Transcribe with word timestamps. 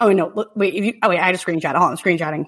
Oh 0.00 0.10
no! 0.10 0.32
Look, 0.34 0.52
wait. 0.56 0.74
You, 0.74 0.94
oh 1.02 1.08
wait, 1.08 1.18
I 1.18 1.26
had 1.26 1.34
a 1.34 1.38
screenshot. 1.38 1.74
Hold 1.74 1.82
on, 1.82 1.90
I'm 1.90 1.96
screenshotting. 1.96 2.46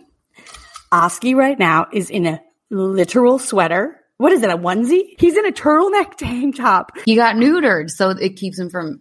Oski 0.93 1.35
right 1.35 1.59
now 1.59 1.87
is 1.93 2.11
in 2.11 2.27
a 2.27 2.41
literal 2.71 3.39
sweater. 3.39 4.01
What 4.17 4.33
is 4.33 4.43
it? 4.43 4.51
A 4.51 4.57
onesie? 4.57 5.15
He's 5.19 5.37
in 5.37 5.47
a 5.47 5.53
turtleneck 5.53 6.15
tank 6.17 6.57
top. 6.57 6.93
He 7.05 7.17
got 7.17 7.37
neutered, 7.37 7.91
so 7.91 8.11
it 8.11 8.37
keeps 8.37 8.59
him 8.59 8.71
from 8.71 9.01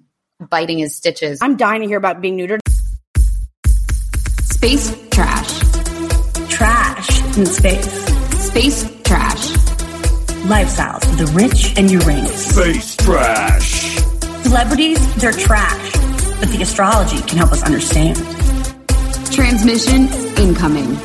biting 0.49 0.79
his 0.79 0.95
stitches. 0.95 1.39
I'm 1.41 1.55
dying 1.55 1.81
to 1.81 1.87
hear 1.87 1.97
about 1.97 2.21
being 2.21 2.37
neutered. 2.37 2.59
Space 4.41 4.95
trash. 5.09 5.59
Trash 6.49 7.37
in 7.37 7.45
space. 7.45 7.91
Space 8.39 9.01
trash. 9.03 9.49
Lifestyles 10.43 11.03
of 11.09 11.17
the 11.17 11.25
rich 11.33 11.77
and 11.77 11.89
Uranus. 11.89 12.47
Space 12.47 12.95
trash. 12.97 13.97
Celebrities, 14.43 15.15
they're 15.15 15.31
trash, 15.31 15.93
but 16.43 16.51
the 16.51 16.61
astrology 16.61 17.21
can 17.21 17.37
help 17.37 17.53
us 17.53 17.63
understand. 17.63 18.17
Transmission 19.31 20.09
incoming. 20.37 20.99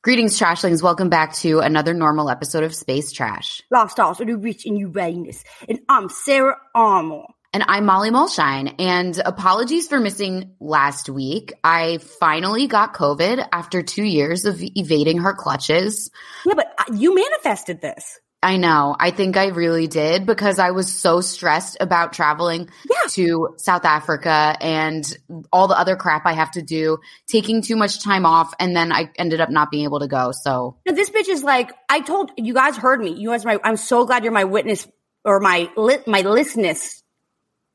Greetings, 0.00 0.38
Trashlings. 0.38 0.82
Welcome 0.82 1.10
back 1.10 1.34
to 1.34 1.58
another 1.58 1.92
normal 1.92 2.30
episode 2.30 2.64
of 2.64 2.74
Space 2.74 3.12
Trash. 3.12 3.60
Lifestyles 3.70 4.18
of 4.18 4.28
the 4.28 4.36
rich 4.38 4.64
and 4.64 4.78
Uranus. 4.78 5.44
And 5.68 5.80
I'm 5.86 6.08
Sara 6.08 6.56
Armour. 6.74 7.24
And 7.52 7.62
I'm 7.68 7.84
Molly 7.84 8.08
Mulshine. 8.10 8.76
And 8.78 9.20
apologies 9.22 9.86
for 9.86 10.00
missing 10.00 10.54
last 10.60 11.10
week. 11.10 11.52
I 11.62 11.98
finally 11.98 12.66
got 12.66 12.94
COVID 12.94 13.46
after 13.52 13.82
two 13.82 14.04
years 14.04 14.46
of 14.46 14.56
evading 14.60 15.18
her 15.18 15.34
clutches. 15.34 16.10
Yeah, 16.46 16.54
but 16.56 16.74
uh, 16.78 16.94
you 16.94 17.14
manifested 17.14 17.82
this. 17.82 18.20
I 18.44 18.58
know. 18.58 18.94
I 19.00 19.10
think 19.10 19.36
I 19.38 19.46
really 19.46 19.86
did 19.86 20.26
because 20.26 20.58
I 20.58 20.70
was 20.72 20.92
so 20.92 21.20
stressed 21.22 21.78
about 21.80 22.12
traveling 22.12 22.68
Yeah. 22.88 23.08
to 23.12 23.54
South 23.56 23.84
Africa 23.84 24.54
and 24.60 25.04
all 25.50 25.66
the 25.66 25.78
other 25.78 25.96
crap 25.96 26.26
I 26.26 26.34
have 26.34 26.50
to 26.52 26.62
do, 26.62 26.98
taking 27.26 27.62
too 27.62 27.74
much 27.74 28.02
time 28.04 28.26
off, 28.26 28.52
and 28.60 28.76
then 28.76 28.92
I 28.92 29.10
ended 29.16 29.40
up 29.40 29.48
not 29.50 29.70
being 29.70 29.84
able 29.84 30.00
to 30.00 30.08
go. 30.08 30.30
So 30.32 30.76
Now, 30.86 30.94
this 30.94 31.08
bitch 31.10 31.28
is 31.28 31.42
like, 31.42 31.72
I 31.88 32.00
told 32.00 32.30
you 32.36 32.52
guys 32.52 32.76
heard 32.76 33.00
me. 33.00 33.14
You 33.14 33.30
guys, 33.30 33.44
are 33.46 33.48
my, 33.54 33.60
I'm 33.64 33.78
so 33.78 34.04
glad 34.04 34.24
you're 34.24 34.32
my 34.32 34.44
witness 34.44 34.86
or 35.24 35.40
my 35.40 35.70
lit, 35.76 36.06
my 36.06 36.20
listeness. 36.20 37.02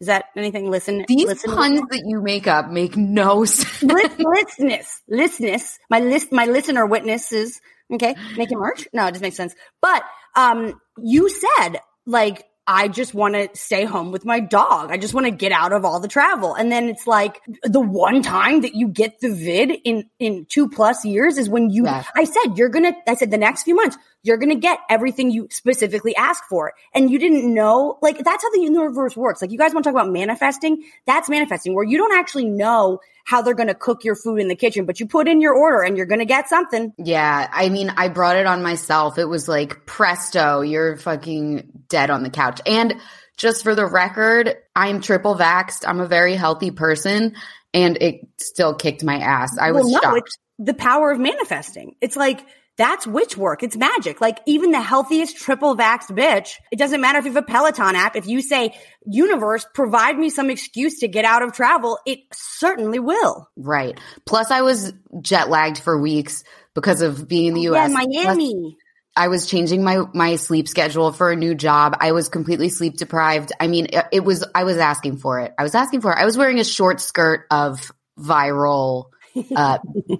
Is 0.01 0.07
that 0.07 0.25
anything? 0.37 0.69
Listen, 0.71 1.03
these 1.07 1.25
listen, 1.25 1.51
puns 1.53 1.81
that 1.89 2.03
you 2.05 2.21
make 2.21 2.47
up 2.47 2.69
make 2.69 2.95
no 2.95 3.43
sense. 3.45 3.81
Lis- 3.83 4.19
listeness, 4.19 5.01
listeness, 5.09 5.77
my 5.89 5.99
list, 5.99 6.31
my 6.31 6.45
listener 6.45 6.85
witnesses. 6.85 7.59
Okay, 7.91 8.15
making 8.37 8.59
merch? 8.59 8.87
No, 8.93 9.07
it 9.07 9.11
just 9.13 9.21
makes 9.23 9.35
sense. 9.35 9.55
But 9.81 10.03
um, 10.35 10.79
you 10.97 11.29
said 11.29 11.79
like 12.05 12.45
I 12.71 12.87
just 12.87 13.15
want 13.15 13.33
to 13.33 13.49
stay 13.55 13.83
home 13.83 14.11
with 14.11 14.25
my 14.25 14.39
dog. 14.39 14.91
I 14.91 14.97
just 14.97 15.15
want 15.15 15.25
to 15.25 15.31
get 15.31 15.51
out 15.51 15.73
of 15.73 15.85
all 15.85 15.99
the 15.99 16.07
travel. 16.07 16.53
And 16.53 16.71
then 16.71 16.87
it's 16.87 17.07
like 17.07 17.41
the 17.63 17.79
one 17.79 18.21
time 18.21 18.61
that 18.61 18.75
you 18.75 18.87
get 18.89 19.19
the 19.21 19.33
vid 19.33 19.71
in 19.83 20.07
in 20.19 20.45
two 20.47 20.69
plus 20.69 21.03
years 21.03 21.39
is 21.39 21.49
when 21.49 21.71
you. 21.71 21.85
Yeah. 21.85 22.03
I 22.15 22.25
said 22.25 22.57
you're 22.57 22.69
gonna. 22.69 22.93
I 23.07 23.15
said 23.15 23.31
the 23.31 23.39
next 23.39 23.63
few 23.63 23.73
months 23.73 23.97
you're 24.21 24.37
gonna 24.37 24.53
get 24.53 24.77
everything 24.87 25.31
you 25.31 25.47
specifically 25.49 26.15
ask 26.15 26.43
for, 26.47 26.73
and 26.93 27.09
you 27.09 27.17
didn't 27.17 27.51
know. 27.51 27.97
Like 28.03 28.23
that's 28.23 28.43
how 28.43 28.51
the 28.51 28.61
universe 28.61 29.17
works. 29.17 29.41
Like 29.41 29.49
you 29.49 29.57
guys 29.57 29.73
want 29.73 29.85
to 29.85 29.91
talk 29.91 29.99
about 29.99 30.13
manifesting? 30.13 30.83
That's 31.07 31.27
manifesting, 31.27 31.73
where 31.73 31.85
you 31.85 31.97
don't 31.97 32.15
actually 32.15 32.45
know 32.45 32.99
how 33.29 33.43
they're 33.43 33.53
gonna 33.53 33.75
cook 33.75 34.03
your 34.03 34.15
food 34.15 34.37
in 34.37 34.47
the 34.47 34.55
kitchen, 34.55 34.85
but 34.85 34.99
you 34.99 35.05
put 35.05 35.27
in 35.27 35.39
your 35.39 35.53
order 35.53 35.83
and 35.83 35.95
you're 35.95 36.07
gonna 36.07 36.25
get 36.25 36.49
something. 36.49 36.91
Yeah, 36.97 37.47
I 37.53 37.69
mean, 37.69 37.93
I 37.95 38.07
brought 38.07 38.37
it 38.37 38.47
on 38.47 38.63
myself. 38.63 39.19
It 39.19 39.25
was 39.25 39.47
like 39.47 39.85
presto, 39.85 40.61
you're 40.61 40.97
fucking 40.97 41.83
dead 41.89 42.09
on 42.09 42.23
the 42.23 42.31
couch. 42.31 42.59
And 42.65 42.95
just 43.37 43.61
for 43.61 43.75
the 43.75 43.85
record, 43.85 44.57
I'm 44.75 44.99
triple 44.99 45.35
vaxxed. 45.35 45.87
I'm 45.87 45.99
a 45.99 46.07
very 46.07 46.33
healthy 46.33 46.71
person, 46.71 47.35
and 47.71 48.01
it 48.01 48.27
still 48.39 48.73
kicked 48.73 49.03
my 49.03 49.19
ass. 49.19 49.55
I 49.59 49.73
was 49.73 49.83
well, 49.83 49.91
no, 49.91 49.99
shocked. 50.01 50.17
it's 50.17 50.37
the 50.57 50.73
power 50.73 51.11
of 51.11 51.19
manifesting. 51.19 51.95
It's 52.01 52.15
like 52.15 52.43
that's 52.79 53.05
witch 53.05 53.35
work. 53.35 53.61
It's 53.61 53.75
magic. 53.75 54.21
Like 54.21 54.39
even 54.45 54.71
the 54.71 54.79
healthiest 54.79 55.35
triple 55.35 55.75
vaxxed 55.75 56.11
bitch, 56.11 56.53
it 56.71 56.79
doesn't 56.79 57.01
matter 57.01 57.19
if 57.19 57.25
you 57.25 57.33
have 57.33 57.43
a 57.43 57.45
Peloton 57.45 57.95
app. 57.95 58.15
If 58.15 58.25
you 58.25 58.41
say, 58.41 58.73
universe, 59.05 59.67
provide 59.73 60.17
me 60.17 60.29
some 60.29 60.49
excuse 60.49 60.99
to 60.99 61.09
get 61.09 61.25
out 61.25 61.43
of 61.43 61.51
travel, 61.51 61.99
it 62.05 62.19
certainly 62.33 62.97
will. 62.97 63.49
Right. 63.57 63.99
Plus, 64.25 64.49
I 64.49 64.61
was 64.61 64.93
jet 65.21 65.49
lagged 65.49 65.79
for 65.79 65.99
weeks 66.01 66.45
because 66.73 67.01
of 67.01 67.27
being 67.27 67.49
in 67.49 67.53
the 67.55 67.67
oh, 67.67 67.73
Yeah, 67.73 67.87
U.S. 67.87 67.91
Plus, 67.91 68.07
Miami. 68.15 68.77
I 69.13 69.27
was 69.27 69.45
changing 69.47 69.83
my 69.83 70.03
my 70.13 70.37
sleep 70.37 70.69
schedule 70.69 71.11
for 71.11 71.31
a 71.31 71.35
new 71.35 71.55
job. 71.55 71.97
I 71.99 72.13
was 72.13 72.29
completely 72.29 72.69
sleep 72.69 72.95
deprived. 72.95 73.51
I 73.59 73.67
mean, 73.67 73.87
it, 73.91 74.05
it 74.13 74.23
was 74.23 74.45
I 74.55 74.63
was 74.63 74.77
asking 74.77 75.17
for 75.17 75.41
it. 75.41 75.53
I 75.59 75.63
was 75.63 75.75
asking 75.75 75.99
for 75.99 76.13
it. 76.13 76.17
I 76.17 76.23
was 76.23 76.37
wearing 76.37 76.59
a 76.59 76.63
short 76.63 77.01
skirt 77.01 77.45
of 77.51 77.91
viral 78.17 79.09
uh, 79.55 79.77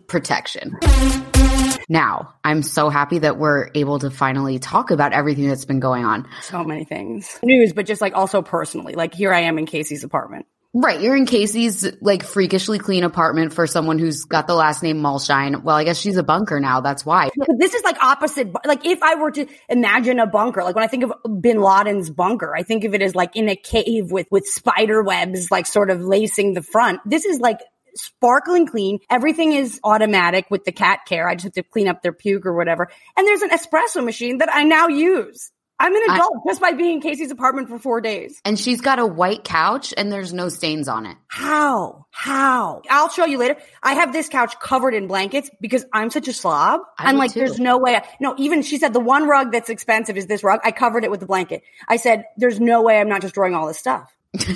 protection. 0.08 0.78
Now, 1.90 2.36
I'm 2.44 2.62
so 2.62 2.90
happy 2.90 3.20
that 3.20 3.38
we're 3.38 3.72
able 3.74 4.00
to 4.00 4.12
finally 4.12 4.60
talk 4.60 4.92
about 4.92 5.12
everything 5.12 5.48
that's 5.48 5.66
been 5.66 5.80
going 5.80 6.06
on. 6.06 6.28
So 6.42 6.64
many 6.64 6.86
things. 6.86 7.40
News, 7.42 7.74
but 7.74 7.88
just 7.88 8.00
like 8.00 8.16
also 8.16 8.42
personally. 8.42 8.94
Like 8.94 9.14
here 9.14 9.34
I 9.34 9.42
am 9.42 9.58
in 9.58 9.66
Casey's 9.66 10.04
apartment. 10.04 10.46
Right, 10.72 11.02
you're 11.02 11.16
in 11.16 11.26
Casey's 11.26 11.84
like 12.00 12.22
freakishly 12.22 12.78
clean 12.78 13.04
apartment 13.04 13.54
for 13.54 13.66
someone 13.66 13.98
who's 13.98 14.26
got 14.26 14.46
the 14.46 14.54
last 14.54 14.84
name 14.84 14.98
Mulshine. 14.98 15.64
Well, 15.64 15.76
I 15.76 15.84
guess 15.84 15.98
she's 15.98 16.18
a 16.18 16.22
bunker 16.22 16.60
now. 16.60 16.82
That's 16.82 17.04
why. 17.04 17.32
But 17.36 17.58
this 17.58 17.74
is 17.74 17.82
like 17.84 17.98
opposite. 18.04 18.50
Like 18.64 18.86
if 18.86 19.02
I 19.02 19.16
were 19.16 19.32
to 19.32 19.48
imagine 19.68 20.20
a 20.20 20.28
bunker, 20.28 20.64
like 20.64 20.76
when 20.76 20.84
I 20.84 20.88
think 20.88 21.06
of 21.06 21.42
Bin 21.42 21.60
Laden's 21.60 22.12
bunker, 22.12 22.56
I 22.56 22.62
think 22.62 22.84
of 22.84 22.94
it 22.94 23.02
as 23.02 23.16
like 23.16 23.36
in 23.36 23.50
a 23.50 23.56
cave 23.56 24.12
with 24.12 24.28
with 24.30 24.46
spider 24.46 25.02
webs, 25.02 25.50
like 25.50 25.66
sort 25.66 25.90
of 25.90 26.02
lacing 26.02 26.54
the 26.54 26.62
front. 26.62 27.00
This 27.04 27.26
is 27.26 27.40
like 27.40 27.62
sparkling 27.96 28.68
clean. 28.68 29.00
Everything 29.10 29.54
is 29.54 29.80
automatic 29.84 30.46
with 30.50 30.64
the 30.66 30.72
cat 30.72 31.02
care. 31.08 31.28
I 31.28 31.36
just 31.36 31.46
have 31.46 31.54
to 31.54 31.64
clean 31.64 31.88
up 31.88 32.02
their 32.02 32.14
puke 32.14 32.46
or 32.46 32.54
whatever. 32.56 32.90
And 33.18 33.28
there's 33.28 33.42
an 33.42 33.50
espresso 33.50 34.04
machine 34.04 34.40
that 34.40 34.54
I 34.54 34.64
now 34.64 34.88
use. 34.88 35.52
I'm 35.82 35.96
an 35.96 36.02
I- 36.10 36.16
adult 36.16 36.34
just 36.46 36.60
by 36.60 36.74
being 36.74 36.96
in 36.96 37.02
Casey's 37.02 37.32
apartment 37.32 37.70
for 37.70 37.80
four 37.80 38.02
days. 38.02 38.42
And 38.44 38.60
she's 38.60 38.82
got 38.82 39.00
a 39.00 39.06
white 39.06 39.46
couch 39.46 39.94
and 39.96 40.12
there's 40.12 40.34
no 40.34 40.50
stains 40.50 40.90
on 40.90 41.06
it. 41.06 41.16
How? 41.28 42.06
How? 42.12 42.82
I'll 42.90 43.08
show 43.08 43.26
you 43.26 43.38
later. 43.38 43.56
I 43.82 43.94
have 43.94 44.12
this 44.12 44.28
couch 44.28 44.60
covered 44.60 44.94
in 44.94 45.08
blankets 45.08 45.50
because 45.62 45.86
I'm 45.94 46.10
such 46.10 46.28
a 46.28 46.34
slob. 46.34 46.82
I 46.98 47.08
I'm 47.10 47.16
like, 47.18 47.32
too. 47.32 47.40
there's 47.40 47.60
no 47.60 47.78
way. 47.78 47.96
I, 47.96 48.06
no, 48.20 48.36
even 48.38 48.62
she 48.62 48.78
said 48.78 48.92
the 48.92 49.00
one 49.00 49.26
rug 49.26 49.54
that's 49.54 49.70
expensive 49.70 50.18
is 50.18 50.28
this 50.28 50.44
rug. 50.44 50.60
I 50.66 50.72
covered 50.72 51.06
it 51.06 51.12
with 51.12 51.22
the 51.22 51.26
blanket. 51.28 51.64
I 51.88 51.96
said, 51.96 52.26
there's 52.36 52.60
no 52.60 52.82
way 52.82 53.00
I'm 53.00 53.08
not 53.08 53.22
destroying 53.22 53.56
all 53.56 53.68
this 53.68 53.80
stuff. 53.80 54.14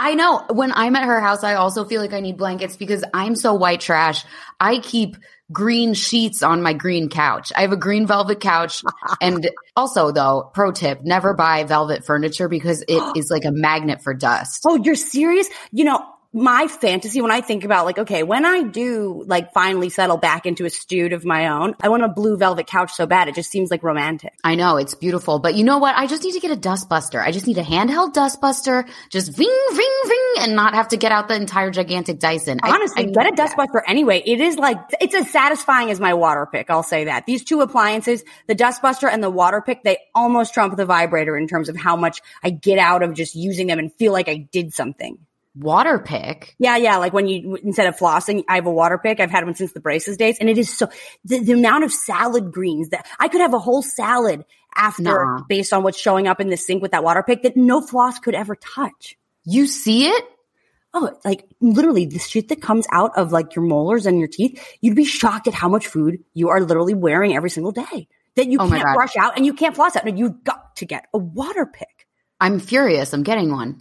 I 0.00 0.14
know. 0.14 0.44
When 0.50 0.72
I'm 0.72 0.96
at 0.96 1.04
her 1.04 1.20
house, 1.20 1.42
I 1.42 1.54
also 1.54 1.84
feel 1.84 2.00
like 2.00 2.12
I 2.12 2.20
need 2.20 2.36
blankets 2.36 2.76
because 2.76 3.04
I'm 3.12 3.34
so 3.34 3.54
white 3.54 3.80
trash. 3.80 4.24
I 4.60 4.78
keep 4.78 5.16
green 5.50 5.94
sheets 5.94 6.42
on 6.42 6.62
my 6.62 6.72
green 6.72 7.08
couch. 7.08 7.52
I 7.56 7.62
have 7.62 7.72
a 7.72 7.76
green 7.76 8.06
velvet 8.06 8.40
couch. 8.40 8.82
and 9.20 9.50
also, 9.76 10.12
though, 10.12 10.50
pro 10.54 10.72
tip 10.72 11.02
never 11.02 11.34
buy 11.34 11.64
velvet 11.64 12.04
furniture 12.04 12.48
because 12.48 12.82
it 12.86 13.02
is 13.16 13.30
like 13.30 13.44
a 13.44 13.52
magnet 13.52 14.02
for 14.02 14.14
dust. 14.14 14.62
Oh, 14.66 14.76
you're 14.76 14.94
serious? 14.94 15.48
You 15.72 15.84
know, 15.84 16.04
my 16.38 16.68
fantasy 16.68 17.20
when 17.20 17.30
I 17.30 17.40
think 17.40 17.64
about 17.64 17.84
like, 17.84 17.98
okay, 17.98 18.22
when 18.22 18.44
I 18.44 18.62
do 18.62 19.24
like 19.26 19.52
finally 19.52 19.90
settle 19.90 20.16
back 20.16 20.46
into 20.46 20.64
a 20.64 20.70
stewed 20.70 21.12
of 21.12 21.24
my 21.24 21.48
own, 21.48 21.74
I 21.80 21.88
want 21.88 22.04
a 22.04 22.08
blue 22.08 22.36
velvet 22.36 22.66
couch 22.66 22.92
so 22.92 23.06
bad. 23.06 23.28
It 23.28 23.34
just 23.34 23.50
seems 23.50 23.70
like 23.70 23.82
romantic. 23.82 24.34
I 24.44 24.54
know 24.54 24.76
it's 24.76 24.94
beautiful, 24.94 25.38
but 25.38 25.54
you 25.54 25.64
know 25.64 25.78
what? 25.78 25.96
I 25.96 26.06
just 26.06 26.22
need 26.22 26.32
to 26.32 26.40
get 26.40 26.50
a 26.50 26.56
dust 26.56 26.88
buster. 26.88 27.20
I 27.20 27.32
just 27.32 27.46
need 27.46 27.58
a 27.58 27.62
handheld 27.62 28.12
dust 28.12 28.40
buster, 28.40 28.86
just 29.10 29.36
ving, 29.36 29.60
ving, 29.72 30.00
ving, 30.06 30.34
and 30.40 30.54
not 30.54 30.74
have 30.74 30.88
to 30.88 30.96
get 30.96 31.12
out 31.12 31.28
the 31.28 31.34
entire 31.34 31.70
gigantic 31.70 32.18
Dyson. 32.18 32.60
Honestly, 32.62 33.04
I 33.04 33.06
get 33.06 33.26
a 33.26 33.30
need 33.30 33.36
dust 33.36 33.56
buster 33.56 33.82
anyway. 33.86 34.22
It 34.24 34.40
is 34.40 34.56
like, 34.56 34.78
it's 35.00 35.14
as 35.14 35.30
satisfying 35.30 35.90
as 35.90 35.98
my 36.00 36.14
water 36.14 36.46
pick. 36.50 36.70
I'll 36.70 36.82
say 36.82 37.04
that. 37.04 37.26
These 37.26 37.44
two 37.44 37.60
appliances, 37.60 38.22
the 38.46 38.54
dust 38.54 38.80
buster 38.80 39.08
and 39.08 39.22
the 39.22 39.30
water 39.30 39.60
pick, 39.60 39.82
they 39.82 39.98
almost 40.14 40.54
trump 40.54 40.76
the 40.76 40.86
vibrator 40.86 41.36
in 41.36 41.48
terms 41.48 41.68
of 41.68 41.76
how 41.76 41.96
much 41.96 42.20
I 42.42 42.50
get 42.50 42.78
out 42.78 43.02
of 43.02 43.14
just 43.14 43.34
using 43.34 43.66
them 43.66 43.78
and 43.78 43.92
feel 43.92 44.12
like 44.12 44.28
I 44.28 44.36
did 44.36 44.72
something. 44.72 45.18
Water 45.58 45.98
pick. 45.98 46.54
Yeah, 46.58 46.76
yeah. 46.76 46.98
Like 46.98 47.12
when 47.12 47.26
you, 47.26 47.56
instead 47.56 47.86
of 47.86 47.96
flossing, 47.96 48.44
I 48.48 48.56
have 48.56 48.66
a 48.66 48.70
water 48.70 48.96
pick. 48.96 49.18
I've 49.18 49.30
had 49.30 49.44
one 49.44 49.54
since 49.54 49.72
the 49.72 49.80
braces 49.80 50.16
days. 50.16 50.38
And 50.38 50.48
it 50.48 50.56
is 50.56 50.76
so, 50.76 50.88
the, 51.24 51.40
the 51.40 51.52
amount 51.52 51.84
of 51.84 51.92
salad 51.92 52.52
greens 52.52 52.90
that 52.90 53.06
I 53.18 53.28
could 53.28 53.40
have 53.40 53.54
a 53.54 53.58
whole 53.58 53.82
salad 53.82 54.44
after 54.76 55.02
Nuh-uh. 55.02 55.42
based 55.48 55.72
on 55.72 55.82
what's 55.82 55.98
showing 55.98 56.28
up 56.28 56.40
in 56.40 56.48
the 56.48 56.56
sink 56.56 56.80
with 56.80 56.92
that 56.92 57.02
water 57.02 57.24
pick 57.24 57.42
that 57.42 57.56
no 57.56 57.80
floss 57.80 58.18
could 58.20 58.34
ever 58.34 58.54
touch. 58.54 59.16
You 59.44 59.66
see 59.66 60.06
it? 60.06 60.24
Oh, 60.94 61.10
like 61.24 61.44
literally 61.60 62.06
the 62.06 62.18
shit 62.18 62.48
that 62.48 62.62
comes 62.62 62.86
out 62.92 63.16
of 63.16 63.32
like 63.32 63.54
your 63.56 63.64
molars 63.64 64.06
and 64.06 64.18
your 64.18 64.28
teeth, 64.28 64.64
you'd 64.80 64.96
be 64.96 65.04
shocked 65.04 65.48
at 65.48 65.54
how 65.54 65.68
much 65.68 65.86
food 65.86 66.24
you 66.34 66.48
are 66.50 66.60
literally 66.60 66.94
wearing 66.94 67.34
every 67.34 67.50
single 67.50 67.72
day 67.72 68.08
that 68.36 68.46
you 68.48 68.58
Oh 68.60 68.68
can't 68.68 68.94
brush 68.94 69.16
out 69.16 69.36
and 69.36 69.44
you 69.44 69.54
can't 69.54 69.74
floss 69.74 69.96
out. 69.96 70.06
And 70.06 70.18
you've 70.18 70.44
got 70.44 70.76
to 70.76 70.86
get 70.86 71.06
a 71.12 71.18
water 71.18 71.66
pick. 71.66 72.06
I'm 72.40 72.60
furious. 72.60 73.12
I'm 73.12 73.24
getting 73.24 73.50
one. 73.50 73.76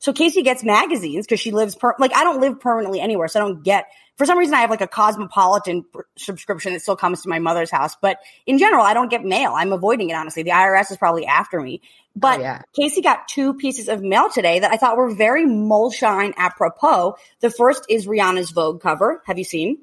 So 0.00 0.14
Casey 0.14 0.42
gets 0.42 0.64
magazines 0.64 1.26
because 1.26 1.40
she 1.40 1.52
lives 1.52 1.74
per, 1.74 1.94
like 1.98 2.14
I 2.14 2.24
don't 2.24 2.40
live 2.40 2.58
permanently 2.58 3.00
anywhere. 3.00 3.28
So 3.28 3.38
I 3.38 3.46
don't 3.46 3.62
get, 3.62 3.86
for 4.16 4.24
some 4.24 4.38
reason 4.38 4.54
I 4.54 4.60
have 4.60 4.70
like 4.70 4.80
a 4.80 4.86
cosmopolitan 4.86 5.84
pr- 5.84 6.00
subscription 6.16 6.72
that 6.72 6.80
still 6.80 6.96
comes 6.96 7.22
to 7.22 7.28
my 7.28 7.38
mother's 7.38 7.70
house. 7.70 7.96
But 8.00 8.18
in 8.46 8.56
general, 8.58 8.82
I 8.82 8.94
don't 8.94 9.10
get 9.10 9.24
mail. 9.24 9.52
I'm 9.54 9.72
avoiding 9.74 10.08
it, 10.08 10.14
honestly. 10.14 10.42
The 10.42 10.50
IRS 10.50 10.90
is 10.90 10.96
probably 10.96 11.26
after 11.26 11.60
me. 11.60 11.82
But 12.16 12.38
Oh, 12.40 12.42
yeah. 12.42 12.62
Casey 12.74 13.02
got 13.02 13.28
two 13.28 13.52
pieces 13.54 13.88
of 13.88 14.02
mail 14.02 14.30
today 14.30 14.58
that 14.60 14.72
I 14.72 14.78
thought 14.78 14.96
were 14.96 15.14
very 15.14 15.44
Mulshine 15.44 16.32
apropos. 16.36 17.16
The 17.40 17.50
first 17.50 17.84
is 17.90 18.06
Rihanna's 18.06 18.50
Vogue 18.50 18.80
cover. 18.80 19.22
Have 19.26 19.38
you 19.38 19.44
seen? 19.44 19.82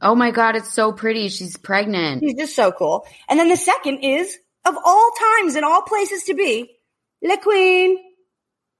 Oh 0.00 0.14
my 0.14 0.30
God, 0.30 0.54
it's 0.54 0.72
so 0.72 0.92
pretty. 0.92 1.28
She's 1.28 1.56
pregnant. 1.56 2.22
She's 2.22 2.34
just 2.34 2.54
so 2.54 2.70
cool. 2.72 3.04
And 3.28 3.38
then 3.38 3.48
the 3.48 3.56
second 3.56 3.98
is, 4.04 4.38
of 4.64 4.76
all 4.82 5.10
times 5.18 5.56
and 5.56 5.64
all 5.64 5.82
places 5.82 6.22
to 6.24 6.34
be, 6.34 6.76
La 7.22 7.36
Queen. 7.36 7.98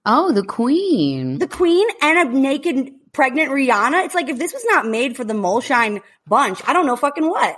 Oh, 0.07 0.33
the 0.33 0.43
queen. 0.45 1.39
the 1.39 1.49
queen 1.49 1.87
and 2.01 2.19
a 2.31 2.33
naked 2.33 2.91
pregnant 3.13 3.51
Rihanna. 3.51 4.05
It's 4.07 4.15
like 4.15 4.29
if 4.29 4.39
this 4.39 4.53
was 4.53 4.65
not 4.67 4.87
made 4.87 5.17
for 5.17 5.25
the 5.25 5.35
Mulshine 5.35 6.01
bunch, 6.27 6.61
I 6.67 6.73
don't 6.73 6.87
know 6.87 6.97
fucking 6.97 7.29
what. 7.29 7.57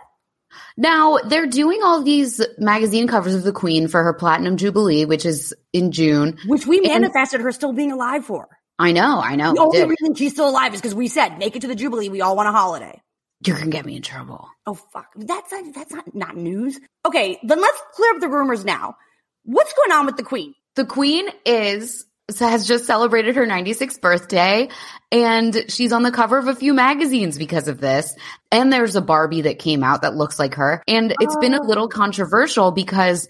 Now 0.77 1.19
they're 1.19 1.47
doing 1.47 1.81
all 1.83 2.03
these 2.03 2.41
magazine 2.59 3.07
covers 3.07 3.35
of 3.35 3.43
the 3.43 3.53
queen 3.53 3.89
for 3.89 4.03
her 4.03 4.13
platinum 4.13 4.57
jubilee, 4.57 5.05
which 5.05 5.25
is 5.25 5.55
in 5.73 5.93
June. 5.93 6.39
Which 6.47 6.67
we 6.67 6.79
And- 6.79 6.89
manifested 6.89 7.41
her 7.41 7.53
still 7.53 7.73
being 7.73 7.93
alive 7.93 8.25
for. 8.25 8.49
I 8.79 8.93
know, 8.93 9.21
I 9.21 9.37
know. 9.37 9.53
The 9.53 9.61
only 9.61 9.85
reason 9.85 10.15
she's 10.15 10.33
still 10.33 10.49
alive 10.49 10.75
is 10.75 10.81
because 10.81 10.95
we 10.95 11.07
said, 11.07 11.39
make 11.39 11.55
it 11.57 11.61
to 11.61 11.69
the 11.69 11.75
Jubilee. 11.75 12.09
We 12.09 12.21
all 12.23 12.35
want 12.35 12.49
a 12.49 12.53
holiday. 12.53 13.01
You're 13.47 13.57
gonna 13.59 13.71
get 13.71 13.87
me 13.87 13.97
in 13.97 14.03
trouble. 14.03 14.49
Oh 14.67 14.75
fuck. 14.75 15.13
That's 15.17 15.53
not, 15.53 15.75
that's 15.75 15.93
not, 15.93 16.15
not 16.15 16.37
news. 16.37 16.79
Okay. 17.07 17.39
Then 17.43 17.61
let's 17.61 17.83
clear 17.95 18.15
up 18.15 18.21
the 18.21 18.29
rumors 18.29 18.65
now. 18.65 18.97
What's 19.45 19.73
going 19.75 19.93
on 19.93 20.07
with 20.07 20.17
the 20.17 20.23
queen? 20.23 20.55
The 20.75 20.85
queen 20.85 21.27
is 21.45 22.05
has 22.39 22.67
just 22.67 22.87
celebrated 22.87 23.37
her 23.37 23.47
96th 23.47 24.01
birthday 24.01 24.69
and 25.11 25.65
she's 25.69 25.93
on 25.93 26.03
the 26.03 26.13
cover 26.13 26.39
of 26.39 26.49
a 26.49 26.55
few 26.55 26.73
magazines 26.73 27.39
because 27.39 27.69
of 27.69 27.81
this. 27.81 28.15
And 28.51 28.73
there's 28.73 28.97
a 28.97 29.03
Barbie 29.03 29.43
that 29.43 29.59
came 29.59 29.83
out 29.83 30.03
that 30.03 30.15
looks 30.15 30.39
like 30.39 30.55
her. 30.55 30.83
And 30.87 31.15
it's 31.21 31.37
been 31.37 31.55
a 31.55 31.61
oh. 31.63 31.67
little 31.67 31.89
controversial 31.89 32.71
because 32.71 33.29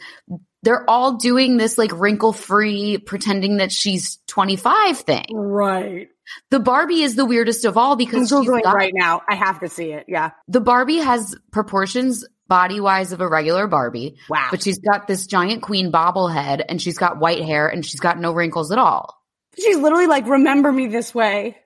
they're 0.62 0.88
all 0.88 1.16
doing 1.16 1.56
this 1.56 1.76
like 1.76 1.90
wrinkle 1.92 2.32
free 2.32 2.98
pretending 2.98 3.56
that 3.56 3.72
she's 3.72 4.18
25 4.28 4.98
thing. 4.98 5.26
Right. 5.32 6.08
The 6.50 6.60
Barbie 6.60 7.02
is 7.02 7.16
the 7.16 7.24
weirdest 7.24 7.64
of 7.64 7.76
all 7.76 7.92
I'm 7.92 7.98
because 7.98 8.28
she's 8.28 8.32
Googling 8.32 8.62
got- 8.62 8.76
right 8.76 8.92
now. 8.94 9.22
I 9.28 9.34
have 9.34 9.60
to 9.60 9.68
see 9.68 9.92
it. 9.92 10.04
Yeah. 10.08 10.30
the 10.48 10.60
Barbie 10.60 10.98
has 10.98 11.34
proportions 11.50 12.24
body 12.52 12.80
wise 12.80 13.12
of 13.12 13.22
a 13.22 13.26
regular 13.26 13.66
Barbie. 13.66 14.18
Wow. 14.28 14.48
But 14.50 14.62
she's 14.62 14.76
got 14.76 15.06
this 15.06 15.26
giant 15.26 15.62
queen 15.62 15.90
bobblehead 15.90 16.62
and 16.68 16.82
she's 16.82 16.98
got 16.98 17.18
white 17.18 17.42
hair 17.42 17.66
and 17.66 17.82
she's 17.82 17.98
got 17.98 18.18
no 18.18 18.32
wrinkles 18.32 18.70
at 18.70 18.76
all. 18.76 19.18
She's 19.58 19.78
literally 19.78 20.06
like, 20.06 20.26
remember 20.26 20.70
me 20.70 20.88
this 20.88 21.14
way. 21.14 21.56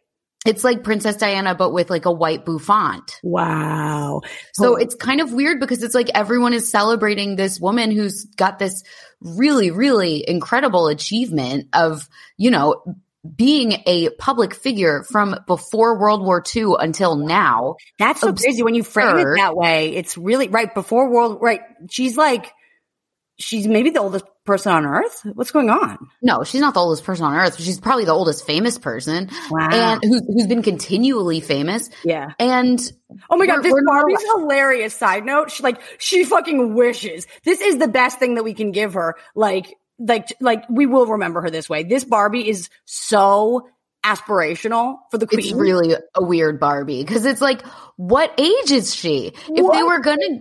It's 0.46 0.62
like 0.62 0.84
Princess 0.84 1.16
Diana, 1.16 1.56
but 1.56 1.72
with 1.72 1.90
like 1.90 2.04
a 2.04 2.12
white 2.12 2.44
bouffant. 2.44 3.18
Wow. 3.24 4.20
So 4.54 4.76
it's 4.76 4.94
kind 4.94 5.20
of 5.20 5.32
weird 5.32 5.58
because 5.58 5.82
it's 5.82 5.94
like 5.94 6.08
everyone 6.14 6.52
is 6.52 6.70
celebrating 6.70 7.34
this 7.34 7.58
woman 7.58 7.90
who's 7.90 8.24
got 8.36 8.60
this 8.60 8.84
really, 9.20 9.72
really 9.72 10.24
incredible 10.28 10.86
achievement 10.86 11.66
of, 11.72 12.08
you 12.36 12.52
know, 12.52 12.84
being 13.36 13.82
a 13.86 14.10
public 14.18 14.54
figure 14.54 15.04
from 15.10 15.36
before 15.46 15.98
World 15.98 16.22
War 16.22 16.42
II 16.54 16.74
until 16.78 17.16
now. 17.16 17.76
That's 17.98 18.20
so 18.20 18.32
crazy 18.32 18.62
when 18.62 18.74
you 18.74 18.82
frame 18.82 19.18
it 19.18 19.26
that 19.36 19.56
way. 19.56 19.94
It's 19.94 20.16
really 20.18 20.48
right 20.48 20.72
before 20.74 21.10
world. 21.10 21.38
Right, 21.40 21.60
she's 21.90 22.16
like, 22.16 22.52
she's 23.38 23.66
maybe 23.66 23.90
the 23.90 24.00
oldest 24.00 24.24
person 24.44 24.72
on 24.72 24.86
earth. 24.86 25.22
What's 25.34 25.50
going 25.50 25.68
on? 25.70 25.98
No, 26.22 26.44
she's 26.44 26.60
not 26.60 26.72
the 26.74 26.80
oldest 26.80 27.04
person 27.04 27.24
on 27.24 27.34
earth. 27.34 27.60
She's 27.60 27.80
probably 27.80 28.04
the 28.04 28.12
oldest 28.12 28.46
famous 28.46 28.78
person 28.78 29.28
Wow. 29.50 29.68
and 29.72 30.00
who's, 30.04 30.22
who's 30.26 30.46
been 30.46 30.62
continually 30.62 31.40
famous. 31.40 31.90
Yeah. 32.04 32.28
And 32.38 32.80
Oh 33.28 33.36
my 33.36 33.46
god, 33.46 33.62
this 33.62 33.72
we're 33.72 33.82
not- 33.82 34.02
Barbie's 34.02 34.22
hilarious. 34.36 34.94
Side 34.94 35.24
note, 35.24 35.50
she 35.50 35.62
like 35.64 35.80
she 35.98 36.24
fucking 36.24 36.74
wishes. 36.74 37.26
This 37.44 37.60
is 37.60 37.78
the 37.78 37.88
best 37.88 38.18
thing 38.18 38.36
that 38.36 38.44
we 38.44 38.54
can 38.54 38.70
give 38.70 38.94
her. 38.94 39.16
Like, 39.34 39.74
like, 39.98 40.34
like 40.40 40.64
we 40.68 40.86
will 40.86 41.06
remember 41.06 41.40
her 41.42 41.50
this 41.50 41.68
way. 41.68 41.82
This 41.84 42.04
Barbie 42.04 42.48
is 42.48 42.68
so 42.84 43.68
aspirational 44.04 44.98
for 45.10 45.18
the 45.18 45.26
queen. 45.26 45.40
it's 45.40 45.52
really 45.52 45.94
a 46.14 46.24
weird 46.24 46.60
Barbie 46.60 47.02
because 47.02 47.24
it's 47.26 47.40
like, 47.40 47.62
what 47.96 48.32
age 48.38 48.70
is 48.70 48.94
she? 48.94 49.32
If 49.48 49.72
they 49.72 49.82
were 49.82 50.00
gonna, 50.00 50.40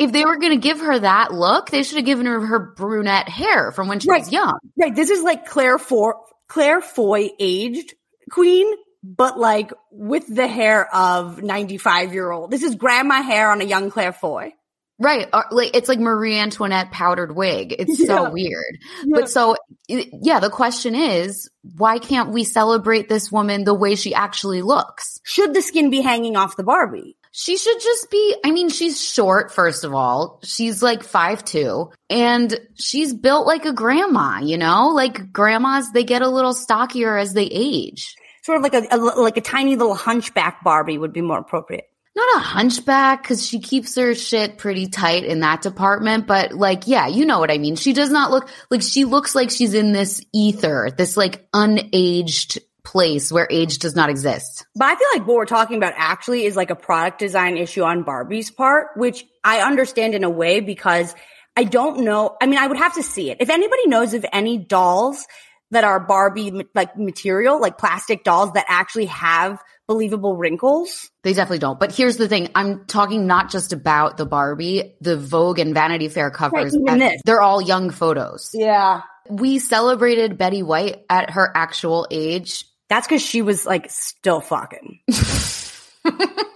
if 0.00 0.10
they 0.12 0.24
were 0.24 0.36
gonna 0.36 0.56
give 0.56 0.80
her 0.80 0.98
that 0.98 1.32
look, 1.32 1.70
they 1.70 1.82
should 1.84 1.96
have 1.98 2.06
given 2.06 2.26
her 2.26 2.40
her 2.44 2.74
brunette 2.76 3.28
hair 3.28 3.70
from 3.72 3.88
when 3.88 4.00
she 4.00 4.08
Right. 4.10 4.20
was 4.22 4.32
young. 4.32 4.58
Right. 4.80 4.94
This 4.94 5.10
is 5.10 5.22
like 5.22 5.46
Claire 5.46 5.78
for 5.78 6.16
Claire 6.48 6.80
Foy 6.80 7.30
aged 7.38 7.94
queen, 8.30 8.66
but 9.04 9.38
like 9.38 9.72
with 9.92 10.24
the 10.34 10.46
hair 10.48 10.92
of 10.94 11.42
95 11.42 12.12
year 12.14 12.30
old. 12.30 12.50
This 12.50 12.62
is 12.62 12.74
grandma 12.74 13.22
hair 13.22 13.50
on 13.50 13.60
a 13.60 13.64
young 13.64 13.90
Claire 13.90 14.12
Foy. 14.12 14.54
Right. 15.02 15.28
Like 15.50 15.76
it's 15.76 15.88
like 15.88 15.98
Marie 15.98 16.38
Antoinette 16.38 16.92
powdered 16.92 17.34
wig. 17.34 17.74
It's 17.78 17.98
Yeah. 17.98 18.06
so 18.06 18.30
weird. 18.30 18.78
But 19.10 19.28
so 19.28 19.56
yeah, 19.88 20.38
the 20.40 20.48
question 20.50 20.94
is, 20.94 21.50
why 21.76 21.98
can't 21.98 22.30
we 22.30 22.44
celebrate 22.44 23.08
this 23.08 23.30
woman 23.32 23.64
the 23.64 23.74
way 23.74 23.96
she 23.96 24.14
actually 24.14 24.62
looks? 24.62 25.18
Should 25.24 25.54
the 25.54 25.62
skin 25.62 25.90
be 25.90 26.00
hanging 26.00 26.36
off 26.36 26.56
the 26.56 26.62
Barbie? 26.62 27.16
She 27.34 27.56
should 27.56 27.80
just 27.80 28.10
be, 28.10 28.36
I 28.44 28.50
mean, 28.50 28.68
she's 28.68 29.00
short, 29.02 29.52
first 29.52 29.84
of 29.84 29.94
all. 29.94 30.38
She's 30.44 30.82
like 30.82 31.02
five 31.02 31.42
two, 31.44 31.90
and 32.10 32.54
she's 32.74 33.14
built 33.14 33.46
like 33.46 33.64
a 33.64 33.72
grandma, 33.72 34.40
you 34.40 34.58
know? 34.58 34.88
Like 34.90 35.32
grandmas, 35.32 35.90
they 35.92 36.04
get 36.04 36.20
a 36.20 36.28
little 36.28 36.52
stockier 36.52 37.16
as 37.16 37.32
they 37.32 37.46
age. 37.46 38.14
Sort 38.42 38.58
of 38.58 38.62
like 38.62 38.74
a, 38.74 38.86
a 38.90 38.98
like 38.98 39.36
a 39.38 39.40
tiny 39.40 39.76
little 39.76 39.94
hunchback 39.94 40.62
Barbie 40.62 40.98
would 40.98 41.12
be 41.14 41.22
more 41.22 41.38
appropriate. 41.38 41.84
Not 42.14 42.36
a 42.36 42.40
hunchback, 42.40 43.24
cause 43.24 43.46
she 43.46 43.58
keeps 43.58 43.96
her 43.96 44.14
shit 44.14 44.58
pretty 44.58 44.86
tight 44.86 45.24
in 45.24 45.40
that 45.40 45.62
department, 45.62 46.26
but 46.26 46.52
like, 46.52 46.86
yeah, 46.86 47.06
you 47.06 47.24
know 47.24 47.38
what 47.38 47.50
I 47.50 47.56
mean. 47.56 47.74
She 47.74 47.94
does 47.94 48.10
not 48.10 48.30
look, 48.30 48.50
like 48.70 48.82
she 48.82 49.06
looks 49.06 49.34
like 49.34 49.50
she's 49.50 49.72
in 49.72 49.92
this 49.92 50.22
ether, 50.34 50.90
this 50.96 51.16
like 51.16 51.50
unaged 51.52 52.58
place 52.84 53.32
where 53.32 53.46
age 53.50 53.78
does 53.78 53.96
not 53.96 54.10
exist. 54.10 54.66
But 54.74 54.86
I 54.86 54.96
feel 54.96 55.08
like 55.14 55.26
what 55.26 55.36
we're 55.36 55.46
talking 55.46 55.76
about 55.78 55.94
actually 55.96 56.44
is 56.44 56.56
like 56.56 56.70
a 56.70 56.76
product 56.76 57.18
design 57.18 57.56
issue 57.56 57.82
on 57.82 58.02
Barbie's 58.02 58.50
part, 58.50 58.88
which 58.96 59.24
I 59.42 59.60
understand 59.60 60.14
in 60.14 60.24
a 60.24 60.30
way 60.30 60.60
because 60.60 61.14
I 61.56 61.64
don't 61.64 62.00
know. 62.04 62.36
I 62.40 62.46
mean, 62.46 62.58
I 62.58 62.66
would 62.66 62.78
have 62.78 62.94
to 62.94 63.02
see 63.02 63.30
it. 63.30 63.38
If 63.40 63.50
anybody 63.50 63.86
knows 63.86 64.14
of 64.14 64.26
any 64.32 64.58
dolls 64.58 65.26
that 65.72 65.84
are 65.84 65.98
Barbie 66.00 66.66
like 66.74 66.96
material, 66.96 67.60
like 67.60 67.76
plastic 67.78 68.24
dolls 68.24 68.52
that 68.52 68.64
actually 68.68 69.06
have 69.06 69.60
believable 69.88 70.36
wrinkles, 70.36 71.10
They 71.24 71.32
definitely 71.32 71.58
don't. 71.58 71.78
But 71.78 71.92
here's 71.94 72.16
the 72.16 72.28
thing. 72.28 72.48
I'm 72.54 72.86
talking 72.86 73.26
not 73.26 73.50
just 73.50 73.72
about 73.72 74.16
the 74.16 74.24
Barbie, 74.24 74.94
the 75.00 75.16
Vogue 75.16 75.58
and 75.58 75.74
Vanity 75.74 76.08
Fair 76.08 76.30
covers. 76.30 76.72
this. 76.72 77.20
They're 77.24 77.42
all 77.42 77.60
young 77.60 77.90
photos. 77.90 78.50
yeah, 78.54 79.02
We 79.28 79.58
celebrated 79.58 80.38
Betty 80.38 80.62
White 80.62 81.04
at 81.10 81.30
her 81.30 81.50
actual 81.54 82.06
age. 82.10 82.64
that's 82.88 83.06
because 83.06 83.22
she 83.22 83.42
was 83.42 83.66
like 83.66 83.90
still 83.90 84.40
fucking. 84.40 85.00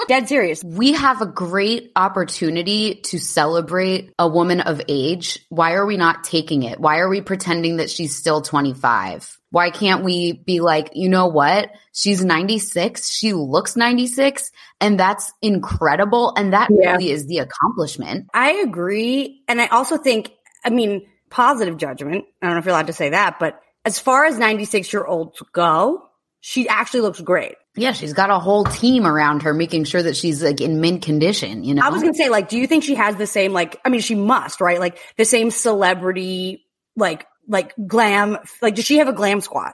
Dead 0.09 0.29
serious. 0.29 0.63
We 0.63 0.93
have 0.93 1.21
a 1.21 1.27
great 1.27 1.91
opportunity 1.97 2.97
to 3.07 3.19
celebrate 3.19 4.13
a 4.19 4.29
woman 4.29 4.61
of 4.61 4.81
age. 4.89 5.41
Why 5.49 5.73
are 5.73 5.85
we 5.87 5.97
not 5.97 6.25
taking 6.25 6.63
it? 6.63 6.79
Why 6.79 6.99
are 6.99 7.09
we 7.09 7.21
pretending 7.21 7.79
that 7.79 7.91
she's 7.91 8.15
still 8.15 8.41
25? 8.41 9.39
Why 9.51 9.71
can't 9.71 10.05
we 10.05 10.33
be 10.33 10.61
like, 10.61 10.91
you 10.95 11.09
know 11.09 11.27
what? 11.27 11.71
She's 11.93 12.25
96. 12.25 13.11
She 13.11 13.33
looks 13.33 13.77
96 13.77 14.51
and 14.81 15.01
that's 15.01 15.33
incredible. 15.43 16.35
And 16.37 16.53
that 16.53 16.69
Yeah. 16.71 16.93
really 16.93 17.11
is 17.11 17.27
the 17.27 17.39
accomplishment. 17.39 18.27
I 18.35 18.53
agree. 18.65 19.43
And 19.49 19.61
I 19.61 19.67
also 19.69 19.97
think, 19.97 20.31
I 20.65 20.71
mean, 20.71 21.07
positive 21.31 21.77
judgment. 21.79 22.27
I 22.43 22.47
don't 22.47 22.55
know 22.55 22.59
if 22.59 22.65
you're 22.65 22.75
allowed 22.75 22.89
to 22.89 22.93
say 22.93 23.11
that, 23.11 23.39
but 23.41 23.61
as 23.85 23.99
far 23.99 24.25
as 24.25 24.39
96 24.39 24.93
year 24.93 25.05
olds 25.05 25.43
go, 25.53 26.03
she 26.41 26.69
actually 26.69 27.01
looks 27.01 27.21
great. 27.21 27.57
Yeah, 27.77 27.93
she's 27.93 28.15
got 28.15 28.31
a 28.31 28.39
whole 28.39 28.65
team 28.65 29.07
around 29.07 29.43
her 29.43 29.53
making 29.53 29.85
sure 29.85 30.03
that 30.03 30.17
she's 30.17 30.43
like 30.43 30.61
in 30.61 30.81
mint 30.81 31.03
condition, 31.03 31.63
you 31.63 31.75
know? 31.75 31.83
I 31.85 31.91
was 31.91 32.03
going 32.03 32.15
to 32.15 32.19
say, 32.19 32.31
like, 32.31 32.49
do 32.49 32.59
you 32.59 32.67
think 32.67 32.85
she 32.85 32.95
has 32.95 33.17
the 33.17 33.27
same, 33.27 33.53
like, 33.53 33.79
I 33.85 33.91
mean, 33.91 34.01
she 34.01 34.15
must, 34.15 34.61
right? 34.61 34.81
Like 34.81 34.99
the 35.17 35.25
same 35.25 35.51
celebrity, 35.51 36.65
like, 36.97 37.27
like 37.47 37.75
glam, 37.87 38.39
like, 38.63 38.75
does 38.77 38.85
she 38.85 38.99
have 38.99 39.09
a 39.09 39.13
glam 39.13 39.41
squad? 39.41 39.73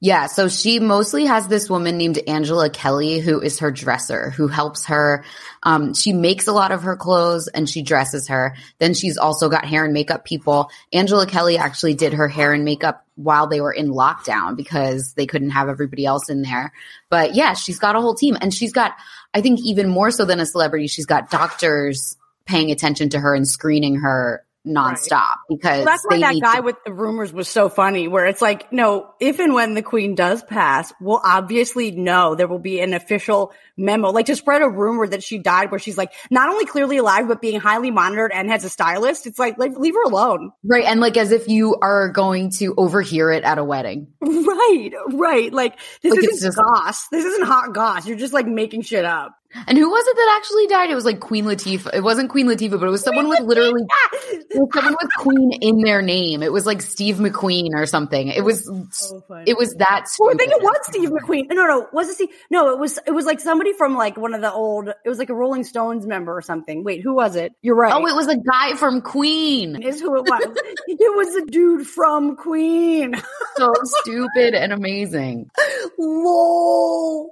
Yeah, 0.00 0.26
so 0.26 0.48
she 0.48 0.78
mostly 0.78 1.26
has 1.26 1.48
this 1.48 1.68
woman 1.68 1.98
named 1.98 2.18
Angela 2.26 2.70
Kelly 2.70 3.18
who 3.18 3.40
is 3.40 3.58
her 3.58 3.70
dresser, 3.70 4.30
who 4.30 4.48
helps 4.48 4.86
her. 4.86 5.24
Um, 5.62 5.94
she 5.94 6.12
makes 6.12 6.46
a 6.46 6.52
lot 6.52 6.72
of 6.72 6.82
her 6.82 6.96
clothes 6.96 7.48
and 7.48 7.68
she 7.68 7.82
dresses 7.82 8.28
her. 8.28 8.56
Then 8.78 8.94
she's 8.94 9.18
also 9.18 9.48
got 9.48 9.64
hair 9.64 9.84
and 9.84 9.92
makeup 9.92 10.24
people. 10.24 10.70
Angela 10.92 11.26
Kelly 11.26 11.58
actually 11.58 11.94
did 11.94 12.14
her 12.14 12.28
hair 12.28 12.52
and 12.52 12.64
makeup 12.64 13.04
while 13.16 13.46
they 13.46 13.60
were 13.60 13.72
in 13.72 13.88
lockdown 13.88 14.56
because 14.56 15.14
they 15.14 15.26
couldn't 15.26 15.50
have 15.50 15.68
everybody 15.68 16.06
else 16.06 16.28
in 16.28 16.42
there. 16.42 16.72
But 17.10 17.34
yeah, 17.34 17.54
she's 17.54 17.78
got 17.78 17.96
a 17.96 18.00
whole 18.00 18.14
team 18.14 18.36
and 18.40 18.54
she's 18.54 18.72
got, 18.72 18.94
I 19.34 19.40
think 19.40 19.60
even 19.60 19.88
more 19.88 20.10
so 20.10 20.24
than 20.24 20.40
a 20.40 20.46
celebrity, 20.46 20.86
she's 20.86 21.06
got 21.06 21.30
doctors 21.30 22.16
paying 22.46 22.70
attention 22.70 23.08
to 23.10 23.20
her 23.20 23.34
and 23.34 23.46
screening 23.46 23.96
her 23.96 24.45
nonstop 24.66 25.12
right. 25.12 25.36
because 25.48 25.76
well, 25.78 25.84
that's 25.84 26.04
why 26.06 26.18
that 26.18 26.40
guy 26.40 26.56
to- 26.56 26.62
with 26.62 26.76
the 26.84 26.92
rumors 26.92 27.32
was 27.32 27.48
so 27.48 27.68
funny 27.68 28.08
where 28.08 28.26
it's 28.26 28.42
like 28.42 28.72
no 28.72 29.10
if 29.20 29.38
and 29.38 29.54
when 29.54 29.74
the 29.74 29.82
queen 29.82 30.14
does 30.14 30.42
pass 30.42 30.92
we'll 31.00 31.20
obviously 31.22 31.90
know 31.92 32.34
there 32.34 32.48
will 32.48 32.58
be 32.58 32.80
an 32.80 32.92
official 32.94 33.52
memo. 33.76 34.10
Like 34.10 34.26
to 34.26 34.36
spread 34.36 34.62
a 34.62 34.68
rumor 34.68 35.06
that 35.06 35.22
she 35.22 35.38
died 35.38 35.70
where 35.70 35.78
she's 35.78 35.98
like 35.98 36.12
not 36.30 36.48
only 36.48 36.64
clearly 36.64 36.96
alive 36.96 37.28
but 37.28 37.40
being 37.40 37.60
highly 37.60 37.90
monitored 37.90 38.32
and 38.32 38.50
has 38.50 38.64
a 38.64 38.70
stylist. 38.70 39.26
It's 39.26 39.38
like, 39.38 39.58
like 39.58 39.76
leave 39.76 39.94
her 39.94 40.02
alone. 40.04 40.52
Right. 40.64 40.84
And 40.84 41.00
like 41.00 41.16
as 41.16 41.32
if 41.32 41.48
you 41.48 41.76
are 41.82 42.08
going 42.08 42.50
to 42.52 42.74
overhear 42.76 43.30
it 43.30 43.44
at 43.44 43.58
a 43.58 43.64
wedding. 43.64 44.08
Right. 44.46 44.90
Right. 45.12 45.52
Like 45.52 45.78
this 46.02 46.14
like 46.14 46.24
isn't 46.24 46.48
just- 46.48 46.58
goss. 46.58 47.08
This 47.08 47.24
isn't 47.24 47.44
hot 47.46 47.74
goss. 47.74 48.06
You're 48.06 48.16
just 48.16 48.32
like 48.32 48.46
making 48.46 48.82
shit 48.82 49.04
up 49.04 49.36
and 49.66 49.78
who 49.78 49.88
was 49.88 50.06
it 50.06 50.16
that 50.16 50.34
actually 50.38 50.66
died? 50.66 50.90
It 50.90 50.94
was 50.94 51.04
like 51.04 51.20
Queen 51.20 51.44
Latifah. 51.44 51.94
It 51.94 52.02
wasn't 52.02 52.30
Queen 52.30 52.46
Latifah, 52.46 52.78
but 52.78 52.86
it 52.86 52.90
was 52.90 53.02
someone 53.02 53.28
with 53.28 53.40
literally 53.40 53.82
was 54.54 54.68
someone 54.74 54.96
with 55.00 55.10
Queen 55.18 55.52
in 55.60 55.80
their 55.80 56.02
name. 56.02 56.42
It 56.42 56.52
was 56.52 56.66
like 56.66 56.82
Steve 56.82 57.16
McQueen 57.16 57.70
or 57.74 57.86
something. 57.86 58.28
It 58.28 58.42
was 58.44 58.64
so 58.64 59.22
it 59.46 59.56
was 59.56 59.74
that. 59.74 60.06
Oh, 60.20 60.30
I 60.30 60.34
think 60.34 60.52
it 60.52 60.62
was 60.62 60.76
Steve 60.82 61.10
McQueen. 61.10 61.46
No, 61.50 61.66
no, 61.66 61.86
was 61.92 62.08
it 62.08 62.14
Steve? 62.14 62.28
No, 62.50 62.70
it 62.72 62.78
was 62.78 62.98
it 63.06 63.12
was 63.12 63.24
like 63.24 63.40
somebody 63.40 63.72
from 63.72 63.96
like 63.96 64.16
one 64.16 64.34
of 64.34 64.40
the 64.40 64.52
old. 64.52 64.88
It 64.88 65.08
was 65.08 65.18
like 65.18 65.30
a 65.30 65.34
Rolling 65.34 65.64
Stones 65.64 66.06
member 66.06 66.36
or 66.36 66.42
something. 66.42 66.84
Wait, 66.84 67.02
who 67.02 67.14
was 67.14 67.36
it? 67.36 67.52
You're 67.62 67.76
right. 67.76 67.92
Oh, 67.92 68.06
it 68.06 68.14
was 68.14 68.28
a 68.28 68.36
guy 68.36 68.74
from 68.74 69.00
Queen. 69.00 69.82
Is 69.82 70.00
who 70.00 70.16
it 70.16 70.22
was. 70.22 70.56
it 70.86 71.16
was 71.16 71.34
a 71.36 71.46
dude 71.46 71.86
from 71.86 72.36
Queen. 72.36 73.14
so 73.56 73.72
stupid 74.02 74.54
and 74.54 74.72
amazing. 74.72 75.50
Lol. 75.98 77.28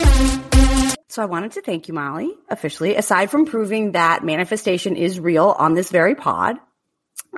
So 1.14 1.23
I 1.23 1.26
wanted 1.26 1.52
to 1.52 1.62
thank 1.62 1.87
you, 1.87 1.94
Molly, 1.94 2.35
officially. 2.49 2.97
Aside 2.97 3.30
from 3.30 3.47
proving 3.47 3.92
that 3.92 4.25
manifestation 4.25 4.97
is 4.97 5.21
real 5.21 5.54
on 5.56 5.75
this 5.75 5.88
very 5.92 6.16
pod, 6.16 6.56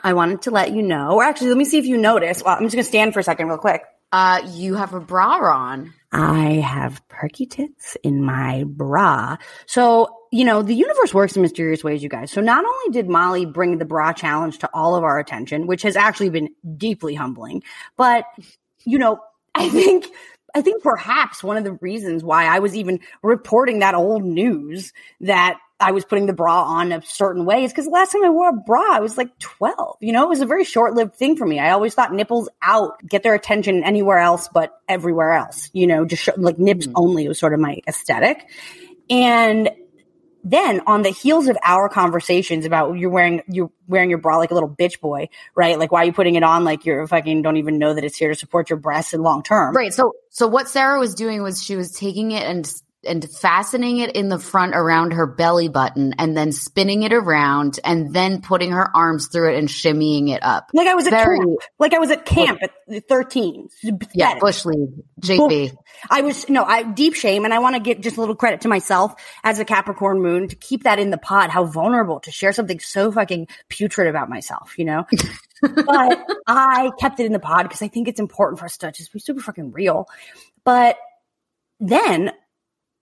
I 0.02 0.14
wanted 0.14 0.40
to 0.42 0.50
let 0.50 0.72
you 0.72 0.80
know, 0.80 1.16
or 1.16 1.22
actually, 1.22 1.48
let 1.48 1.58
me 1.58 1.66
see 1.66 1.76
if 1.76 1.84
you 1.84 1.98
notice. 1.98 2.42
Well, 2.42 2.56
I'm 2.56 2.62
just 2.62 2.74
going 2.74 2.82
to 2.82 2.88
stand 2.88 3.12
for 3.12 3.20
a 3.20 3.22
second 3.22 3.48
real 3.48 3.58
quick. 3.58 3.82
Uh, 4.10 4.40
you 4.54 4.76
have 4.76 4.94
a 4.94 5.00
bra 5.00 5.40
on. 5.52 5.92
I 6.10 6.52
have 6.52 7.06
perky 7.08 7.44
tits 7.44 7.98
in 8.02 8.24
my 8.24 8.64
bra. 8.66 9.36
So, 9.66 10.08
you 10.32 10.46
know, 10.46 10.62
the 10.62 10.74
universe 10.74 11.12
works 11.12 11.36
in 11.36 11.42
mysterious 11.42 11.84
ways, 11.84 12.02
you 12.02 12.08
guys. 12.08 12.30
So 12.30 12.40
not 12.40 12.64
only 12.64 12.92
did 12.94 13.10
Molly 13.10 13.44
bring 13.44 13.76
the 13.76 13.84
bra 13.84 14.14
challenge 14.14 14.56
to 14.60 14.70
all 14.72 14.96
of 14.96 15.04
our 15.04 15.18
attention, 15.18 15.66
which 15.66 15.82
has 15.82 15.96
actually 15.96 16.30
been 16.30 16.48
deeply 16.78 17.14
humbling, 17.14 17.62
but, 17.98 18.24
you 18.86 18.98
know, 18.98 19.20
I 19.54 19.68
think 19.68 20.06
I 20.56 20.62
think 20.62 20.82
perhaps 20.82 21.44
one 21.44 21.58
of 21.58 21.64
the 21.64 21.72
reasons 21.72 22.24
why 22.24 22.46
I 22.46 22.60
was 22.60 22.74
even 22.74 23.00
reporting 23.22 23.80
that 23.80 23.94
old 23.94 24.24
news 24.24 24.94
that 25.20 25.58
I 25.78 25.92
was 25.92 26.06
putting 26.06 26.24
the 26.24 26.32
bra 26.32 26.62
on 26.62 26.92
a 26.92 27.02
certain 27.02 27.44
way 27.44 27.64
is 27.64 27.72
because 27.72 27.84
the 27.84 27.90
last 27.90 28.12
time 28.12 28.24
I 28.24 28.30
wore 28.30 28.48
a 28.48 28.52
bra, 28.54 28.96
I 28.96 29.00
was 29.00 29.18
like 29.18 29.38
12. 29.38 29.98
You 30.00 30.12
know, 30.12 30.22
it 30.22 30.30
was 30.30 30.40
a 30.40 30.46
very 30.46 30.64
short 30.64 30.94
lived 30.94 31.14
thing 31.14 31.36
for 31.36 31.46
me. 31.46 31.58
I 31.58 31.72
always 31.72 31.92
thought 31.92 32.14
nipples 32.14 32.48
out 32.62 33.06
get 33.06 33.22
their 33.22 33.34
attention 33.34 33.84
anywhere 33.84 34.16
else 34.16 34.48
but 34.48 34.80
everywhere 34.88 35.34
else. 35.34 35.68
You 35.74 35.86
know, 35.88 36.06
just 36.06 36.26
like 36.38 36.58
nips 36.58 36.86
mm-hmm. 36.86 36.96
only 36.96 37.28
was 37.28 37.38
sort 37.38 37.52
of 37.52 37.60
my 37.60 37.82
aesthetic. 37.86 38.48
And 39.10 39.68
then 40.46 40.80
on 40.86 41.02
the 41.02 41.10
heels 41.10 41.48
of 41.48 41.58
our 41.64 41.88
conversations 41.88 42.64
about 42.64 42.96
you're 42.96 43.10
wearing 43.10 43.42
you're 43.48 43.70
wearing 43.88 44.08
your 44.08 44.20
bra 44.20 44.36
like 44.36 44.52
a 44.52 44.54
little 44.54 44.68
bitch 44.68 45.00
boy, 45.00 45.28
right? 45.56 45.76
Like 45.76 45.90
why 45.90 46.02
are 46.02 46.04
you 46.04 46.12
putting 46.12 46.36
it 46.36 46.44
on 46.44 46.62
like 46.62 46.86
you're 46.86 47.04
fucking 47.08 47.42
don't 47.42 47.56
even 47.56 47.78
know 47.78 47.94
that 47.94 48.04
it's 48.04 48.16
here 48.16 48.28
to 48.28 48.34
support 48.36 48.70
your 48.70 48.78
breasts 48.78 49.12
in 49.12 49.22
long 49.22 49.42
term. 49.42 49.74
Right. 49.74 49.92
So 49.92 50.12
so 50.30 50.46
what 50.46 50.68
Sara 50.68 51.00
was 51.00 51.16
doing 51.16 51.42
was 51.42 51.62
she 51.62 51.74
was 51.74 51.90
taking 51.90 52.30
it 52.30 52.44
and 52.44 52.72
and 53.06 53.28
fastening 53.30 53.98
it 53.98 54.14
in 54.14 54.28
the 54.28 54.38
front 54.38 54.74
around 54.74 55.12
her 55.12 55.26
belly 55.26 55.68
button 55.68 56.14
and 56.18 56.36
then 56.36 56.52
spinning 56.52 57.02
it 57.02 57.12
around 57.12 57.80
and 57.84 58.12
then 58.12 58.40
putting 58.42 58.72
her 58.72 58.94
arms 58.94 59.28
through 59.28 59.54
it 59.54 59.58
and 59.58 59.68
shimmying 59.68 60.30
it 60.30 60.42
up. 60.42 60.70
Like 60.74 60.88
I 60.88 60.94
was 60.94 61.06
at 61.06 61.10
Very, 61.10 61.38
camp. 61.38 61.58
Like 61.78 61.94
I 61.94 61.98
was 61.98 62.10
at 62.10 62.26
camp 62.26 62.60
at 62.62 63.08
13. 63.08 63.68
Yeah, 64.14 64.38
Bush 64.38 64.64
League. 64.64 64.90
JP. 65.20 65.76
I 66.10 66.22
was, 66.22 66.48
no, 66.48 66.64
I 66.64 66.82
deep 66.82 67.14
shame 67.14 67.44
and 67.44 67.54
I 67.54 67.60
want 67.60 67.76
to 67.76 67.80
give 67.80 68.00
just 68.00 68.16
a 68.16 68.20
little 68.20 68.36
credit 68.36 68.62
to 68.62 68.68
myself 68.68 69.14
as 69.42 69.58
a 69.58 69.64
Capricorn 69.64 70.20
moon 70.20 70.48
to 70.48 70.56
keep 70.56 70.84
that 70.84 70.98
in 70.98 71.10
the 71.10 71.18
pod. 71.18 71.50
How 71.50 71.64
vulnerable 71.64 72.20
to 72.20 72.30
share 72.30 72.52
something 72.52 72.80
so 72.80 73.12
fucking 73.12 73.48
putrid 73.68 74.08
about 74.08 74.28
myself, 74.28 74.74
you 74.78 74.84
know? 74.84 75.06
but 75.62 76.26
I 76.46 76.90
kept 76.98 77.20
it 77.20 77.26
in 77.26 77.32
the 77.32 77.38
pod 77.38 77.64
because 77.64 77.82
I 77.82 77.88
think 77.88 78.08
it's 78.08 78.20
important 78.20 78.58
for 78.58 78.66
us 78.66 78.76
to 78.78 78.92
just 78.92 79.12
be 79.12 79.18
super 79.18 79.40
fucking 79.40 79.72
real. 79.72 80.06
But 80.64 80.96
then 81.80 82.32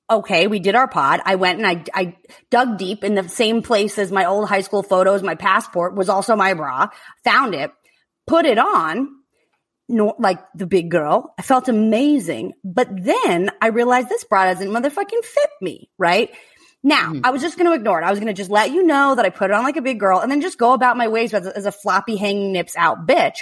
okay, 0.09 0.47
we 0.47 0.59
did 0.59 0.75
our 0.75 0.89
pod. 0.89 1.21
I 1.25 1.37
went 1.37 1.59
and 1.59 1.67
I, 1.67 1.85
I 1.95 2.17
dug 2.51 2.79
deep 2.79 3.05
in 3.05 3.15
the 3.15 3.29
same 3.29 3.63
place 3.63 3.99
as 3.99 4.13
my 4.13 4.27
old 4.27 4.49
high 4.49 4.61
school 4.61 4.83
photos. 4.83 5.23
My 5.23 5.35
passport 5.35 5.95
was 5.95 6.09
also 6.09 6.37
my 6.37 6.55
bra, 6.55 6.89
found 7.25 7.55
it, 7.55 7.71
put 8.27 8.45
it 8.45 8.59
on. 8.59 9.09
No, 9.87 10.15
like 10.19 10.41
the 10.55 10.67
big 10.67 10.91
girl. 10.91 11.35
I 11.39 11.43
felt 11.43 11.69
amazing. 11.69 12.55
But 12.65 12.89
then 12.91 13.51
I 13.61 13.69
realized 13.69 14.09
this 14.09 14.25
bra 14.25 14.47
doesn't 14.47 14.69
motherfucking 14.69 15.25
fit 15.25 15.51
me, 15.61 15.91
right? 15.99 16.31
Now, 16.83 17.13
mm-hmm. 17.13 17.21
I 17.25 17.31
was 17.31 17.43
just 17.43 17.59
going 17.59 17.71
to 17.71 17.75
ignore 17.75 18.01
it. 18.01 18.05
I 18.05 18.11
was 18.11 18.19
going 18.19 18.35
to 18.35 18.37
just 18.37 18.51
let 18.51 18.71
you 18.71 18.83
know 18.85 19.15
that 19.15 19.25
I 19.25 19.31
put 19.31 19.51
it 19.51 19.55
on 19.55 19.63
like 19.63 19.77
a 19.77 19.83
big 19.83 20.01
girl 20.01 20.21
and 20.21 20.31
then 20.31 20.41
just 20.41 20.59
go 20.59 20.73
about 20.73 20.97
my 20.97 21.09
ways 21.09 21.33
as, 21.35 21.47
as 21.47 21.67
a 21.67 21.73
floppy 21.73 22.17
hanging 22.17 22.53
nips 22.53 22.77
out 22.77 23.07
bitch. 23.07 23.41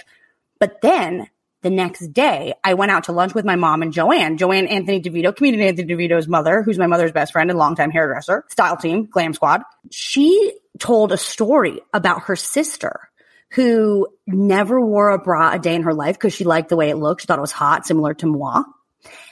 But 0.58 0.80
then 0.80 1.28
the 1.62 1.70
next 1.70 2.12
day, 2.12 2.54
I 2.62 2.74
went 2.74 2.90
out 2.90 3.04
to 3.04 3.12
lunch 3.12 3.34
with 3.34 3.44
my 3.44 3.56
mom 3.56 3.82
and 3.82 3.92
Joanne, 3.92 4.36
Joanne 4.36 4.66
Anthony 4.66 5.00
DeVito, 5.00 5.34
comedian 5.34 5.66
Anthony 5.66 5.94
DeVito's 5.94 6.26
mother, 6.26 6.62
who's 6.62 6.78
my 6.78 6.88
mother's 6.88 7.12
best 7.12 7.32
friend 7.32 7.50
and 7.50 7.58
longtime 7.58 7.90
hairdresser, 7.90 8.44
style 8.50 8.76
team, 8.76 9.06
glam 9.06 9.32
squad. 9.32 9.62
She 9.90 10.52
told 10.78 11.12
a 11.12 11.16
story 11.16 11.80
about 11.92 12.24
her 12.24 12.36
sister 12.36 13.08
who 13.52 14.08
never 14.26 14.80
wore 14.80 15.10
a 15.10 15.18
bra 15.18 15.52
a 15.52 15.58
day 15.58 15.74
in 15.74 15.82
her 15.82 15.94
life 15.94 16.16
because 16.16 16.34
she 16.34 16.44
liked 16.44 16.68
the 16.68 16.76
way 16.76 16.90
it 16.90 16.96
looked. 16.96 17.20
She 17.20 17.26
thought 17.26 17.38
it 17.38 17.42
was 17.42 17.52
hot, 17.52 17.86
similar 17.86 18.14
to 18.14 18.26
moi. 18.26 18.64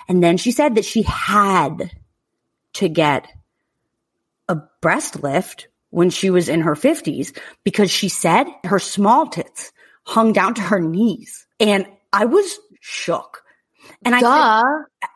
And 0.08 0.22
then 0.22 0.36
she 0.36 0.52
said 0.52 0.76
that 0.76 0.84
she 0.84 1.02
had 1.02 1.90
to 2.74 2.88
get 2.88 3.26
a 4.48 4.56
breast 4.80 5.22
lift 5.22 5.68
when 5.90 6.10
she 6.10 6.30
was 6.30 6.48
in 6.48 6.60
her 6.60 6.74
50s 6.74 7.36
because 7.64 7.90
she 7.90 8.08
said 8.08 8.46
her 8.64 8.78
small 8.78 9.26
tits 9.26 9.72
hung 10.04 10.32
down 10.32 10.54
to 10.54 10.60
her 10.60 10.80
knees. 10.80 11.46
And 11.58 11.86
I 12.12 12.26
was 12.26 12.58
shook. 12.80 13.42
And 14.04 14.14
I, 14.14 14.20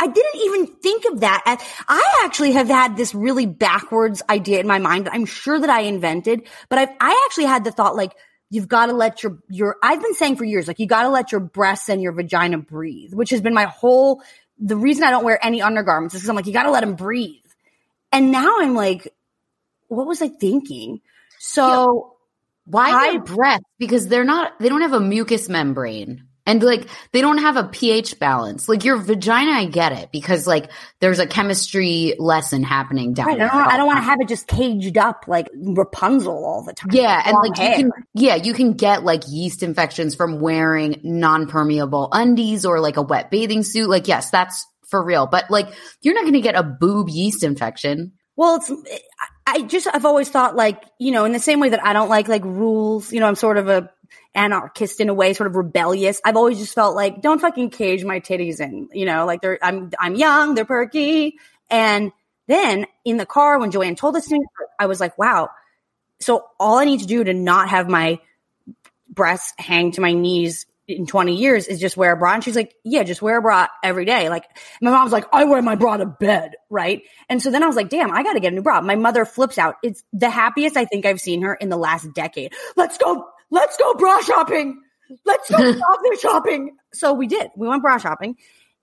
I 0.00 0.06
didn't 0.06 0.40
even 0.42 0.66
think 0.66 1.04
of 1.06 1.20
that. 1.20 1.42
I 1.88 2.22
actually 2.24 2.52
have 2.52 2.68
had 2.68 2.96
this 2.96 3.14
really 3.14 3.46
backwards 3.46 4.22
idea 4.28 4.60
in 4.60 4.66
my 4.66 4.78
mind 4.78 5.06
that 5.06 5.14
I'm 5.14 5.26
sure 5.26 5.58
that 5.58 5.70
I 5.70 5.80
invented, 5.80 6.48
but 6.68 6.78
I've, 6.78 6.88
I 7.00 7.26
actually 7.26 7.44
had 7.44 7.64
the 7.64 7.72
thought 7.72 7.94
like, 7.94 8.14
you've 8.50 8.68
got 8.68 8.86
to 8.86 8.92
let 8.92 9.22
your, 9.22 9.38
your, 9.48 9.76
I've 9.82 10.02
been 10.02 10.14
saying 10.14 10.36
for 10.36 10.44
years, 10.44 10.68
like 10.68 10.78
you 10.78 10.86
got 10.86 11.02
to 11.02 11.08
let 11.08 11.32
your 11.32 11.40
breasts 11.40 11.88
and 11.88 12.02
your 12.02 12.12
vagina 12.12 12.58
breathe, 12.58 13.12
which 13.12 13.30
has 13.30 13.40
been 13.40 13.54
my 13.54 13.64
whole, 13.64 14.22
the 14.58 14.76
reason 14.76 15.04
I 15.04 15.10
don't 15.10 15.24
wear 15.24 15.44
any 15.44 15.60
undergarments 15.62 16.14
is 16.14 16.20
because 16.20 16.30
I'm 16.30 16.36
like, 16.36 16.46
you 16.46 16.52
got 16.52 16.64
to 16.64 16.70
let 16.70 16.80
them 16.80 16.94
breathe. 16.94 17.42
And 18.12 18.30
now 18.30 18.56
I'm 18.60 18.74
like, 18.74 19.12
what 19.88 20.06
was 20.06 20.22
I 20.22 20.28
thinking? 20.28 21.00
So 21.38 22.16
why 22.64 22.90
I, 22.90 23.16
breath? 23.18 23.62
Because 23.78 24.08
they're 24.08 24.24
not, 24.24 24.58
they 24.60 24.68
don't 24.68 24.82
have 24.82 24.92
a 24.92 25.00
mucous 25.00 25.48
membrane. 25.48 26.28
And 26.46 26.62
like 26.62 26.88
they 27.12 27.22
don't 27.22 27.38
have 27.38 27.56
a 27.56 27.64
pH 27.64 28.18
balance. 28.18 28.68
Like 28.68 28.84
your 28.84 28.98
vagina, 28.98 29.52
I 29.52 29.64
get 29.64 29.92
it 29.92 30.12
because 30.12 30.46
like 30.46 30.70
there's 31.00 31.18
a 31.18 31.26
chemistry 31.26 32.14
lesson 32.18 32.62
happening 32.62 33.14
down 33.14 33.28
right, 33.28 33.38
there. 33.38 33.50
I 33.50 33.58
don't, 33.58 33.72
I 33.72 33.76
don't 33.78 33.86
want 33.86 33.98
to 34.00 34.02
have 34.02 34.20
it 34.20 34.28
just 34.28 34.46
caged 34.46 34.98
up 34.98 35.24
like 35.26 35.48
Rapunzel 35.54 36.44
all 36.44 36.62
the 36.62 36.74
time. 36.74 36.90
Yeah, 36.92 37.22
and 37.24 37.34
like 37.34 37.56
hair. 37.56 37.70
you 37.70 37.76
can 37.76 37.92
yeah, 38.12 38.34
you 38.34 38.52
can 38.52 38.74
get 38.74 39.04
like 39.04 39.22
yeast 39.26 39.62
infections 39.62 40.14
from 40.14 40.40
wearing 40.40 41.00
non-permeable 41.02 42.10
undies 42.12 42.66
or 42.66 42.78
like 42.78 42.98
a 42.98 43.02
wet 43.02 43.30
bathing 43.30 43.62
suit. 43.62 43.88
Like 43.88 44.06
yes, 44.06 44.30
that's 44.30 44.66
for 44.90 45.02
real. 45.02 45.26
But 45.26 45.50
like 45.50 45.68
you're 46.02 46.14
not 46.14 46.24
going 46.24 46.34
to 46.34 46.40
get 46.42 46.56
a 46.56 46.62
boob 46.62 47.08
yeast 47.08 47.42
infection. 47.42 48.12
Well, 48.36 48.56
it's 48.56 48.70
I 49.46 49.62
just 49.62 49.86
I've 49.92 50.04
always 50.04 50.28
thought 50.28 50.56
like, 50.56 50.82
you 50.98 51.12
know, 51.12 51.24
in 51.24 51.32
the 51.32 51.38
same 51.38 51.60
way 51.60 51.70
that 51.70 51.84
I 51.84 51.92
don't 51.92 52.08
like 52.08 52.28
like 52.28 52.44
rules, 52.44 53.12
you 53.12 53.20
know, 53.20 53.26
I'm 53.26 53.34
sort 53.34 53.56
of 53.56 53.68
a 53.68 53.90
anarchist 54.34 55.00
in 55.00 55.08
a 55.08 55.14
way, 55.14 55.32
sort 55.32 55.46
of 55.46 55.56
rebellious. 55.56 56.20
I've 56.24 56.36
always 56.36 56.58
just 56.58 56.74
felt 56.74 56.94
like, 56.94 57.20
don't 57.22 57.40
fucking 57.40 57.70
cage 57.70 58.04
my 58.04 58.20
titties 58.20 58.60
in, 58.60 58.88
you 58.92 59.06
know, 59.06 59.26
like 59.26 59.40
they're, 59.40 59.58
I'm, 59.62 59.90
I'm 59.98 60.14
young, 60.14 60.54
they're 60.54 60.64
perky. 60.64 61.38
And 61.70 62.12
then 62.46 62.86
in 63.04 63.16
the 63.16 63.26
car, 63.26 63.58
when 63.58 63.70
Joanne 63.70 63.96
told 63.96 64.16
us, 64.16 64.30
I 64.78 64.86
was 64.86 65.00
like, 65.00 65.18
wow. 65.18 65.50
So 66.20 66.44
all 66.58 66.78
I 66.78 66.84
need 66.84 67.00
to 67.00 67.06
do 67.06 67.24
to 67.24 67.34
not 67.34 67.70
have 67.70 67.88
my 67.88 68.20
breasts 69.08 69.52
hang 69.58 69.92
to 69.92 70.00
my 70.00 70.12
knees 70.12 70.66
in 70.86 71.06
20 71.06 71.36
years 71.36 71.66
is 71.66 71.80
just 71.80 71.96
wear 71.96 72.12
a 72.12 72.16
bra. 72.16 72.34
And 72.34 72.44
she's 72.44 72.56
like, 72.56 72.74
yeah, 72.84 73.02
just 73.04 73.22
wear 73.22 73.38
a 73.38 73.42
bra 73.42 73.68
every 73.82 74.04
day. 74.04 74.28
Like 74.28 74.44
my 74.82 74.90
mom's 74.90 75.12
like, 75.12 75.24
I 75.32 75.44
wear 75.44 75.62
my 75.62 75.76
bra 75.76 75.96
to 75.96 76.06
bed. 76.06 76.52
Right. 76.68 77.02
And 77.28 77.42
so 77.42 77.50
then 77.50 77.62
I 77.62 77.66
was 77.66 77.76
like, 77.76 77.88
damn, 77.88 78.12
I 78.12 78.22
got 78.22 78.34
to 78.34 78.40
get 78.40 78.52
a 78.52 78.56
new 78.56 78.62
bra. 78.62 78.80
My 78.80 78.96
mother 78.96 79.24
flips 79.24 79.56
out. 79.56 79.76
It's 79.82 80.04
the 80.12 80.28
happiest 80.28 80.76
I 80.76 80.84
think 80.84 81.06
I've 81.06 81.20
seen 81.20 81.42
her 81.42 81.54
in 81.54 81.68
the 81.68 81.76
last 81.76 82.12
decade. 82.12 82.52
Let's 82.76 82.98
go. 82.98 83.26
Let's 83.54 83.76
go 83.76 83.94
bra 83.94 84.20
shopping. 84.20 84.80
Let's 85.24 85.48
go 85.50 85.56
bra 85.78 86.16
shopping. 86.20 86.76
So 86.92 87.14
we 87.14 87.26
did. 87.26 87.48
We 87.56 87.68
went 87.68 87.82
bra 87.82 87.98
shopping 87.98 88.36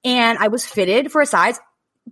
and 0.03 0.37
I 0.37 0.47
was 0.47 0.65
fitted 0.65 1.11
for 1.11 1.21
a 1.21 1.25
size 1.25 1.59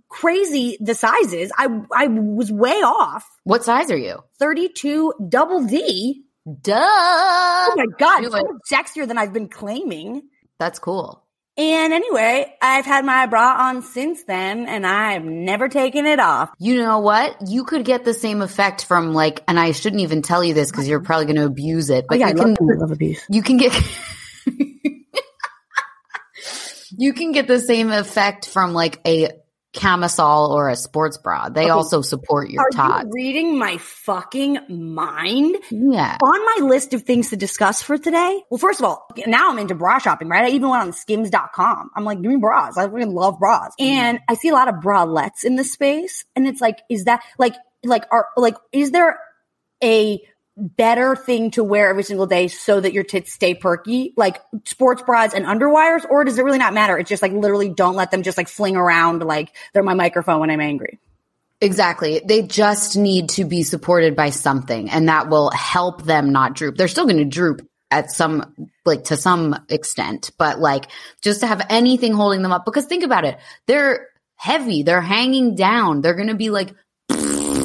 crazy 0.08 0.76
the 0.80 0.94
sizes. 0.94 1.50
I 1.56 1.66
I 1.92 2.06
was 2.08 2.52
way 2.52 2.80
off. 2.82 3.26
What 3.44 3.64
size 3.64 3.90
are 3.90 3.96
you? 3.96 4.18
32 4.38 5.14
double 5.28 5.66
D. 5.66 6.24
Duh. 6.62 6.74
Oh 6.76 7.74
my 7.76 7.86
god, 7.98 8.20
Do 8.22 8.30
so 8.30 8.36
it. 8.38 8.46
sexier 8.72 9.06
than 9.06 9.18
I've 9.18 9.32
been 9.32 9.48
claiming. 9.48 10.22
That's 10.58 10.78
cool. 10.78 11.24
And 11.60 11.92
anyway, 11.92 12.54
I've 12.62 12.86
had 12.86 13.04
my 13.04 13.26
bra 13.26 13.54
on 13.68 13.82
since 13.82 14.24
then 14.24 14.66
and 14.66 14.86
I've 14.86 15.24
never 15.24 15.68
taken 15.68 16.06
it 16.06 16.18
off. 16.18 16.48
You 16.58 16.82
know 16.82 17.00
what? 17.00 17.36
You 17.46 17.64
could 17.64 17.84
get 17.84 18.02
the 18.02 18.14
same 18.14 18.40
effect 18.40 18.86
from 18.86 19.12
like, 19.12 19.44
and 19.46 19.60
I 19.60 19.72
shouldn't 19.72 20.00
even 20.00 20.22
tell 20.22 20.42
you 20.42 20.54
this 20.54 20.70
because 20.70 20.88
you're 20.88 21.00
probably 21.00 21.26
going 21.26 21.36
to 21.36 21.44
abuse 21.44 21.90
it, 21.90 22.06
but 22.08 22.14
Oh, 22.14 22.18
yeah, 22.18 22.28
you 22.28 22.32
I 22.32 22.36
can, 22.38 22.56
love, 22.58 22.78
love 22.80 22.92
abuse. 22.92 23.20
you 23.28 23.42
can 23.42 23.58
get, 23.58 23.78
you 26.96 27.12
can 27.12 27.32
get 27.32 27.46
the 27.46 27.60
same 27.60 27.92
effect 27.92 28.48
from 28.48 28.72
like 28.72 28.98
a 29.06 29.28
camisole 29.72 30.52
or 30.52 30.68
a 30.68 30.76
sports 30.76 31.16
bra. 31.16 31.48
They 31.48 31.62
Okay. 31.62 31.70
also 31.70 32.02
support 32.02 32.50
your 32.50 32.62
Are 32.62 32.70
tots. 32.70 33.04
you 33.04 33.10
reading 33.12 33.58
my 33.58 33.78
fucking 33.78 34.58
mind? 34.68 35.56
Yeah. 35.70 36.16
On 36.22 36.44
my 36.62 36.66
list 36.66 36.92
of 36.92 37.02
things 37.02 37.30
to 37.30 37.36
discuss 37.36 37.80
for 37.82 37.96
today, 37.96 38.42
well, 38.50 38.58
first 38.58 38.80
of 38.80 38.86
all, 38.86 39.06
now 39.26 39.50
I'm 39.50 39.58
into 39.58 39.74
bra 39.76 39.98
shopping, 39.98 40.28
right? 40.28 40.44
I 40.44 40.48
even 40.48 40.68
went 40.68 40.82
on 40.82 40.92
skims.com. 40.92 41.90
I'm 41.94 42.04
like, 42.04 42.20
give 42.20 42.30
me 42.30 42.36
bras. 42.38 42.76
I 42.76 42.86
love 42.86 43.38
bras. 43.38 43.72
Mm-hmm. 43.80 43.84
And 43.84 44.18
I 44.28 44.34
see 44.34 44.48
a 44.48 44.54
lot 44.54 44.68
of 44.68 44.76
bralettes 44.76 45.44
in 45.44 45.54
this 45.56 45.72
space. 45.72 46.24
And 46.34 46.48
it's 46.48 46.60
like, 46.60 46.80
is 46.90 47.04
that 47.04 47.22
like, 47.38 47.54
like, 47.84 48.04
are, 48.10 48.26
like, 48.36 48.56
is 48.72 48.90
there 48.90 49.18
a 49.82 50.20
better 50.60 51.16
thing 51.16 51.50
to 51.52 51.64
wear 51.64 51.88
every 51.88 52.02
single 52.02 52.26
day 52.26 52.48
so 52.48 52.80
that 52.80 52.92
your 52.92 53.04
tits 53.04 53.32
stay 53.32 53.54
perky, 53.54 54.12
like 54.16 54.40
sports 54.64 55.02
bras 55.02 55.34
and 55.34 55.44
underwires? 55.46 56.04
Or 56.08 56.24
does 56.24 56.38
it 56.38 56.44
really 56.44 56.58
not 56.58 56.74
matter? 56.74 56.98
It's 56.98 57.08
just 57.08 57.22
like 57.22 57.32
literally 57.32 57.68
don't 57.68 57.96
let 57.96 58.10
them 58.10 58.22
just 58.22 58.38
like 58.38 58.48
fling 58.48 58.76
around 58.76 59.22
like 59.22 59.54
they're 59.72 59.82
my 59.82 59.94
microphone 59.94 60.40
when 60.40 60.50
I'm 60.50 60.60
angry. 60.60 60.98
Exactly. 61.60 62.22
They 62.24 62.42
just 62.42 62.96
need 62.96 63.30
to 63.30 63.44
be 63.44 63.62
supported 63.62 64.16
by 64.16 64.30
something 64.30 64.88
and 64.90 65.08
that 65.08 65.28
will 65.28 65.50
help 65.50 66.02
them 66.04 66.32
not 66.32 66.54
droop. 66.54 66.76
They're 66.76 66.88
still 66.88 67.04
going 67.04 67.18
to 67.18 67.24
droop 67.24 67.66
at 67.90 68.10
some, 68.10 68.54
like 68.84 69.04
to 69.04 69.16
some 69.16 69.64
extent, 69.68 70.30
but 70.38 70.58
like 70.58 70.86
just 71.22 71.40
to 71.40 71.46
have 71.46 71.66
anything 71.68 72.14
holding 72.14 72.42
them 72.42 72.52
up 72.52 72.64
because 72.64 72.86
think 72.86 73.04
about 73.04 73.24
it. 73.24 73.38
They're 73.66 74.08
heavy. 74.36 74.82
They're 74.82 75.02
hanging 75.02 75.54
down. 75.54 76.00
They're 76.00 76.14
going 76.14 76.28
to 76.28 76.34
be 76.34 76.48
like, 76.48 76.74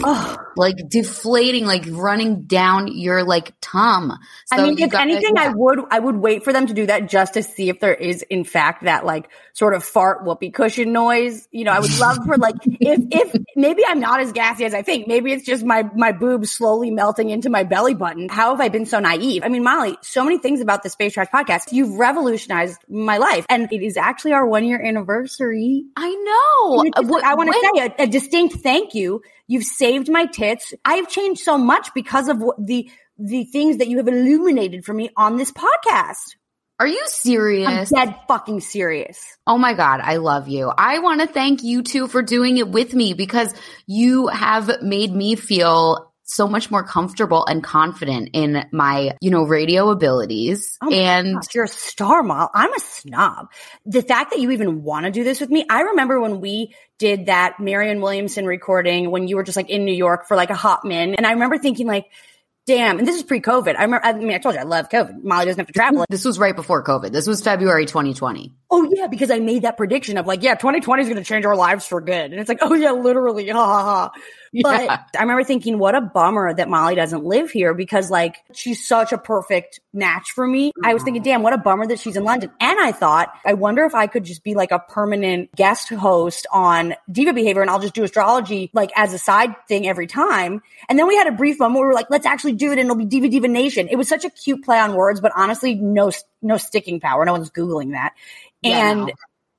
Oh. 0.08 0.38
like 0.56 0.76
deflating, 0.88 1.66
like 1.66 1.84
running 1.90 2.44
down 2.44 2.88
your 2.88 3.24
like 3.24 3.54
tum. 3.60 4.18
I 4.52 4.62
mean, 4.62 4.80
if 4.80 4.94
anything, 4.94 5.38
I 5.38 5.50
would 5.50 5.80
I 5.90 6.00
would 6.00 6.18
wait 6.18 6.44
for 6.44 6.54
them 6.54 6.68
to 6.68 6.74
do 6.74 6.86
that 6.86 7.10
just 7.10 7.34
to 7.34 7.44
see 7.44 7.70
if 7.70 7.80
there 7.80 7.94
is 7.94 8.22
in 8.24 8.44
fact 8.44 8.84
that 8.84 9.06
like 9.06 9.30
sort 9.54 9.74
of 9.74 9.84
fart 9.84 10.24
whoopee 10.24 10.52
cushion 10.52 10.94
noise. 10.94 11.48
You 11.52 11.64
know, 11.64 11.72
I 11.72 11.80
would 11.80 11.98
love 12.00 12.20
for 12.26 12.38
like 12.38 12.56
if 12.66 13.02
if 13.12 13.42
maybe 13.56 13.84
I'm 13.88 14.00
not 14.00 14.20
as 14.20 14.32
gassy 14.32 14.66
as 14.66 14.74
I 14.74 14.84
think. 14.84 15.08
Maybe 15.08 15.32
it's 15.32 15.46
just 15.46 15.66
my 15.66 15.90
my 15.96 16.12
boobs 16.12 16.52
slowly 16.52 16.92
melting 16.92 17.30
into 17.30 17.50
my 17.50 17.64
belly 17.64 17.96
button. 17.96 18.30
How 18.30 18.52
have 18.52 18.62
I 18.62 18.70
been 18.70 18.86
so 18.86 19.00
naive? 19.00 19.44
I 19.44 19.50
mean, 19.50 19.64
Molly, 19.64 19.98
so 20.02 20.24
many 20.24 20.38
things 20.38 20.62
about 20.62 20.84
the 20.84 20.90
Space 20.90 21.14
Trash 21.14 21.28
podcast. 21.34 21.72
You've 21.72 21.98
revolutionized 21.98 22.80
my 22.88 23.18
life, 23.18 23.46
and 23.50 23.68
it 23.72 23.84
is 23.84 23.98
actually 23.98 24.34
our 24.34 24.46
one 24.46 24.64
year 24.66 24.82
anniversary. 24.82 25.86
I 25.96 26.10
know. 26.10 26.80
Uh, 26.80 27.02
just, 27.02 27.10
What- 27.10 27.24
I 27.24 27.34
want 27.36 27.52
to 27.52 27.72
say 27.76 27.94
a, 27.98 28.04
a 28.04 28.08
distinct 28.08 28.58
thank 28.58 28.94
you. 28.94 29.22
You've 29.48 29.64
saved 29.64 30.10
my 30.10 30.26
tits. 30.26 30.74
I've 30.84 31.10
changed 31.10 31.42
so 31.42 31.58
much 31.58 31.94
because 31.94 32.28
of 32.28 32.40
what 32.40 32.56
the 32.66 32.90
the 33.18 33.46
things 33.46 33.78
that 33.78 33.88
you 33.88 33.98
have 33.98 34.08
illuminated 34.08 34.84
for 34.84 34.94
me 34.94 35.10
on 35.16 35.38
this 35.38 35.52
podcast. 35.52 36.36
Are 36.80 36.88
you 36.88 37.00
I'm 37.02 37.08
serious? 37.08 37.90
dead 37.90 38.16
fucking 38.28 38.60
serious. 38.60 39.24
Oh 39.48 39.58
my 39.58 39.74
God, 39.74 40.02
I 40.04 40.18
love 40.18 40.50
you. 40.50 40.70
I 40.78 41.00
want 41.00 41.22
to 41.22 41.28
thank 41.28 41.64
you 41.64 41.84
too 41.84 42.08
for 42.08 42.22
doing 42.22 42.58
it 42.58 42.68
with 42.68 42.94
me 42.94 43.14
because 43.14 43.54
you 43.88 44.28
have 44.28 44.82
made 44.82 45.14
me 45.14 45.36
feel 45.36 46.12
so 46.26 46.48
much 46.48 46.72
more 46.72 46.84
comfortable 46.84 47.46
and 47.46 47.64
confident 47.64 48.32
in 48.34 48.66
my, 48.72 49.16
you 49.22 49.30
know, 49.30 49.44
radio 49.44 49.90
abilities. 49.92 50.78
Oh 50.82 50.92
and 50.92 51.36
Gosh, 51.36 51.56
you're 51.56 51.66
a 51.66 51.70
star 51.70 52.24
mom. 52.24 52.50
I'm 52.54 52.74
a 52.74 52.80
snob. 52.80 53.52
The 53.86 54.02
fact 54.02 54.32
that 54.32 54.40
you 54.40 54.52
even 54.52 54.84
want 54.84 55.06
to 55.06 55.12
do 55.12 55.24
this 55.24 55.40
with 55.40 55.50
me, 55.50 55.66
I 55.70 55.82
remember 55.82 56.20
when 56.20 56.42
we 56.42 56.76
did 56.98 57.28
that 57.28 57.60
Marianne 57.60 58.02
Williamson 58.02 58.46
recording 58.46 59.12
when 59.12 59.28
you 59.28 59.36
were 59.36 59.44
just 59.44 59.56
like 59.56 59.70
in 59.70 59.86
New 59.86 59.94
York 59.94 60.28
for 60.28 60.36
like 60.36 60.50
a 60.50 60.56
hot 60.56 60.84
min. 60.84 61.14
And 61.16 61.26
I 61.26 61.32
remember 61.34 61.58
thinking 61.60 61.86
like, 61.88 62.08
damn, 62.66 62.98
and 62.98 63.08
this 63.08 63.16
is 63.16 63.24
pre-COVID. 63.24 63.76
I 63.78 63.84
remember, 63.84 64.02
I 64.04 64.14
mean, 64.14 64.32
I 64.32 64.40
told 64.40 64.56
you 64.56 64.62
I 64.62 64.64
love 64.64 64.90
COVID. 64.90 65.24
Molly 65.24 65.46
doesn't 65.46 65.60
have 65.60 65.68
to 65.68 65.74
travel. 65.74 66.06
this 66.10 66.26
was 66.26 66.40
right 66.40 66.56
before 66.56 66.84
COVID. 66.84 67.12
This 67.12 67.28
was 67.28 67.42
February 67.42 67.86
2020. 67.86 68.56
Oh 68.72 68.90
yeah, 68.92 69.08
because 69.08 69.30
I 69.30 69.40
made 69.40 69.62
that 69.62 69.78
prediction 69.78 70.18
of 70.18 70.26
like, 70.26 70.42
yeah, 70.42 70.56
2020 70.56 71.04
is 71.04 71.10
going 71.10 71.22
to 71.22 71.28
change 71.28 71.46
our 71.46 71.56
lives 71.56 71.86
for 71.86 72.02
good. 72.02 72.32
And 72.32 72.40
it's 72.40 72.50
like, 72.50 72.60
oh 72.62 72.74
yeah, 72.74 72.92
literally, 72.92 73.48
ha 73.50 73.66
ha 73.66 73.84
ha. 73.84 74.12
But 74.62 74.84
Yeah. 74.84 75.04
I 75.18 75.22
remember 75.22 75.44
thinking, 75.44 75.78
what 75.78 75.96
a 75.96 76.02
bummer 76.02 76.54
that 76.54 76.70
Molly 76.70 76.96
doesn't 76.96 77.24
live 77.24 77.52
here 77.52 77.74
because 77.74 78.10
like 78.10 78.38
she's 78.54 78.88
such 78.88 79.12
a 79.12 79.18
perfect 79.18 79.80
match 79.94 80.32
for 80.32 80.48
me. 80.48 80.72
I 80.84 80.94
was 80.94 81.04
thinking, 81.04 81.22
mm-hmm. 81.22 81.32
damn, 81.32 81.44
what 81.44 81.54
a 81.54 81.58
bummer 81.58 81.88
that 81.88 82.00
she's 82.00 82.16
in 82.16 82.24
London. 82.24 82.52
And 82.60 82.80
I 82.80 82.92
thought, 82.92 83.34
I 83.46 83.54
wonder 83.54 83.86
if 83.86 83.94
I 83.94 84.08
could 84.08 84.24
just 84.24 84.44
be 84.44 84.56
like 84.56 84.72
a 84.72 84.80
permanent 84.80 85.54
guest 85.56 85.90
host 85.90 86.48
on 86.52 86.96
Diva 87.12 87.34
Behavior 87.34 87.62
and 87.62 87.70
I'll 87.70 87.80
just 87.80 87.94
do 87.96 88.04
astrology 88.04 88.70
like 88.74 88.92
as 88.96 89.14
a 89.14 89.20
side 89.20 89.56
thing 89.68 89.88
every 89.88 90.08
time. 90.08 90.62
And 90.88 90.98
then 90.98 91.08
we 91.08 91.16
had 91.16 91.28
a 91.28 91.34
brief 91.34 91.60
moment 91.60 91.80
where 91.80 91.88
we 91.88 91.88
were 91.90 91.94
like, 91.94 92.10
let's 92.10 92.26
actually 92.26 92.54
do 92.54 92.72
it 92.72 92.80
and 92.80 92.88
it'll 92.88 92.96
be 92.96 93.06
Diva 93.06 93.30
Divination. 93.30 93.88
It 93.90 93.98
was 93.98 94.08
such 94.08 94.24
a 94.24 94.30
cute 94.30 94.64
play 94.64 94.80
on 94.80 94.96
words, 94.96 95.20
but 95.20 95.32
honestly, 95.36 95.76
no, 95.76 96.12
no 96.46 96.58
sticking 96.58 97.00
power. 97.02 97.26
No 97.26 97.34
one's 97.34 97.50
Googling 97.50 97.92
that. 97.92 98.14
Yeah, 98.62 98.92
and 98.92 99.00
no. 99.08 99.14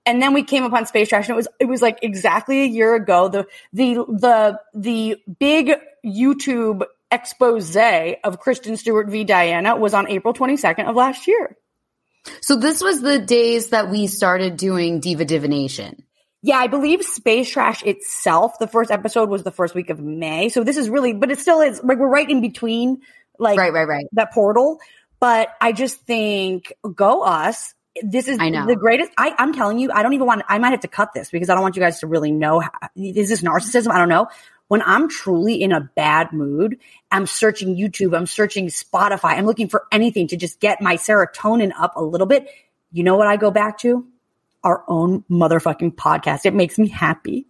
and 0.07 0.23
then 0.23 0.33
we 0.33 0.43
came 0.43 0.65
upon 0.65 0.87
space 0.87 1.09
trash 1.09 1.29
and 1.29 1.35
it 1.35 1.37
was 1.37 1.49
it 1.61 1.67
was 1.67 1.83
like 1.83 1.99
exactly 2.03 2.63
a 2.63 2.67
year 2.67 2.95
ago 2.95 3.29
the 3.29 3.47
the 3.73 3.95
the 3.95 4.61
the 4.75 5.17
big 5.39 5.73
youtube 6.05 6.85
expose 7.11 7.77
of 8.25 8.39
kristen 8.41 8.77
stewart 8.77 9.09
v 9.09 9.25
diana 9.25 9.77
was 9.77 9.95
on 9.95 10.09
april 10.09 10.33
22nd 10.35 10.89
of 10.89 10.97
last 10.97 11.27
year 11.29 11.57
So 12.41 12.57
this 12.57 12.81
was 12.83 13.01
the 13.01 13.19
days 13.21 13.71
that 13.71 13.91
we 13.91 14.07
started 14.09 14.57
doing 14.57 14.99
Diva 15.01 15.25
Divination. 15.25 16.03
yeah 16.43 16.57
i 16.59 16.67
believe 16.67 17.03
space 17.05 17.49
trash 17.51 17.83
itself 17.85 18.59
the 18.59 18.67
first 18.67 18.91
episode 18.91 19.29
was 19.29 19.43
the 19.45 19.53
first 19.53 19.75
week 19.75 19.91
of 19.91 20.01
may 20.01 20.49
so 20.49 20.65
this 20.65 20.77
is 20.77 20.89
really 20.91 21.13
but 21.13 21.31
it 21.31 21.39
still 21.39 21.61
is 21.61 21.81
like 21.85 21.99
we're 21.99 22.09
right 22.09 22.31
in 22.31 22.41
between 22.41 23.01
like 23.39 23.59
Right, 23.59 23.73
right, 23.73 23.87
right. 23.87 24.07
that 24.13 24.33
portal 24.33 24.79
but 25.21 25.49
i 25.61 25.73
just 25.73 26.01
think 26.03 26.73
go 26.95 27.23
us 27.23 27.75
this 28.03 28.29
is 28.29 28.39
I 28.41 28.51
know. 28.51 28.67
the 28.67 28.77
greatest. 28.77 29.11
I, 29.17 29.35
I'm 29.39 29.53
telling 29.53 29.79
you, 29.79 29.91
I 29.91 30.03
don't 30.03 30.13
even 30.13 30.27
want. 30.27 30.43
I 30.49 30.59
might 30.59 30.71
have 30.71 30.81
to 30.81 30.89
cut 30.89 31.15
this 31.15 31.31
because 31.31 31.49
I 31.49 31.55
don't 31.55 31.63
want 31.63 31.77
you 31.77 31.83
guys 31.83 32.01
to 32.01 32.07
really 32.07 32.31
know. 32.31 32.61
How, 32.61 32.71
is 32.95 33.29
this 33.29 33.43
narcissism? 33.43 33.91
I 33.91 33.99
don't 33.99 34.09
know. 34.09 34.29
When 34.69 34.83
I'm 34.83 35.09
truly 35.09 35.63
in 35.63 35.73
a 35.73 35.81
bad 35.81 36.33
mood, 36.33 36.79
I'm 37.11 37.27
searching 37.27 37.77
YouTube. 37.77 38.17
I'm 38.17 38.27
searching 38.27 38.67
Spotify. 38.67 39.37
I'm 39.37 39.47
looking 39.47 39.69
for 39.69 39.85
anything 39.93 40.29
to 40.29 40.37
just 40.37 40.61
get 40.61 40.81
my 40.81 40.97
serotonin 40.97 41.73
up 41.79 41.93
a 41.97 42.03
little 42.03 42.27
bit. 42.27 42.49
You 42.93 43.05
know 43.05 43.17
what 43.17 43.29
I 43.29 43.37
go 43.37 43.51
back 43.51 43.79
to? 43.79 44.07
Our 44.65 44.85
own 44.89 45.23
motherfucking 45.31 45.95
podcast. 45.95 46.47
It 46.47 46.55
makes 46.55 46.79
me 46.79 46.89
happy. 46.89 47.47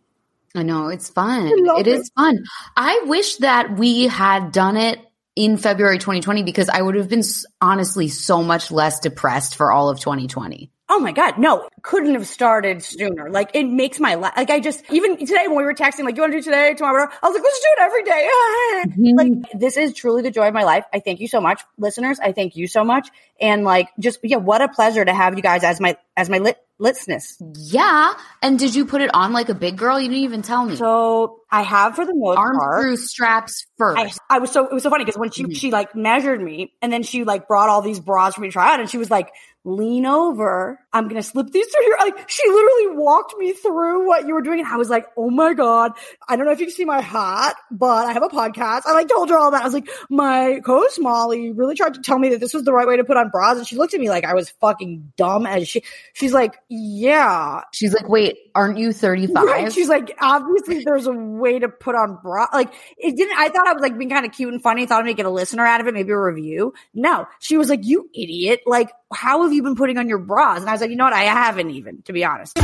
I 0.54 0.62
know 0.62 0.88
it's 0.88 1.08
fun. 1.08 1.52
love 1.64 1.80
It 1.80 1.86
is 1.86 2.10
fun. 2.16 2.44
I 2.76 3.04
wish 3.06 3.36
that 3.36 3.78
we 3.78 4.06
had 4.06 4.52
done 4.52 4.76
it 4.76 5.00
in 5.36 5.58
February 5.58 5.98
2020 5.98 6.42
because 6.42 6.68
I 6.68 6.80
would 6.80 6.94
have 6.94 7.08
been 7.08 7.22
honestly 7.60 8.08
so 8.08 8.42
much 8.42 8.70
less 8.70 8.98
depressed 8.98 9.54
for 9.54 9.70
all 9.70 9.90
of 9.90 10.00
2020. 10.00 10.70
Oh 10.88 11.00
my 11.00 11.12
God. 11.12 11.36
No, 11.36 11.68
couldn't 11.82 12.14
have 12.14 12.26
started 12.26 12.82
sooner. 12.82 13.28
Like 13.28 13.50
it 13.54 13.64
makes 13.64 14.00
my 14.00 14.14
life, 14.14 14.32
like 14.36 14.50
I 14.50 14.60
just, 14.60 14.82
even 14.90 15.18
today 15.18 15.46
when 15.46 15.56
we 15.56 15.64
were 15.64 15.74
texting, 15.74 16.04
like, 16.04 16.16
you 16.16 16.22
want 16.22 16.32
to 16.32 16.38
do 16.38 16.42
today, 16.42 16.74
tomorrow? 16.74 17.08
I 17.22 17.28
was 17.28 17.34
like, 17.34 17.42
let's 17.42 17.60
do 17.60 17.68
it 17.76 17.82
every 17.82 18.02
day. 18.04 18.30
Mm-hmm. 18.86 19.16
like 19.16 19.50
this 19.54 19.76
is 19.76 19.92
truly 19.94 20.22
the 20.22 20.30
joy 20.30 20.48
of 20.48 20.54
my 20.54 20.62
life. 20.62 20.84
I 20.92 21.00
thank 21.00 21.20
you 21.20 21.28
so 21.28 21.40
much. 21.40 21.60
Listeners, 21.76 22.20
I 22.20 22.32
thank 22.32 22.56
you 22.56 22.68
so 22.68 22.84
much. 22.84 23.08
And 23.40 23.64
like, 23.64 23.88
just, 23.98 24.20
yeah, 24.22 24.36
what 24.36 24.62
a 24.62 24.68
pleasure 24.68 25.04
to 25.04 25.12
have 25.12 25.34
you 25.34 25.42
guys 25.42 25.64
as 25.64 25.80
my, 25.80 25.96
as 26.16 26.28
my 26.28 26.38
lit, 26.38 26.58
litness. 26.80 27.36
Yeah. 27.56 28.12
And 28.42 28.58
did 28.58 28.74
you 28.74 28.84
put 28.86 29.00
it 29.00 29.10
on 29.14 29.32
like 29.32 29.48
a 29.48 29.54
big 29.54 29.76
girl? 29.78 29.98
You 30.00 30.08
didn't 30.08 30.24
even 30.24 30.42
tell 30.42 30.64
me. 30.64 30.76
So 30.76 31.40
I 31.50 31.62
have 31.62 31.96
for 31.96 32.04
the 32.04 32.14
most 32.14 32.36
Arms 32.38 32.58
part. 32.58 32.82
through 32.82 32.96
straps 32.98 33.66
first. 33.78 34.20
I, 34.30 34.36
I 34.36 34.38
was 34.40 34.50
so 34.50 34.66
it 34.66 34.72
was 34.72 34.82
so 34.82 34.90
funny 34.90 35.04
because 35.04 35.18
when 35.18 35.30
she 35.30 35.44
Mhm. 35.44 35.56
she 35.56 35.70
like 35.70 35.94
measured 35.94 36.42
me 36.42 36.72
and 36.82 36.92
then 36.92 37.02
she 37.02 37.24
like 37.24 37.48
brought 37.48 37.68
all 37.68 37.82
these 37.82 38.00
bras 38.00 38.34
for 38.34 38.40
me 38.42 38.48
to 38.48 38.52
try 38.52 38.72
out 38.74 38.80
and 38.80 38.90
she 38.90 38.98
was 38.98 39.10
like 39.10 39.30
lean 39.68 40.06
over 40.06 40.78
i'm 40.92 41.08
gonna 41.08 41.20
slip 41.24 41.48
these 41.50 41.66
through 41.66 41.84
here 41.84 41.96
like 41.98 42.28
she 42.30 42.48
literally 42.48 42.96
walked 42.98 43.36
me 43.36 43.52
through 43.52 44.06
what 44.06 44.24
you 44.24 44.32
were 44.32 44.40
doing 44.40 44.60
and 44.60 44.68
i 44.68 44.76
was 44.76 44.88
like 44.88 45.06
oh 45.16 45.28
my 45.28 45.54
god 45.54 45.90
i 46.28 46.36
don't 46.36 46.46
know 46.46 46.52
if 46.52 46.60
you 46.60 46.66
can 46.66 46.72
see 46.74 46.84
my 46.84 47.00
hat 47.00 47.56
but 47.72 48.06
i 48.06 48.12
have 48.12 48.22
a 48.22 48.28
podcast 48.28 48.82
i 48.86 48.92
like 48.92 49.08
told 49.08 49.28
her 49.28 49.36
all 49.36 49.50
that 49.50 49.62
i 49.62 49.64
was 49.64 49.74
like 49.74 49.88
my 50.08 50.60
co-host 50.64 51.00
molly 51.00 51.50
really 51.50 51.74
tried 51.74 51.94
to 51.94 52.00
tell 52.00 52.16
me 52.16 52.28
that 52.28 52.38
this 52.38 52.54
was 52.54 52.62
the 52.62 52.72
right 52.72 52.86
way 52.86 52.96
to 52.96 53.02
put 53.02 53.16
on 53.16 53.28
bras 53.28 53.58
and 53.58 53.66
she 53.66 53.74
looked 53.74 53.92
at 53.92 53.98
me 53.98 54.08
like 54.08 54.24
i 54.24 54.34
was 54.34 54.50
fucking 54.60 55.12
dumb 55.16 55.46
as 55.46 55.66
she 55.68 55.82
she's 56.12 56.32
like 56.32 56.56
yeah 56.68 57.60
She's 57.72 57.94
like, 57.94 58.08
wait, 58.08 58.36
aren't 58.54 58.78
you 58.78 58.92
35? 58.92 59.44
Right. 59.44 59.72
She's 59.72 59.88
like, 59.88 60.16
obviously 60.20 60.82
there's 60.84 61.06
a 61.06 61.12
way 61.12 61.58
to 61.58 61.68
put 61.68 61.94
on 61.94 62.18
bra. 62.22 62.46
Like 62.52 62.72
it 62.96 63.16
didn't, 63.16 63.38
I 63.38 63.48
thought 63.48 63.66
I 63.66 63.72
was 63.72 63.82
like 63.82 63.96
being 63.96 64.10
kind 64.10 64.26
of 64.26 64.32
cute 64.32 64.52
and 64.52 64.62
funny. 64.62 64.86
Thought 64.86 65.00
I'd 65.00 65.04
make 65.06 65.18
it 65.18 65.26
a 65.26 65.30
listener 65.30 65.64
out 65.64 65.80
of 65.80 65.86
it, 65.86 65.94
maybe 65.94 66.12
a 66.12 66.18
review. 66.18 66.74
No, 66.94 67.26
she 67.38 67.56
was 67.56 67.68
like, 67.68 67.80
you 67.84 68.08
idiot. 68.14 68.60
Like, 68.66 68.90
how 69.12 69.42
have 69.42 69.52
you 69.52 69.62
been 69.62 69.76
putting 69.76 69.98
on 69.98 70.08
your 70.08 70.18
bras? 70.18 70.60
And 70.60 70.68
I 70.68 70.72
was 70.72 70.80
like, 70.80 70.90
you 70.90 70.96
know 70.96 71.04
what? 71.04 71.12
I 71.12 71.24
haven't 71.24 71.70
even, 71.70 72.02
to 72.02 72.12
be 72.12 72.24
honest. 72.24 72.54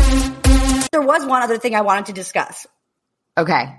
There 0.90 1.02
was 1.02 1.24
one 1.24 1.42
other 1.42 1.58
thing 1.58 1.74
I 1.74 1.82
wanted 1.82 2.06
to 2.06 2.12
discuss. 2.12 2.66
okay. 3.38 3.76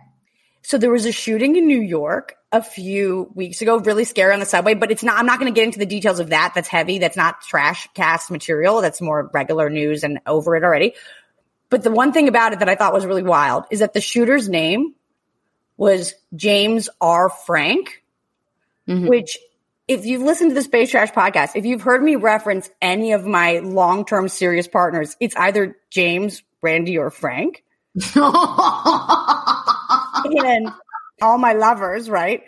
So 0.63 0.77
there 0.77 0.91
was 0.91 1.05
a 1.05 1.11
shooting 1.11 1.55
in 1.55 1.67
New 1.67 1.81
York 1.81 2.35
a 2.51 2.63
few 2.63 3.29
weeks 3.35 3.61
ago, 3.61 3.79
really 3.79 4.05
scary 4.05 4.33
on 4.33 4.39
the 4.39 4.45
subway, 4.45 4.73
but 4.75 4.91
it's 4.91 5.03
not, 5.03 5.17
I'm 5.17 5.25
not 5.25 5.39
going 5.39 5.53
to 5.53 5.55
get 5.59 5.65
into 5.65 5.79
the 5.79 5.85
details 5.85 6.19
of 6.19 6.29
that. 6.29 6.53
That's 6.55 6.67
heavy. 6.69 6.99
That's 6.99 7.17
not 7.17 7.41
trash 7.41 7.87
cast 7.93 8.31
material. 8.31 8.79
That's 8.81 9.01
more 9.01 9.29
regular 9.33 9.69
news 9.69 10.03
and 10.03 10.19
over 10.25 10.55
it 10.55 10.63
already. 10.63 10.93
But 11.69 11.83
the 11.83 11.91
one 11.91 12.13
thing 12.13 12.27
about 12.27 12.53
it 12.53 12.59
that 12.59 12.69
I 12.69 12.75
thought 12.75 12.93
was 12.93 13.05
really 13.05 13.23
wild 13.23 13.65
is 13.71 13.79
that 13.79 13.93
the 13.93 13.99
shooter's 14.01 14.47
name 14.47 14.93
was 15.75 16.13
James 16.35 16.87
R. 17.01 17.29
Frank, 17.29 18.03
Mhm. 18.87 19.09
which 19.09 19.37
if 19.87 20.05
you've 20.05 20.21
listened 20.21 20.51
to 20.51 20.55
the 20.55 20.61
Space 20.61 20.91
Trash 20.91 21.11
podcast, 21.11 21.55
if 21.55 21.65
you've 21.65 21.81
heard 21.81 22.01
me 22.03 22.15
reference 22.15 22.69
any 22.81 23.11
of 23.13 23.25
my 23.25 23.59
long-term 23.59 24.29
serious 24.29 24.67
partners, 24.67 25.17
it's 25.19 25.35
either 25.35 25.75
James, 25.89 26.41
Randy, 26.61 26.97
or 26.97 27.09
Frank. 27.09 27.63
and 30.25 30.69
all 31.21 31.37
my 31.37 31.53
lovers, 31.53 32.09
right? 32.09 32.43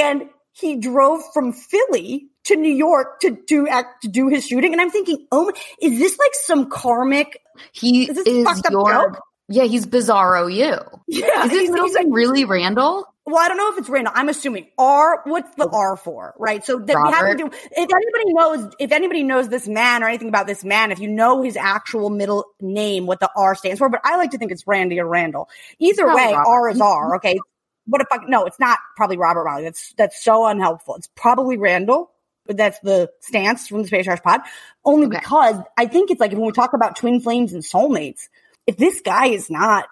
And 0.00 0.24
he 0.52 0.76
drove 0.76 1.22
from 1.32 1.52
Philly 1.52 2.28
to 2.44 2.56
New 2.56 2.72
York 2.74 3.20
to 3.20 3.36
do 3.46 3.66
act 3.66 4.02
to 4.02 4.08
do 4.08 4.28
his 4.28 4.46
shooting, 4.46 4.72
and 4.72 4.80
I'm 4.80 4.90
thinking, 4.90 5.26
oh, 5.32 5.46
my, 5.46 5.52
is 5.80 5.98
this 5.98 6.18
like 6.18 6.34
some 6.34 6.68
karmic? 6.70 7.40
he 7.72 8.08
Is 8.08 8.16
this 8.16 8.26
is 8.26 8.44
fucked 8.44 8.66
up 8.66 8.72
your, 8.72 8.90
joke? 8.90 9.20
yeah, 9.48 9.64
he's 9.64 9.86
bizarro 9.86 10.52
you. 10.52 10.78
Yeah, 11.06 11.44
Is 11.44 11.50
his 11.50 11.60
he's- 11.60 11.70
middle 11.70 11.86
he's 11.86 11.94
like- 11.94 12.04
name 12.04 12.12
really 12.12 12.44
Randall? 12.44 13.06
Well, 13.26 13.38
I 13.38 13.48
don't 13.48 13.56
know 13.56 13.72
if 13.72 13.78
it's 13.78 13.88
Randall. 13.88 14.12
I'm 14.14 14.28
assuming 14.28 14.68
R. 14.76 15.22
What's 15.24 15.54
the 15.54 15.66
R 15.66 15.96
for? 15.96 16.34
Right. 16.38 16.64
So 16.64 16.78
that 16.78 16.96
we 16.96 17.12
have 17.12 17.30
to 17.30 17.36
do. 17.36 17.46
If 17.46 17.90
anybody 17.90 18.34
knows, 18.34 18.74
if 18.78 18.92
anybody 18.92 19.22
knows 19.22 19.48
this 19.48 19.66
man 19.66 20.02
or 20.02 20.08
anything 20.08 20.28
about 20.28 20.46
this 20.46 20.62
man, 20.62 20.92
if 20.92 20.98
you 20.98 21.08
know 21.08 21.42
his 21.42 21.56
actual 21.56 22.10
middle 22.10 22.44
name, 22.60 23.06
what 23.06 23.20
the 23.20 23.30
R 23.34 23.54
stands 23.54 23.78
for, 23.78 23.88
but 23.88 24.00
I 24.04 24.16
like 24.18 24.32
to 24.32 24.38
think 24.38 24.52
it's 24.52 24.66
Randy 24.66 25.00
or 25.00 25.06
Randall. 25.06 25.48
Either 25.78 26.06
way, 26.06 26.34
Robert. 26.34 26.48
R 26.48 26.68
is 26.68 26.80
R. 26.80 27.16
Okay. 27.16 27.38
What 27.86 28.02
if 28.02 28.08
I? 28.10 28.18
No, 28.28 28.44
it's 28.44 28.60
not 28.60 28.78
probably 28.96 29.16
Robert 29.16 29.44
Riley. 29.44 29.64
That's 29.64 29.94
that's 29.96 30.22
so 30.22 30.46
unhelpful. 30.46 30.96
It's 30.96 31.08
probably 31.14 31.56
Randall. 31.56 32.10
But 32.46 32.58
that's 32.58 32.78
the 32.80 33.10
stance 33.20 33.68
from 33.68 33.80
the 33.80 33.88
Space 33.88 34.04
Trash 34.04 34.20
Pod. 34.20 34.42
Only 34.84 35.06
Okay. 35.06 35.18
because 35.18 35.56
I 35.78 35.86
think 35.86 36.10
it's 36.10 36.20
like 36.20 36.32
when 36.32 36.44
we 36.44 36.52
talk 36.52 36.74
about 36.74 36.94
twin 36.94 37.20
flames 37.20 37.54
and 37.54 37.62
soulmates, 37.62 38.28
if 38.66 38.76
this 38.76 39.00
guy 39.00 39.28
is 39.28 39.48
not 39.48 39.86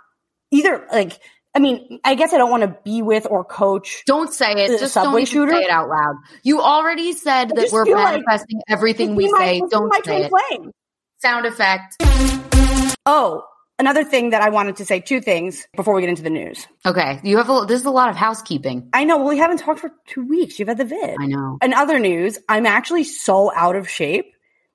either 0.51 0.87
like 0.93 1.19
I 1.55 1.59
mean, 1.59 2.01
I 2.03 2.15
guess 2.15 2.33
I 2.33 2.39
don't 2.39 2.51
want 2.51 2.63
to 2.63 2.77
be 2.83 3.03
with 3.03 3.27
or 3.29 3.45
coach. 3.45 4.03
Don't 4.07 4.33
say 4.33 4.53
it. 4.53 4.79
Just 4.79 4.95
don't 4.95 5.29
shooter? 5.29 5.53
say 5.53 5.65
it 5.65 5.71
out 5.71 5.89
loud. 5.89 6.17
You 6.43 6.63
already 6.63 7.13
said 7.13 7.51
that 7.51 7.69
we're 7.71 7.85
feel 7.85 7.97
like 7.97 8.23
manifesting 8.23 8.63
everything 8.69 9.15
we 9.15 9.31
my- 9.31 9.39
say. 9.39 9.63
Don't 9.71 10.05
say 10.05 10.23
it. 10.23 10.31
flame. 10.31 10.71
Sound 11.21 11.47
effect. 11.47 12.03
Oh, 13.05 13.45
another 13.79 14.03
thing 14.05 14.31
that 14.31 14.41
I 14.41 14.49
wanted 14.49 14.77
to 14.77 14.85
say, 14.85 15.01
two 15.01 15.21
things 15.21 15.67
before 15.77 15.95
we 15.95 16.01
get 16.01 16.09
into 16.11 16.23
the 16.23 16.31
news. 16.31 16.67
Okay. 16.87 17.21
You 17.23 17.37
have 17.37 17.51
a, 17.51 17.67
this 17.67 17.81
is 17.81 17.87
a 17.87 17.91
lot 17.91 18.09
of 18.09 18.17
housekeeping. 18.17 18.89
I 18.93 19.05
know, 19.05 19.19
well, 19.19 19.29
we 19.29 19.39
haven't 19.39 19.59
talked 19.59 19.81
for 19.81 19.93
two 20.07 20.27
weeks. 20.27 20.59
You've 20.59 20.69
had 20.69 20.79
the 20.79 20.85
vid. 20.85 21.17
I 21.21 21.27
know. 21.27 21.59
In 21.63 21.75
other 21.75 21.99
news, 21.99 22.39
I'm 22.49 22.67
actually 22.67 23.05
so 23.05 23.53
out 23.55 23.77
of 23.77 23.89
shape 23.89 24.33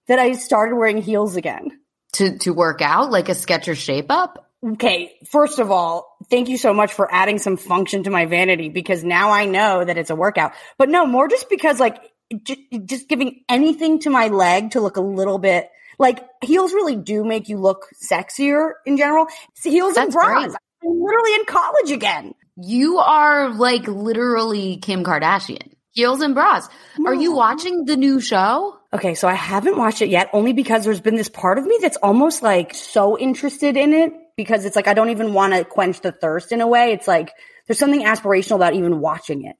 that 0.08 0.20
I 0.20 0.34
started 0.34 0.76
wearing 0.76 1.02
heels 1.02 1.36
again. 1.36 1.80
To, 2.13 2.38
to 2.40 2.54
work 2.54 2.82
out 2.82 3.12
like 3.12 3.30
a 3.30 3.36
Sketcher 3.36 3.76
shape 3.76 4.10
up. 4.10 4.47
Okay, 4.65 5.15
first 5.30 5.60
of 5.60 5.70
all, 5.70 6.17
thank 6.30 6.50
you 6.50 6.58
so 6.58 6.74
much 6.74 6.93
for 6.93 7.13
adding 7.13 7.38
some 7.38 7.58
function 7.58 8.04
to 8.04 8.10
my 8.10 8.26
vanity 8.26 8.70
because 8.70 9.04
now 9.04 9.32
I 9.32 9.46
know 9.46 9.84
that 9.84 9.98
it's 9.98 10.10
a 10.10 10.15
workout. 10.15 10.54
But 10.78 10.89
no, 10.89 11.06
more 11.06 11.28
just 11.28 11.50
because 11.50 11.80
like 11.80 12.02
just, 12.43 12.60
just 12.86 13.08
giving 13.08 13.43
anything 13.48 14.00
to 14.00 14.10
my 14.10 14.28
leg 14.28 14.72
to 14.72 14.82
look 14.82 14.98
a 14.98 15.02
little 15.02 15.38
bit 15.38 15.70
like 16.00 16.24
heels 16.43 16.74
really 16.74 16.96
do 16.96 17.24
make 17.24 17.50
you 17.50 17.58
look 17.58 17.88
sexier 18.04 18.72
in 18.86 18.98
general. 18.98 19.28
Heels 19.63 19.98
and 19.98 20.12
bras. 20.12 20.28
great. 20.28 20.58
I'm 20.84 21.02
literally 21.02 21.36
in 21.36 21.46
college 21.46 21.91
again. 21.91 22.34
You 22.56 22.98
are 22.98 23.50
like 23.50 23.88
literally 23.88 24.78
Kim 24.78 25.04
Kardashian. 25.04 25.74
Heels 25.91 26.22
and 26.22 26.36
bras. 26.36 26.67
Are 27.06 27.13
you 27.13 27.34
watching 27.34 27.86
the 27.86 27.98
new 27.98 28.20
show? 28.20 28.78
Okay, 28.93 29.15
so 29.15 29.28
I 29.28 29.34
haven't 29.34 29.78
watched 29.78 30.02
it 30.02 30.10
yet 30.10 30.30
only 30.32 30.54
because 30.54 30.84
there's 30.84 31.02
been 31.02 31.15
this 31.15 31.30
part 31.30 31.58
of 31.58 31.65
me 31.65 31.80
that's 31.82 31.98
almost 31.98 32.43
like 32.43 32.74
so 32.76 33.17
interested 33.17 33.76
in 33.78 33.93
it 33.93 34.13
because 34.38 34.63
it's 34.63 34.76
like 34.76 34.88
I 34.88 34.93
don't 34.93 35.10
even 35.10 35.34
want 35.34 35.54
to 35.54 35.65
quench 35.65 36.00
the 36.02 36.12
thirst 36.12 36.52
in 36.52 36.62
a 36.62 36.67
way. 36.67 36.93
It's 36.93 37.08
like 37.08 37.32
there's 37.67 37.80
something 37.80 38.04
aspirational 38.04 38.56
about 38.56 38.76
even 38.76 39.02
watching 39.02 39.43
it. 39.43 39.56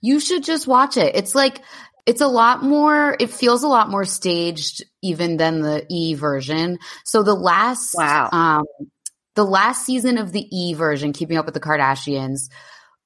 You 0.00 0.18
should 0.18 0.42
just 0.42 0.66
watch 0.66 0.96
it. 0.96 1.14
It's 1.14 1.34
like, 1.34 1.60
it's 2.06 2.20
a 2.20 2.28
lot 2.28 2.62
more, 2.62 3.16
it 3.18 3.30
feels 3.30 3.62
a 3.62 3.68
lot 3.68 3.90
more 3.90 4.04
staged 4.04 4.84
even 5.02 5.36
than 5.36 5.60
the 5.60 5.84
E 5.90 6.14
version. 6.14 6.78
So 7.04 7.22
the 7.22 7.34
last, 7.34 7.94
Wow. 7.94 8.30
um, 8.32 8.64
the 9.34 9.44
last 9.44 9.84
season 9.84 10.16
of 10.18 10.32
the 10.32 10.46
E 10.50 10.74
version, 10.74 11.12
Keeping 11.12 11.36
Up 11.36 11.44
with 11.44 11.54
the 11.54 11.60
Kardashians, 11.60 12.48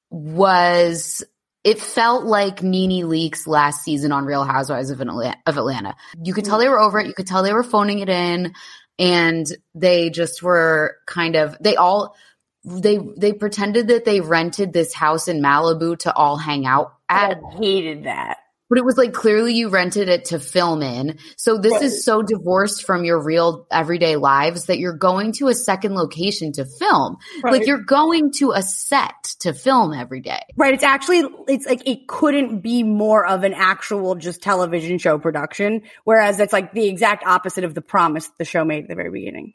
was, 0.09 1.23
it 1.63 1.79
felt 1.79 2.25
like 2.25 2.63
NeNe 2.63 3.07
Leakes' 3.07 3.47
last 3.47 3.83
season 3.83 4.11
on 4.11 4.25
Real 4.25 4.43
Housewives 4.43 4.89
of 4.89 5.01
Atlanta. 5.01 5.37
Of 5.45 5.57
Atlanta. 5.57 5.95
You 6.23 6.33
could 6.33 6.45
tell 6.45 6.57
they 6.57 6.69
were 6.69 6.79
over 6.79 6.99
it. 6.99 7.07
You 7.07 7.13
could 7.13 7.27
tell 7.27 7.43
they 7.43 7.53
were 7.53 7.63
phoning 7.63 7.99
it 7.99 8.09
in 8.09 8.53
and 8.99 9.45
they 9.73 10.09
just 10.09 10.43
were 10.43 10.97
kind 11.05 11.35
of, 11.35 11.57
they 11.59 11.75
all, 11.75 12.15
they, 12.63 12.97
they 12.97 13.33
pretended 13.33 13.87
that 13.87 14.05
they 14.05 14.21
rented 14.21 14.73
this 14.73 14.93
house 14.93 15.27
in 15.27 15.41
Malibu 15.41 15.97
to 15.99 16.13
all 16.13 16.37
hang 16.37 16.65
out 16.65 16.93
at 17.09 17.37
I 17.43 17.57
hated 17.57 18.03
that. 18.03 18.37
But 18.71 18.77
it 18.77 18.85
was 18.85 18.97
like 18.97 19.11
clearly 19.11 19.53
you 19.53 19.67
rented 19.67 20.07
it 20.07 20.23
to 20.23 20.39
film 20.39 20.81
in. 20.81 21.17
So 21.35 21.57
this 21.57 21.73
Right. 21.73 21.81
is 21.81 22.05
so 22.05 22.21
divorced 22.21 22.85
from 22.85 23.03
your 23.03 23.21
real 23.21 23.67
everyday 23.69 24.15
lives 24.15 24.67
that 24.67 24.79
you're 24.79 24.95
going 24.95 25.33
to 25.33 25.49
a 25.49 25.53
second 25.53 25.93
location 25.93 26.53
to 26.53 26.63
film. 26.63 27.17
Like 27.43 27.67
you're 27.67 27.83
going 27.83 28.31
to 28.37 28.51
a 28.51 28.61
set 28.63 29.25
to 29.41 29.53
film 29.53 29.93
every 29.93 30.21
day. 30.21 30.39
Right. 30.55 30.73
It's 30.73 30.85
actually, 30.85 31.25
it's 31.49 31.65
like, 31.65 31.85
it 31.85 32.07
couldn't 32.07 32.61
be 32.61 32.83
more 32.83 33.25
of 33.27 33.43
an 33.43 33.53
actual 33.53 34.15
just 34.15 34.41
television 34.41 34.99
show 34.99 35.19
production. 35.19 35.81
Whereas 36.05 36.39
it's 36.39 36.53
like 36.53 36.71
the 36.71 36.87
exact 36.87 37.25
opposite 37.25 37.65
of 37.65 37.73
the 37.73 37.81
promise 37.81 38.31
the 38.39 38.45
show 38.45 38.63
made 38.63 38.83
at 38.83 38.87
the 38.87 38.95
very 38.95 39.11
beginning. 39.11 39.53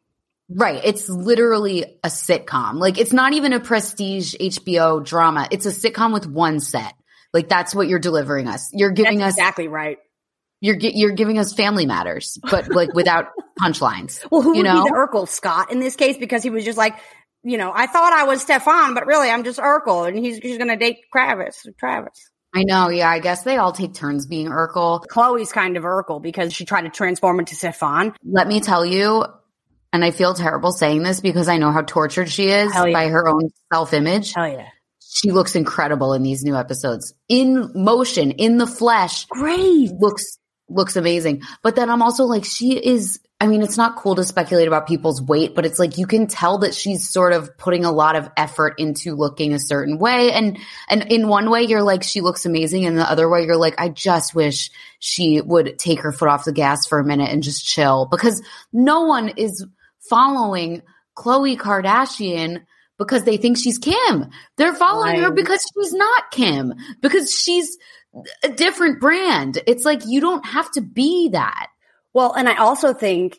Right. 0.50 0.82
It's 0.84 1.08
literally 1.08 1.98
a 2.04 2.08
sitcom. 2.08 2.74
Like 2.74 2.98
it's 2.98 3.14
not 3.14 3.32
even 3.32 3.54
a 3.54 3.60
prestige 3.60 4.34
HBO 4.34 5.02
drama. 5.02 5.48
It's 5.50 5.64
a 5.64 5.70
sitcom 5.70 6.12
with 6.12 6.26
one 6.26 6.60
set. 6.60 6.92
Like 7.36 7.50
that's 7.50 7.74
what 7.74 7.86
you're 7.86 7.98
delivering 7.98 8.48
us. 8.48 8.70
You're 8.72 8.92
giving 8.92 9.18
That's 9.18 9.34
us 9.34 9.38
exactly 9.38 9.68
right. 9.68 9.98
you're 10.62 10.76
you're 10.78 11.10
giving 11.12 11.38
us 11.38 11.52
family 11.52 11.84
matters, 11.84 12.38
but 12.50 12.70
like 12.70 12.94
without 12.94 13.26
punchlines. 13.60 14.26
Well, 14.30 14.40
who 14.40 14.52
you 14.56 14.62
would 14.62 14.64
know? 14.64 14.84
be 14.84 14.90
the 14.90 14.96
Urkel 14.96 15.28
Scott 15.28 15.70
in 15.70 15.78
this 15.78 15.96
case? 15.96 16.16
Because 16.16 16.42
he 16.42 16.48
was 16.48 16.64
just 16.64 16.78
like, 16.78 16.96
you 17.42 17.58
know, 17.58 17.70
I 17.74 17.88
thought 17.88 18.14
I 18.14 18.24
was 18.24 18.40
Stefan, 18.40 18.94
but 18.94 19.04
really 19.04 19.28
I'm 19.28 19.44
just 19.44 19.58
Urkel 19.58 20.08
and 20.08 20.16
he's, 20.18 20.38
he's 20.38 20.56
going 20.56 20.70
to 20.70 20.76
date 20.76 21.00
Travis. 21.12 21.66
Travis. 21.78 22.30
I 22.54 22.64
know. 22.64 22.88
Yeah. 22.88 23.10
I 23.10 23.18
guess 23.18 23.42
they 23.42 23.58
all 23.58 23.72
take 23.72 23.92
turns 23.92 24.24
being 24.26 24.46
Urkel. 24.46 25.04
Khloe's 25.12 25.52
kind 25.52 25.76
of 25.76 25.82
Urkel 25.82 26.22
because 26.22 26.54
she 26.54 26.64
tried 26.64 26.82
to 26.82 26.88
transform 26.88 27.38
into 27.38 27.54
Stefan. 27.54 28.14
let 28.24 28.48
me 28.48 28.60
tell 28.60 28.86
you, 28.86 29.26
and 29.92 30.02
I 30.02 30.10
feel 30.10 30.32
terrible 30.32 30.72
saying 30.72 31.02
this 31.02 31.20
because 31.20 31.48
I 31.48 31.58
know 31.58 31.70
how 31.70 31.82
tortured 31.82 32.30
she 32.30 32.48
is 32.48 32.72
yeah. 32.74 32.92
by 32.92 33.08
her 33.08 33.28
own 33.28 33.50
self 33.70 33.92
image. 33.92 34.32
Hell 34.32 34.48
yeah. 34.48 34.68
She 35.16 35.30
looks 35.30 35.56
incredible 35.56 36.12
in 36.12 36.22
these 36.22 36.44
new 36.44 36.54
episodes. 36.54 37.14
In 37.28 37.72
motion, 37.74 38.32
in 38.32 38.58
the 38.58 38.66
flesh, 38.66 39.24
Great. 39.26 39.90
looks 39.92 40.38
looks 40.68 40.96
amazing. 40.96 41.42
But 41.62 41.76
then 41.76 41.88
I'm 41.90 42.02
also 42.02 42.24
like, 42.24 42.44
she 42.44 42.76
is 42.76 43.20
I 43.38 43.48
mean, 43.48 43.62
it's 43.62 43.76
not 43.76 43.96
cool 43.96 44.14
to 44.14 44.24
speculate 44.24 44.66
about 44.66 44.86
people's 44.86 45.20
weight, 45.20 45.54
but 45.54 45.66
it's 45.66 45.78
like 45.78 45.98
you 45.98 46.06
can 46.06 46.26
tell 46.26 46.58
that 46.58 46.74
she's 46.74 47.10
sort 47.10 47.34
of 47.34 47.58
putting 47.58 47.84
a 47.84 47.92
lot 47.92 48.16
of 48.16 48.30
effort 48.34 48.76
into 48.78 49.14
looking 49.14 49.52
a 49.52 49.58
certain 49.58 49.98
way. 49.98 50.32
And, 50.32 50.58
and 50.88 51.12
in 51.12 51.28
one 51.28 51.50
way, 51.50 51.64
you're 51.64 51.82
like, 51.82 52.02
she 52.02 52.22
looks 52.22 52.46
amazing. 52.46 52.86
And 52.86 52.96
the 52.96 53.10
other 53.10 53.28
way, 53.28 53.44
you're 53.44 53.58
like, 53.58 53.74
I 53.78 53.90
just 53.90 54.34
wish 54.34 54.70
she 55.00 55.42
would 55.42 55.78
take 55.78 56.00
her 56.00 56.12
foot 56.12 56.30
off 56.30 56.46
the 56.46 56.52
gas 56.52 56.86
for 56.86 56.98
a 56.98 57.04
minute 57.04 57.30
and 57.30 57.42
just 57.42 57.66
chill 57.66 58.08
because 58.10 58.42
no 58.72 59.04
one 59.04 59.28
is 59.36 59.66
following 60.08 60.80
Khloe 61.14 61.58
Kardashian 61.58 62.62
because 62.98 63.24
they 63.24 63.36
think 63.36 63.58
she's 63.58 63.78
Kim. 63.78 64.26
They're 64.56 64.74
following 64.74 65.20
her 65.20 65.30
because 65.30 65.60
she's 65.74 65.92
not 65.92 66.30
Kim, 66.30 66.74
because 67.00 67.32
she's 67.32 67.76
a 68.42 68.48
different 68.48 69.00
brand. 69.00 69.58
It's 69.66 69.84
like 69.84 70.02
you 70.06 70.20
don't 70.20 70.44
have 70.46 70.70
to 70.72 70.80
be 70.80 71.30
that. 71.30 71.68
Well, 72.14 72.32
and 72.32 72.48
I 72.48 72.56
also 72.56 72.94
think 72.94 73.38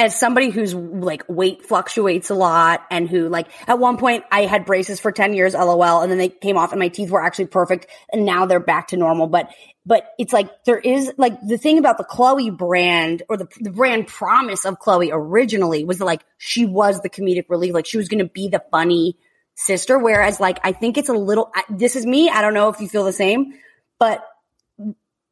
as 0.00 0.18
somebody 0.18 0.48
who's 0.48 0.74
like 0.74 1.22
weight 1.28 1.62
fluctuates 1.62 2.30
a 2.30 2.34
lot 2.34 2.86
and 2.90 3.06
who 3.06 3.28
like 3.28 3.48
at 3.68 3.78
one 3.78 3.98
point 3.98 4.24
I 4.32 4.46
had 4.46 4.64
braces 4.64 4.98
for 4.98 5.12
10 5.12 5.34
years, 5.34 5.52
lol, 5.52 6.00
and 6.00 6.10
then 6.10 6.16
they 6.16 6.30
came 6.30 6.56
off 6.56 6.72
and 6.72 6.80
my 6.80 6.88
teeth 6.88 7.10
were 7.10 7.22
actually 7.22 7.48
perfect 7.48 7.86
and 8.10 8.24
now 8.24 8.46
they're 8.46 8.60
back 8.60 8.88
to 8.88 8.96
normal. 8.96 9.26
But, 9.26 9.50
but 9.84 10.06
it's 10.18 10.32
like 10.32 10.64
there 10.64 10.78
is 10.78 11.12
like 11.18 11.38
the 11.46 11.58
thing 11.58 11.76
about 11.76 11.98
the 11.98 12.04
Khloe 12.04 12.56
brand 12.56 13.24
or 13.28 13.36
the, 13.36 13.46
the 13.60 13.70
brand 13.70 14.06
promise 14.06 14.64
of 14.64 14.78
Khloe 14.78 15.10
originally 15.12 15.84
was 15.84 16.00
like 16.00 16.24
she 16.38 16.64
was 16.64 17.02
the 17.02 17.10
comedic 17.10 17.50
relief. 17.50 17.74
Like 17.74 17.84
she 17.84 17.98
was 17.98 18.08
going 18.08 18.24
to 18.24 18.30
be 18.32 18.48
the 18.48 18.64
funny 18.70 19.18
sister. 19.54 19.98
Whereas 19.98 20.40
like 20.40 20.60
I 20.64 20.72
think 20.72 20.96
it's 20.96 21.10
a 21.10 21.14
little, 21.14 21.52
this 21.68 21.94
is 21.94 22.06
me. 22.06 22.30
I 22.30 22.40
don't 22.40 22.54
know 22.54 22.70
if 22.70 22.80
you 22.80 22.88
feel 22.88 23.04
the 23.04 23.12
same, 23.12 23.52
but 23.98 24.24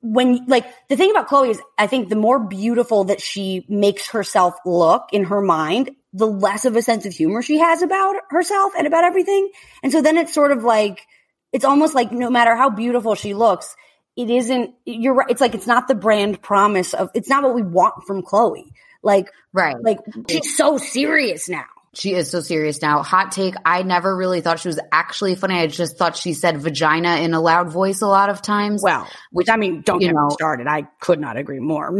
when 0.00 0.46
like 0.46 0.66
the 0.88 0.96
thing 0.96 1.10
about 1.10 1.28
Khloe 1.28 1.50
is 1.50 1.60
I 1.76 1.86
think 1.86 2.08
the 2.08 2.16
more 2.16 2.38
beautiful 2.38 3.04
that 3.04 3.20
she 3.20 3.66
makes 3.68 4.08
herself 4.10 4.54
look 4.64 5.08
in 5.12 5.24
her 5.24 5.40
mind, 5.40 5.90
the 6.12 6.26
less 6.26 6.64
of 6.64 6.76
a 6.76 6.82
sense 6.82 7.04
of 7.06 7.12
humor 7.12 7.42
she 7.42 7.58
has 7.58 7.82
about 7.82 8.16
herself 8.30 8.72
and 8.76 8.86
about 8.86 9.04
everything. 9.04 9.50
And 9.82 9.90
so 9.92 10.00
then 10.00 10.16
it's 10.16 10.32
sort 10.32 10.52
of 10.52 10.62
like 10.62 11.06
it's 11.52 11.64
almost 11.64 11.94
like 11.94 12.12
no 12.12 12.30
matter 12.30 12.54
how 12.54 12.70
beautiful 12.70 13.14
she 13.14 13.34
looks, 13.34 13.74
it 14.16 14.30
isn't 14.30 14.74
you're 14.84 15.14
right. 15.14 15.30
It's 15.30 15.40
like 15.40 15.54
it's 15.54 15.66
not 15.66 15.88
the 15.88 15.94
brand 15.94 16.40
promise 16.42 16.94
of 16.94 17.10
it's 17.14 17.28
not 17.28 17.42
what 17.42 17.54
we 17.54 17.62
want 17.62 18.04
from 18.06 18.22
Khloe. 18.22 18.70
Like 19.02 19.30
Right. 19.52 19.76
like 19.80 19.98
she's 20.28 20.56
so 20.56 20.78
serious 20.78 21.48
now. 21.48 21.66
She 21.98 22.14
is 22.14 22.30
so 22.30 22.40
serious 22.40 22.80
now. 22.80 23.02
Hot 23.02 23.32
take. 23.32 23.56
I 23.64 23.82
never 23.82 24.16
really 24.16 24.40
thought 24.40 24.60
she 24.60 24.68
was 24.68 24.78
actually 24.92 25.34
funny. 25.34 25.58
I 25.58 25.66
just 25.66 25.98
thought 25.98 26.16
she 26.16 26.32
said 26.32 26.58
vagina 26.58 27.16
in 27.16 27.34
a 27.34 27.40
loud 27.40 27.72
voice 27.72 28.02
a 28.02 28.06
lot 28.06 28.30
of 28.30 28.40
times. 28.40 28.84
Well, 28.84 29.08
which 29.32 29.48
I 29.48 29.56
mean, 29.56 29.82
don't 29.82 29.98
get 29.98 30.14
know. 30.14 30.26
me 30.26 30.30
started. 30.30 30.68
I 30.68 30.82
could 31.00 31.18
not 31.18 31.36
agree 31.36 31.58
more. 31.58 31.98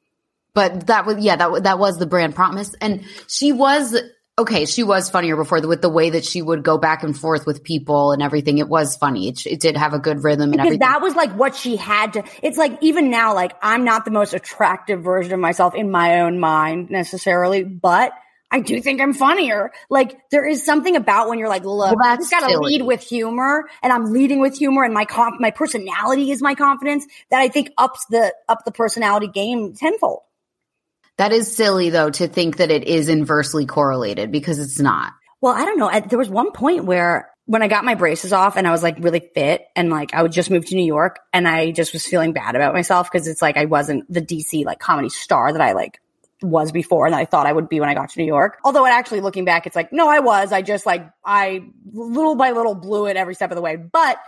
but 0.54 0.88
that 0.88 1.06
was, 1.06 1.24
yeah, 1.24 1.36
that, 1.36 1.62
that 1.62 1.78
was 1.78 1.98
the 1.98 2.06
brand 2.06 2.34
promise. 2.34 2.74
And 2.82 3.06
she 3.26 3.52
was, 3.52 3.96
okay, 4.38 4.66
she 4.66 4.82
was 4.82 5.08
funnier 5.08 5.34
before 5.34 5.66
with 5.66 5.80
the 5.80 5.88
way 5.88 6.10
that 6.10 6.26
she 6.26 6.42
would 6.42 6.62
go 6.62 6.76
back 6.76 7.02
and 7.02 7.18
forth 7.18 7.46
with 7.46 7.64
people 7.64 8.12
and 8.12 8.22
everything. 8.22 8.58
It 8.58 8.68
was 8.68 8.98
funny. 8.98 9.28
It, 9.28 9.46
it 9.46 9.60
did 9.60 9.78
have 9.78 9.94
a 9.94 9.98
good 9.98 10.24
rhythm 10.24 10.42
and 10.42 10.52
because 10.52 10.66
everything. 10.66 10.80
that 10.80 11.00
was 11.00 11.14
like 11.14 11.32
what 11.32 11.56
she 11.56 11.76
had 11.76 12.12
to 12.12 12.24
it's 12.42 12.58
like 12.58 12.76
even 12.82 13.10
now 13.10 13.34
like 13.34 13.52
i'm 13.62 13.84
not 13.84 14.04
the 14.04 14.10
most 14.10 14.34
attractive 14.34 15.02
version 15.02 15.32
of 15.32 15.40
myself 15.40 15.74
in 15.74 15.90
my 15.90 16.20
own 16.20 16.38
mind 16.38 16.90
necessarily 16.90 17.64
but 17.64 18.12
i 18.50 18.60
do 18.60 18.80
think 18.80 19.00
i'm 19.00 19.12
funnier 19.12 19.70
like 19.90 20.18
there 20.30 20.46
is 20.46 20.64
something 20.64 20.96
about 20.96 21.28
when 21.28 21.38
you're 21.38 21.48
like 21.48 21.64
look 21.64 21.96
Well, 21.96 22.06
i 22.06 22.16
just 22.16 22.30
gotta 22.30 22.50
silly. 22.50 22.78
lead 22.78 22.82
with 22.86 23.02
humor 23.02 23.68
and 23.82 23.92
i'm 23.92 24.12
leading 24.12 24.40
with 24.40 24.56
humor 24.56 24.84
and 24.84 24.94
my 24.94 25.04
comp 25.04 25.40
my 25.40 25.50
personality 25.50 26.30
is 26.30 26.42
my 26.42 26.54
confidence 26.54 27.06
that 27.30 27.40
i 27.40 27.48
think 27.48 27.70
ups 27.78 28.04
the 28.06 28.34
up 28.48 28.64
the 28.64 28.72
personality 28.72 29.28
game 29.28 29.74
tenfold 29.74 30.22
that 31.18 31.32
is 31.32 31.54
silly 31.54 31.90
though 31.90 32.10
to 32.10 32.28
think 32.28 32.58
that 32.58 32.70
it 32.70 32.84
is 32.84 33.08
inversely 33.08 33.66
correlated 33.66 34.30
because 34.30 34.60
it's 34.60 34.78
not. 34.78 35.12
Well, 35.40 35.52
I 35.52 35.64
don't 35.64 35.78
know. 35.78 35.88
I, 35.88 36.00
there 36.00 36.18
was 36.18 36.28
one 36.28 36.52
point 36.52 36.84
where 36.84 37.30
when 37.44 37.60
I 37.60 37.66
got 37.68 37.84
my 37.84 37.96
braces 37.96 38.32
off 38.32 38.56
and 38.56 38.68
I 38.68 38.70
was 38.70 38.82
like 38.84 38.98
really 39.00 39.28
fit 39.34 39.66
and 39.74 39.90
like 39.90 40.14
I 40.14 40.22
would 40.22 40.30
just 40.32 40.48
move 40.50 40.66
to 40.66 40.76
New 40.76 40.84
York 40.84 41.18
and 41.32 41.48
I 41.48 41.72
just 41.72 41.92
was 41.92 42.06
feeling 42.06 42.32
bad 42.32 42.54
about 42.54 42.72
myself 42.72 43.10
because 43.10 43.26
it's 43.26 43.42
like 43.42 43.56
I 43.56 43.64
wasn't 43.64 44.10
the 44.12 44.22
DC 44.22 44.64
like 44.64 44.78
comedy 44.78 45.08
star 45.08 45.52
that 45.52 45.60
I 45.60 45.72
like 45.72 46.00
was 46.42 46.70
before 46.72 47.06
and 47.06 47.14
that 47.14 47.18
I 47.18 47.24
thought 47.24 47.46
I 47.46 47.52
would 47.52 47.68
be 47.68 47.80
when 47.80 47.88
I 47.88 47.94
got 47.94 48.10
to 48.10 48.20
New 48.20 48.26
York. 48.26 48.58
Although 48.64 48.86
it 48.86 48.90
actually 48.90 49.20
looking 49.20 49.44
back, 49.44 49.66
it's 49.66 49.74
like, 49.74 49.92
no, 49.92 50.08
I 50.08 50.20
was. 50.20 50.52
I 50.52 50.62
just 50.62 50.86
like, 50.86 51.08
I 51.24 51.64
little 51.92 52.36
by 52.36 52.52
little 52.52 52.74
blew 52.74 53.06
it 53.06 53.16
every 53.16 53.34
step 53.34 53.50
of 53.50 53.56
the 53.56 53.62
way. 53.62 53.76
But, 53.76 54.18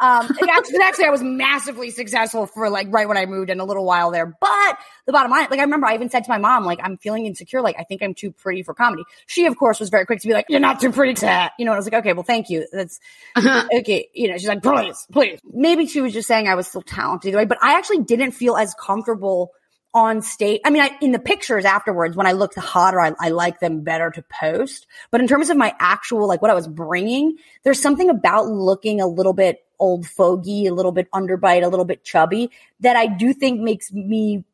um, 0.00 0.26
it 0.26 0.48
actually, 0.50 0.74
it 0.74 0.82
actually 0.82 1.04
I 1.06 1.10
was 1.10 1.22
massively 1.22 1.90
successful 1.90 2.46
for 2.46 2.70
like 2.70 2.88
right 2.90 3.06
when 3.06 3.16
I 3.16 3.26
moved 3.26 3.50
in 3.50 3.60
a 3.60 3.64
little 3.64 3.84
while 3.84 4.10
there. 4.10 4.26
But 4.26 4.78
the 5.06 5.12
bottom 5.12 5.30
line, 5.30 5.46
like 5.50 5.60
I 5.60 5.62
remember 5.62 5.86
I 5.86 5.94
even 5.94 6.10
said 6.10 6.24
to 6.24 6.30
my 6.30 6.38
mom, 6.38 6.64
like, 6.64 6.80
I'm 6.82 6.98
feeling 6.98 7.26
insecure. 7.26 7.62
Like 7.62 7.76
I 7.78 7.84
think 7.84 8.02
I'm 8.02 8.14
too 8.14 8.32
pretty 8.32 8.62
for 8.62 8.74
comedy. 8.74 9.04
She 9.26 9.46
of 9.46 9.56
course 9.56 9.78
was 9.78 9.90
very 9.90 10.06
quick 10.06 10.20
to 10.20 10.28
be 10.28 10.34
like, 10.34 10.46
you're 10.48 10.60
not 10.60 10.80
too 10.80 10.90
pretty, 10.90 11.14
Kat. 11.14 11.52
You 11.58 11.64
know, 11.64 11.72
and 11.72 11.76
I 11.76 11.78
was 11.78 11.86
like, 11.86 11.94
okay, 12.00 12.12
well, 12.12 12.24
thank 12.24 12.50
you. 12.50 12.66
That's 12.72 12.98
okay. 13.36 14.08
You 14.14 14.28
know, 14.28 14.38
she's 14.38 14.48
like, 14.48 14.62
please, 14.62 15.06
please. 15.12 15.40
Maybe 15.44 15.86
she 15.86 16.00
was 16.00 16.12
just 16.12 16.26
saying 16.26 16.48
I 16.48 16.54
was 16.54 16.66
still 16.66 16.82
talented 16.82 17.28
either 17.28 17.38
way, 17.38 17.44
but 17.44 17.58
I 17.62 17.78
actually 17.78 18.02
didn't 18.02 18.32
feel 18.32 18.56
as 18.56 18.74
comfortable 18.74 19.52
on 19.92 20.22
stage. 20.22 20.60
I 20.64 20.70
mean, 20.70 20.82
I, 20.82 20.96
in 21.00 21.12
the 21.12 21.18
pictures 21.18 21.64
afterwards, 21.64 22.16
when 22.16 22.26
I 22.26 22.32
looked 22.32 22.56
hotter, 22.56 23.00
I, 23.00 23.12
I 23.18 23.30
like 23.30 23.60
them 23.60 23.82
better 23.82 24.10
to 24.10 24.22
post. 24.22 24.86
But 25.10 25.20
in 25.20 25.26
terms 25.26 25.50
of 25.50 25.56
my 25.56 25.74
actual, 25.78 26.28
like 26.28 26.42
what 26.42 26.50
I 26.50 26.54
was 26.54 26.68
bringing, 26.68 27.36
there's 27.64 27.80
something 27.80 28.08
about 28.08 28.46
looking 28.46 29.00
a 29.00 29.06
little 29.06 29.32
bit 29.32 29.64
old 29.78 30.06
fogey, 30.06 30.66
a 30.66 30.74
little 30.74 30.92
bit 30.92 31.10
underbite, 31.12 31.64
a 31.64 31.68
little 31.68 31.84
bit 31.84 32.04
chubby 32.04 32.50
that 32.80 32.96
I 32.96 33.06
do 33.06 33.32
think 33.32 33.60
makes 33.60 33.92
me 33.92 34.44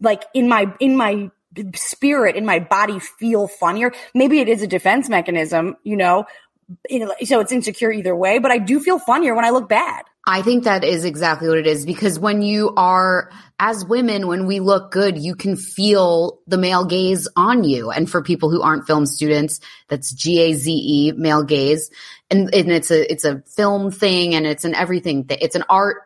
like 0.00 0.24
in 0.34 0.48
my, 0.48 0.72
in 0.80 0.96
my 0.96 1.30
spirit, 1.74 2.36
in 2.36 2.44
my 2.44 2.58
body 2.58 2.98
feel 2.98 3.46
funnier. 3.46 3.92
Maybe 4.14 4.40
it 4.40 4.48
is 4.48 4.62
a 4.62 4.66
defense 4.66 5.08
mechanism, 5.08 5.76
you 5.84 5.96
know, 5.96 6.26
you 6.88 7.00
know, 7.00 7.14
so 7.24 7.40
it's 7.40 7.52
insecure 7.52 7.92
either 7.92 8.14
way, 8.14 8.38
but 8.38 8.50
I 8.50 8.58
do 8.58 8.80
feel 8.80 8.98
funnier 8.98 9.34
when 9.34 9.44
I 9.44 9.50
look 9.50 9.68
bad. 9.68 10.04
I 10.26 10.40
think 10.40 10.64
that 10.64 10.84
is 10.84 11.04
exactly 11.04 11.48
what 11.48 11.58
it 11.58 11.66
is 11.66 11.84
because 11.84 12.18
when 12.18 12.40
you 12.40 12.72
are, 12.76 13.30
as 13.58 13.84
women, 13.84 14.26
when 14.26 14.46
we 14.46 14.58
look 14.58 14.90
good, 14.90 15.18
you 15.18 15.34
can 15.34 15.56
feel 15.56 16.40
the 16.46 16.56
male 16.56 16.86
gaze 16.86 17.28
on 17.36 17.62
you. 17.64 17.90
And 17.90 18.08
for 18.08 18.22
people 18.22 18.50
who 18.50 18.62
aren't 18.62 18.86
film 18.86 19.04
students, 19.04 19.60
that's 19.88 20.12
G-A-Z-E, 20.12 21.12
male 21.12 21.42
gaze. 21.42 21.90
And, 22.30 22.54
and 22.54 22.72
it's 22.72 22.90
a, 22.90 23.10
it's 23.10 23.26
a 23.26 23.42
film 23.54 23.90
thing 23.90 24.34
and 24.34 24.46
it's 24.46 24.64
an 24.64 24.74
everything 24.74 25.24
thing. 25.24 25.38
It's 25.42 25.56
an 25.56 25.64
art 25.68 25.98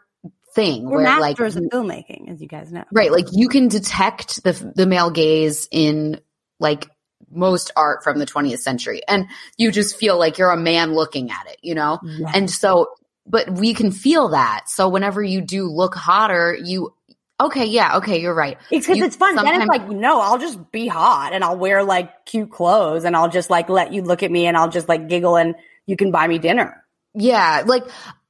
thing 0.52 0.84
We're 0.84 1.02
where 1.02 1.20
like, 1.20 1.38
masters 1.38 1.56
of 1.56 1.64
filmmaking, 1.64 2.28
as 2.32 2.40
you 2.42 2.48
guys 2.48 2.72
know. 2.72 2.84
right, 2.92 3.12
like 3.12 3.26
you 3.30 3.48
can 3.48 3.68
detect 3.68 4.42
the, 4.42 4.72
the 4.74 4.86
male 4.86 5.10
gaze 5.10 5.68
in 5.70 6.20
like 6.58 6.90
most 7.30 7.70
art 7.76 8.02
from 8.02 8.18
the 8.18 8.26
20th 8.26 8.60
century 8.60 9.00
and 9.08 9.26
you 9.56 9.70
just 9.70 9.96
feel 9.96 10.18
like 10.18 10.38
you're 10.38 10.50
a 10.50 10.56
man 10.56 10.94
looking 10.94 11.30
at 11.30 11.46
it, 11.46 11.58
you 11.62 11.74
know? 11.74 11.98
And 12.34 12.50
so, 12.50 12.88
but 13.26 13.50
we 13.50 13.74
can 13.74 13.90
feel 13.90 14.28
that. 14.28 14.64
So 14.68 14.88
whenever 14.88 15.22
you 15.22 15.40
do 15.40 15.68
look 15.68 15.94
hotter, 15.94 16.56
you, 16.62 16.94
okay, 17.40 17.66
yeah, 17.66 17.98
okay, 17.98 18.20
you're 18.20 18.34
right. 18.34 18.56
It's 18.70 18.86
because 18.86 19.02
it's 19.02 19.16
fun. 19.16 19.36
Then 19.36 19.60
it's 19.60 19.68
like, 19.68 19.88
no, 19.88 20.20
I'll 20.20 20.38
just 20.38 20.72
be 20.72 20.88
hot 20.88 21.32
and 21.32 21.44
I'll 21.44 21.58
wear 21.58 21.84
like 21.84 22.24
cute 22.24 22.50
clothes 22.50 23.04
and 23.04 23.14
I'll 23.14 23.28
just 23.28 23.50
like 23.50 23.68
let 23.68 23.92
you 23.92 24.02
look 24.02 24.22
at 24.22 24.30
me 24.30 24.46
and 24.46 24.56
I'll 24.56 24.70
just 24.70 24.88
like 24.88 25.08
giggle 25.08 25.36
and 25.36 25.54
you 25.86 25.96
can 25.96 26.10
buy 26.10 26.26
me 26.26 26.38
dinner. 26.38 26.82
Yeah, 27.14 27.64
like 27.66 27.84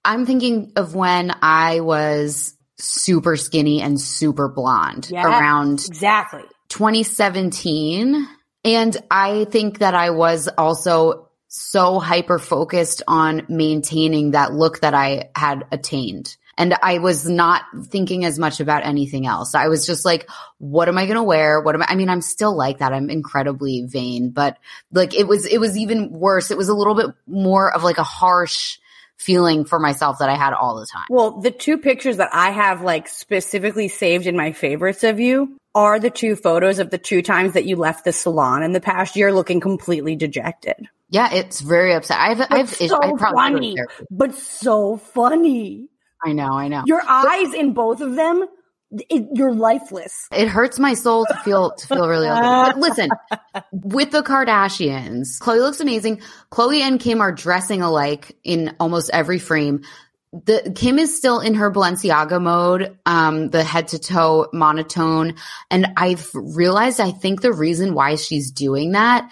I'm 0.04 0.26
thinking 0.26 0.72
of 0.76 0.94
when 0.94 1.32
I 1.42 1.80
was 1.80 2.54
super 2.78 3.36
skinny 3.36 3.82
and 3.82 4.00
super 4.00 4.48
blonde 4.48 5.08
Yeah. 5.10 5.26
around 5.26 5.84
Exactly. 5.86 6.42
2017. 6.68 8.26
And 8.68 8.94
I 9.10 9.46
think 9.46 9.78
that 9.78 9.94
I 9.94 10.10
was 10.10 10.46
also 10.58 11.30
so 11.46 11.98
hyper 11.98 12.38
focused 12.38 13.02
on 13.08 13.46
maintaining 13.48 14.32
that 14.32 14.52
look 14.52 14.80
that 14.80 14.92
I 14.92 15.30
had 15.34 15.64
attained. 15.72 16.36
And 16.58 16.74
I 16.82 16.98
was 16.98 17.26
not 17.26 17.62
thinking 17.86 18.26
as 18.26 18.38
much 18.38 18.60
about 18.60 18.84
anything 18.84 19.26
else. 19.26 19.54
I 19.54 19.68
was 19.68 19.86
just 19.86 20.04
like, 20.04 20.28
what 20.58 20.86
am 20.86 20.98
I 20.98 21.06
going 21.06 21.16
to 21.16 21.22
wear? 21.22 21.62
What 21.62 21.76
am 21.76 21.82
I? 21.82 21.86
I 21.88 21.94
mean, 21.94 22.10
I'm 22.10 22.20
still 22.20 22.54
like 22.54 22.80
that. 22.80 22.92
I'm 22.92 23.08
incredibly 23.08 23.86
vain, 23.86 24.32
but 24.32 24.58
like 24.92 25.14
it 25.14 25.26
was, 25.26 25.46
it 25.46 25.58
was 25.58 25.78
even 25.78 26.10
worse. 26.10 26.50
It 26.50 26.58
was 26.58 26.68
a 26.68 26.74
little 26.74 26.94
bit 26.94 27.06
more 27.26 27.74
of 27.74 27.84
like 27.84 27.96
a 27.96 28.04
harsh 28.04 28.76
feeling 29.16 29.64
for 29.64 29.78
myself 29.78 30.18
that 30.18 30.28
I 30.28 30.34
had 30.34 30.52
all 30.52 30.78
the 30.78 30.86
time. 30.86 31.06
Well, 31.08 31.40
the 31.40 31.50
two 31.50 31.78
pictures 31.78 32.18
that 32.18 32.34
I 32.34 32.50
have 32.50 32.82
like 32.82 33.08
specifically 33.08 33.88
saved 33.88 34.26
in 34.26 34.36
my 34.36 34.52
favorites 34.52 35.04
of 35.04 35.20
you 35.20 35.56
are 35.78 36.00
the 36.00 36.10
two 36.10 36.34
photos 36.34 36.80
of 36.80 36.90
the 36.90 36.98
two 36.98 37.22
times 37.22 37.52
that 37.52 37.64
you 37.64 37.76
left 37.76 38.04
the 38.04 38.12
salon 38.12 38.64
in 38.64 38.72
the 38.72 38.80
past 38.80 39.14
year 39.14 39.32
looking 39.32 39.60
completely 39.60 40.16
dejected. 40.16 40.88
Yeah, 41.08 41.32
it's 41.32 41.60
very 41.60 41.94
upset. 41.94 42.18
I've, 42.18 42.40
I've, 42.40 42.48
But 42.50 42.88
so 42.88 42.98
I 43.00 43.12
probably 43.16 43.36
funny, 43.36 43.76
but 44.10 44.34
so 44.34 44.96
funny. 44.96 45.88
I 46.24 46.32
know, 46.32 46.52
I 46.52 46.66
know. 46.66 46.82
Your 46.84 47.00
eyes 47.08 47.54
in 47.54 47.74
both 47.74 48.00
of 48.00 48.16
them, 48.16 48.44
it, 48.90 49.28
you're 49.34 49.54
lifeless. 49.54 50.26
It 50.32 50.48
hurts 50.48 50.80
my 50.80 50.94
soul 50.94 51.26
to 51.26 51.34
feel 51.44 51.70
to 51.70 51.86
feel 51.86 52.08
really 52.08 52.28
listen, 52.76 53.10
with 53.72 54.10
the 54.10 54.22
Kardashians, 54.22 55.38
Khloe 55.38 55.60
looks 55.60 55.78
amazing. 55.78 56.22
Khloe 56.50 56.80
and 56.80 56.98
Kim 56.98 57.20
are 57.20 57.30
dressing 57.30 57.82
alike 57.82 58.36
in 58.42 58.74
almost 58.80 59.10
every 59.12 59.38
frame. 59.38 59.84
The 60.32 60.72
Kim 60.76 60.98
is 60.98 61.16
still 61.16 61.40
in 61.40 61.54
her 61.54 61.70
Balenciaga 61.70 62.40
mode, 62.40 62.98
um, 63.06 63.50
the 63.50 63.64
head 63.64 63.88
to 63.88 63.98
toe 63.98 64.48
monotone. 64.52 65.36
And 65.70 65.86
I've 65.96 66.30
realized 66.34 67.00
I 67.00 67.10
think 67.10 67.40
the 67.40 67.52
reason 67.52 67.94
why 67.94 68.16
she's 68.16 68.50
doing 68.50 68.92
that 68.92 69.30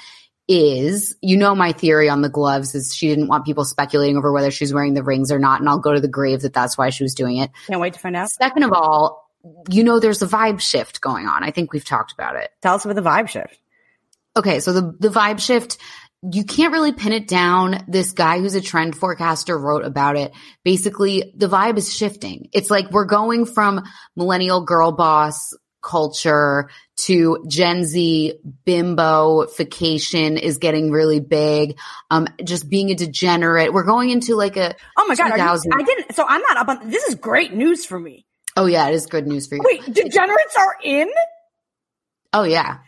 is, 0.49 1.17
you 1.21 1.37
know, 1.37 1.55
my 1.55 1.73
theory 1.73 2.09
on 2.09 2.23
the 2.23 2.29
gloves 2.29 2.75
is 2.75 2.95
she 2.95 3.09
didn't 3.09 3.29
want 3.29 3.45
people 3.45 3.65
speculating 3.65 4.17
over 4.17 4.33
whether 4.33 4.51
she's 4.51 4.73
wearing 4.73 4.95
the 4.95 5.03
rings 5.03 5.33
or 5.33 5.39
not. 5.39 5.61
And 5.61 5.69
I'll 5.69 5.79
go 5.79 5.93
to 5.93 6.01
the 6.01 6.09
grave 6.09 6.43
that 6.43 6.55
that's 6.55 6.79
why 6.79 6.91
she 6.91 7.03
was 7.03 7.15
doing 7.15 7.39
it. 7.39 7.51
Can't 7.67 7.81
wait 7.81 7.95
to 7.95 7.99
find 7.99 8.17
out. 8.17 8.31
Second 8.31 8.63
of 8.63 8.73
all, 8.73 9.29
you 9.69 9.85
know, 9.85 10.01
there's 10.01 10.23
a 10.23 10.27
vibe 10.27 10.61
shift 10.61 11.01
going 11.01 11.27
on. 11.27 11.43
I 11.43 11.51
think 11.51 11.73
we've 11.73 11.85
talked 11.85 12.13
about 12.13 12.37
it. 12.37 12.51
Tell 12.63 12.75
us 12.75 12.85
about 12.85 12.95
the 12.95 13.03
vibe 13.03 13.29
shift. 13.29 13.59
Okay. 14.37 14.61
So 14.61 14.73
the, 14.73 14.97
the 15.01 15.09
vibe 15.09 15.41
shift, 15.41 15.79
you 16.23 16.45
can't 16.45 16.73
really 16.73 16.93
pin 16.93 17.13
it 17.13 17.29
down. 17.29 17.85
This 17.89 18.13
guy 18.13 18.41
who's 18.41 18.55
a 18.55 18.61
trend 18.61 18.97
forecaster 18.97 19.57
wrote 19.57 19.85
about 19.85 20.17
it. 20.17 20.33
Basically, 20.65 21.33
the 21.37 21.49
vibe 21.49 21.77
is 21.77 21.95
shifting. 21.95 22.49
It's 22.53 22.71
like 22.71 22.91
we're 22.91 23.05
going 23.05 23.47
from 23.47 23.85
millennial 24.17 24.63
girl 24.63 24.93
boss 24.93 25.55
culture 25.83 26.69
to 26.97 27.45
Gen 27.47 27.85
Z 27.85 28.35
bimbofication 28.67 30.41
is 30.41 30.59
getting 30.59 30.91
really 30.91 31.21
big. 31.21 31.79
Um, 32.11 32.27
just 32.45 32.69
being 32.69 32.91
a 32.91 32.95
degenerate. 32.95 33.73
We're 33.73 33.85
going 33.85 34.11
into 34.11 34.35
like 34.35 34.57
a 34.57 34.75
Oh 34.97 35.07
my 35.07 35.15
god, 35.15 35.37
you, 35.37 35.73
I 35.73 35.83
didn't. 35.83 36.15
So 36.15 36.25
I'm 36.27 36.43
not 36.43 36.57
up 36.57 36.69
on. 36.69 36.91
This 36.91 37.05
is 37.05 37.15
great 37.15 37.53
news 37.53 37.85
for 37.85 37.99
me. 37.99 38.27
Oh 38.57 38.67
yeah, 38.67 38.89
it 38.89 38.95
is 38.95 39.07
good 39.07 39.27
news 39.27 39.47
for 39.47 39.57
you. 39.57 39.63
Wait, 39.65 39.85
degenerates 39.85 40.57
are 40.59 40.77
in. 40.83 41.11
Oh 42.33 42.45
yeah. 42.45 42.79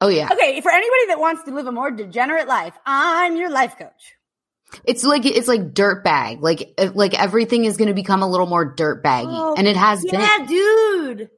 Oh 0.00 0.08
yeah. 0.08 0.28
Okay, 0.30 0.60
for 0.60 0.70
anybody 0.70 1.06
that 1.08 1.18
wants 1.18 1.44
to 1.44 1.54
live 1.54 1.66
a 1.66 1.72
more 1.72 1.90
degenerate 1.90 2.48
life, 2.48 2.74
I'm 2.84 3.36
your 3.36 3.50
life 3.50 3.78
coach. 3.78 4.14
It's 4.84 5.04
like 5.04 5.24
it's 5.24 5.48
like 5.48 5.72
dirt 5.72 6.04
bag. 6.04 6.42
Like 6.42 6.78
like 6.94 7.18
everything 7.18 7.64
is 7.64 7.76
going 7.76 7.88
to 7.88 7.94
become 7.94 8.22
a 8.22 8.28
little 8.28 8.46
more 8.46 8.64
dirt 8.64 9.02
baggy, 9.02 9.28
oh, 9.30 9.54
and 9.56 9.66
it 9.66 9.76
has 9.76 10.04
yeah, 10.04 10.38
been. 10.38 10.46
dude. 10.46 11.30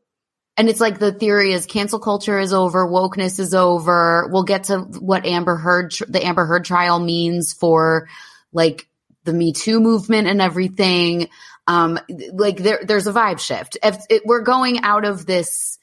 And 0.57 0.69
it's 0.69 0.81
like 0.81 0.99
the 0.99 1.13
theory 1.13 1.53
is 1.53 1.67
cancel 1.67 2.01
culture 2.01 2.37
is 2.37 2.53
over, 2.53 2.85
wokeness 2.85 3.39
is 3.39 3.55
over. 3.55 4.29
We'll 4.33 4.43
get 4.43 4.65
to 4.65 4.79
what 4.81 5.25
Amber 5.25 5.55
Heard, 5.55 5.95
the 6.09 6.27
Amber 6.27 6.47
Heard 6.47 6.65
trial 6.65 6.99
means 6.99 7.53
for 7.53 8.09
like 8.53 8.89
the 9.23 9.33
Me 9.33 9.53
Too 9.53 9.79
movement 9.79 10.27
and 10.27 10.43
everything. 10.43 11.29
Um, 11.69 12.01
like 12.33 12.57
there, 12.57 12.81
there's 12.83 13.07
a 13.07 13.13
vibe 13.13 13.39
shift. 13.39 13.79
If 13.85 13.99
it, 14.11 14.23
we're 14.25 14.43
going 14.43 14.81
out 14.81 15.05
of 15.05 15.27
this 15.27 15.78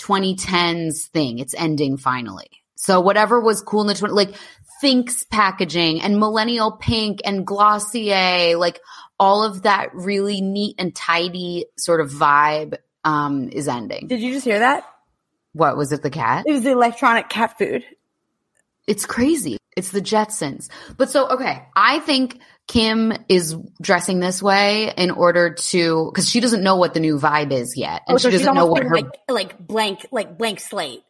2010s 0.00 1.08
thing, 1.08 1.38
it's 1.38 1.54
ending 1.54 1.96
finally. 1.96 2.48
So 2.76 3.00
whatever 3.00 3.40
was 3.40 3.60
cool 3.60 3.82
in 3.82 3.86
the 3.88 3.94
20, 3.94 4.14
like 4.14 4.34
Thinx 4.82 5.28
packaging 5.28 6.00
and 6.00 6.18
millennial 6.18 6.72
pink 6.72 7.20
and 7.24 7.46
Glossier, 7.46 8.56
like 8.56 8.80
all 9.18 9.44
of 9.44 9.62
that 9.62 9.94
really 9.94 10.40
neat 10.40 10.76
and 10.78 10.94
tidy 10.94 11.66
sort 11.76 12.00
of 12.00 12.10
vibe 12.10 12.76
um, 13.04 13.50
is 13.50 13.68
ending. 13.68 14.06
Did 14.06 14.20
you 14.20 14.32
just 14.32 14.46
hear 14.46 14.60
that? 14.60 14.84
What 15.52 15.76
was 15.76 15.92
it? 15.92 16.02
The 16.02 16.10
cat? 16.10 16.44
It 16.46 16.52
was 16.52 16.62
the 16.62 16.70
electronic 16.70 17.28
cat 17.28 17.58
food. 17.58 17.84
It's 18.86 19.04
crazy. 19.04 19.58
It's 19.76 19.90
the 19.90 20.00
Jetsons. 20.00 20.68
But 20.96 21.10
so, 21.10 21.28
okay, 21.28 21.66
I 21.76 22.00
think 22.00 22.40
Kim 22.70 23.12
is 23.28 23.56
dressing 23.82 24.20
this 24.20 24.40
way 24.40 24.94
in 24.96 25.10
order 25.10 25.54
to, 25.54 26.12
cause 26.14 26.30
she 26.30 26.38
doesn't 26.38 26.62
know 26.62 26.76
what 26.76 26.94
the 26.94 27.00
new 27.00 27.18
vibe 27.18 27.50
is 27.50 27.76
yet. 27.76 28.02
And 28.06 28.14
oh, 28.14 28.18
so 28.18 28.30
she 28.30 28.38
doesn't 28.38 28.54
know 28.54 28.66
what 28.66 28.84
her, 28.84 28.94
like, 28.94 29.18
like 29.28 29.58
blank, 29.58 30.06
like 30.12 30.38
blank 30.38 30.60
slate. 30.60 31.02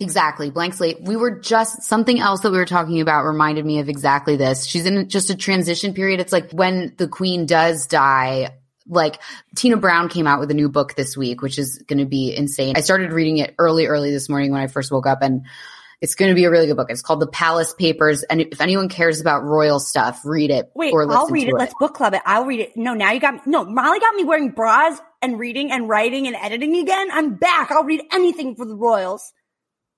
Exactly. 0.00 0.50
Blank 0.50 0.72
slate. 0.72 1.02
We 1.02 1.16
were 1.16 1.40
just 1.40 1.82
something 1.82 2.18
else 2.18 2.40
that 2.40 2.52
we 2.52 2.56
were 2.56 2.64
talking 2.64 3.02
about 3.02 3.26
reminded 3.26 3.66
me 3.66 3.80
of 3.80 3.90
exactly 3.90 4.36
this. 4.36 4.64
She's 4.64 4.86
in 4.86 5.10
just 5.10 5.28
a 5.28 5.36
transition 5.36 5.92
period. 5.92 6.20
It's 6.20 6.32
like 6.32 6.50
when 6.52 6.94
the 6.96 7.06
queen 7.06 7.44
does 7.44 7.86
die, 7.86 8.56
like 8.88 9.20
Tina 9.54 9.76
Brown 9.76 10.08
came 10.08 10.26
out 10.26 10.40
with 10.40 10.50
a 10.50 10.54
new 10.54 10.70
book 10.70 10.94
this 10.94 11.18
week, 11.18 11.42
which 11.42 11.58
is 11.58 11.84
going 11.86 11.98
to 11.98 12.06
be 12.06 12.34
insane. 12.34 12.78
I 12.78 12.80
started 12.80 13.12
reading 13.12 13.36
it 13.36 13.54
early, 13.58 13.88
early 13.88 14.10
this 14.10 14.30
morning 14.30 14.52
when 14.52 14.62
I 14.62 14.68
first 14.68 14.90
woke 14.90 15.06
up 15.06 15.20
and 15.20 15.44
it's 16.02 16.16
going 16.16 16.30
to 16.30 16.34
be 16.34 16.44
a 16.44 16.50
really 16.50 16.66
good 16.66 16.76
book. 16.76 16.90
It's 16.90 17.00
called 17.00 17.20
The 17.20 17.28
Palace 17.28 17.74
Papers. 17.74 18.24
And 18.24 18.40
if 18.40 18.60
anyone 18.60 18.88
cares 18.88 19.20
about 19.20 19.44
royal 19.44 19.78
stuff, 19.78 20.20
read 20.24 20.50
it. 20.50 20.68
Wait, 20.74 20.92
I'll 20.92 21.28
read 21.28 21.46
it. 21.46 21.50
it. 21.50 21.54
Let's 21.54 21.74
book 21.78 21.94
club 21.94 22.12
it. 22.14 22.22
I'll 22.26 22.44
read 22.44 22.58
it. 22.58 22.76
No, 22.76 22.92
now 22.92 23.12
you 23.12 23.20
got 23.20 23.34
me. 23.34 23.40
No, 23.46 23.64
Molly 23.64 24.00
got 24.00 24.16
me 24.16 24.24
wearing 24.24 24.50
bras 24.50 24.98
and 25.22 25.38
reading 25.38 25.70
and 25.70 25.88
writing 25.88 26.26
and 26.26 26.34
editing 26.34 26.74
again. 26.76 27.08
I'm 27.12 27.36
back. 27.36 27.70
I'll 27.70 27.84
read 27.84 28.02
anything 28.12 28.56
for 28.56 28.64
the 28.64 28.74
royals. 28.74 29.32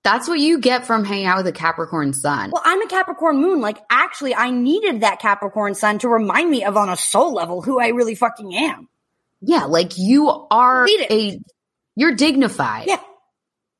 That's 0.02 0.28
what 0.28 0.38
you 0.38 0.60
get 0.60 0.86
from 0.86 1.06
hanging 1.06 1.24
out 1.24 1.38
with 1.38 1.46
a 1.46 1.52
Capricorn 1.52 2.12
sun. 2.12 2.50
Well, 2.52 2.62
I'm 2.62 2.82
a 2.82 2.86
Capricorn 2.86 3.40
moon. 3.40 3.62
Like, 3.62 3.78
actually, 3.88 4.34
I 4.34 4.50
needed 4.50 5.00
that 5.00 5.20
Capricorn 5.20 5.74
sun 5.74 6.00
to 6.00 6.08
remind 6.10 6.50
me 6.50 6.64
of 6.64 6.76
on 6.76 6.90
a 6.90 6.98
soul 6.98 7.32
level 7.32 7.62
who 7.62 7.80
I 7.80 7.88
really 7.88 8.14
fucking 8.14 8.54
am. 8.54 8.90
Yeah, 9.40 9.64
like 9.64 9.96
you 9.96 10.28
are 10.50 10.86
a 10.86 11.40
you're 11.96 12.14
dignified. 12.14 12.88
Yeah. 12.88 13.00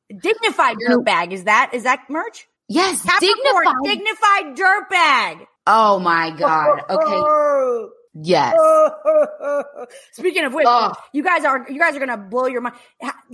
Dignified 0.09 0.77
dirt 0.85 1.03
bag. 1.03 1.33
Is 1.33 1.45
that 1.45 1.71
is 1.73 1.83
that 1.83 2.01
merch? 2.09 2.47
Yes, 2.67 3.01
dignified. 3.19 3.75
dignified 3.83 4.55
dirt 4.55 4.89
bag. 4.89 5.47
Oh 5.67 5.99
my 5.99 6.31
god. 6.31 6.81
Okay. 6.89 7.89
Yes. 8.17 8.55
Speaking 10.13 10.45
of 10.45 10.53
which, 10.53 10.65
you 11.11 11.21
guys 11.21 11.43
are 11.43 11.69
you 11.69 11.77
guys 11.77 11.97
are 11.97 11.99
gonna 11.99 12.17
blow 12.17 12.45
your 12.45 12.61
mind. 12.61 12.75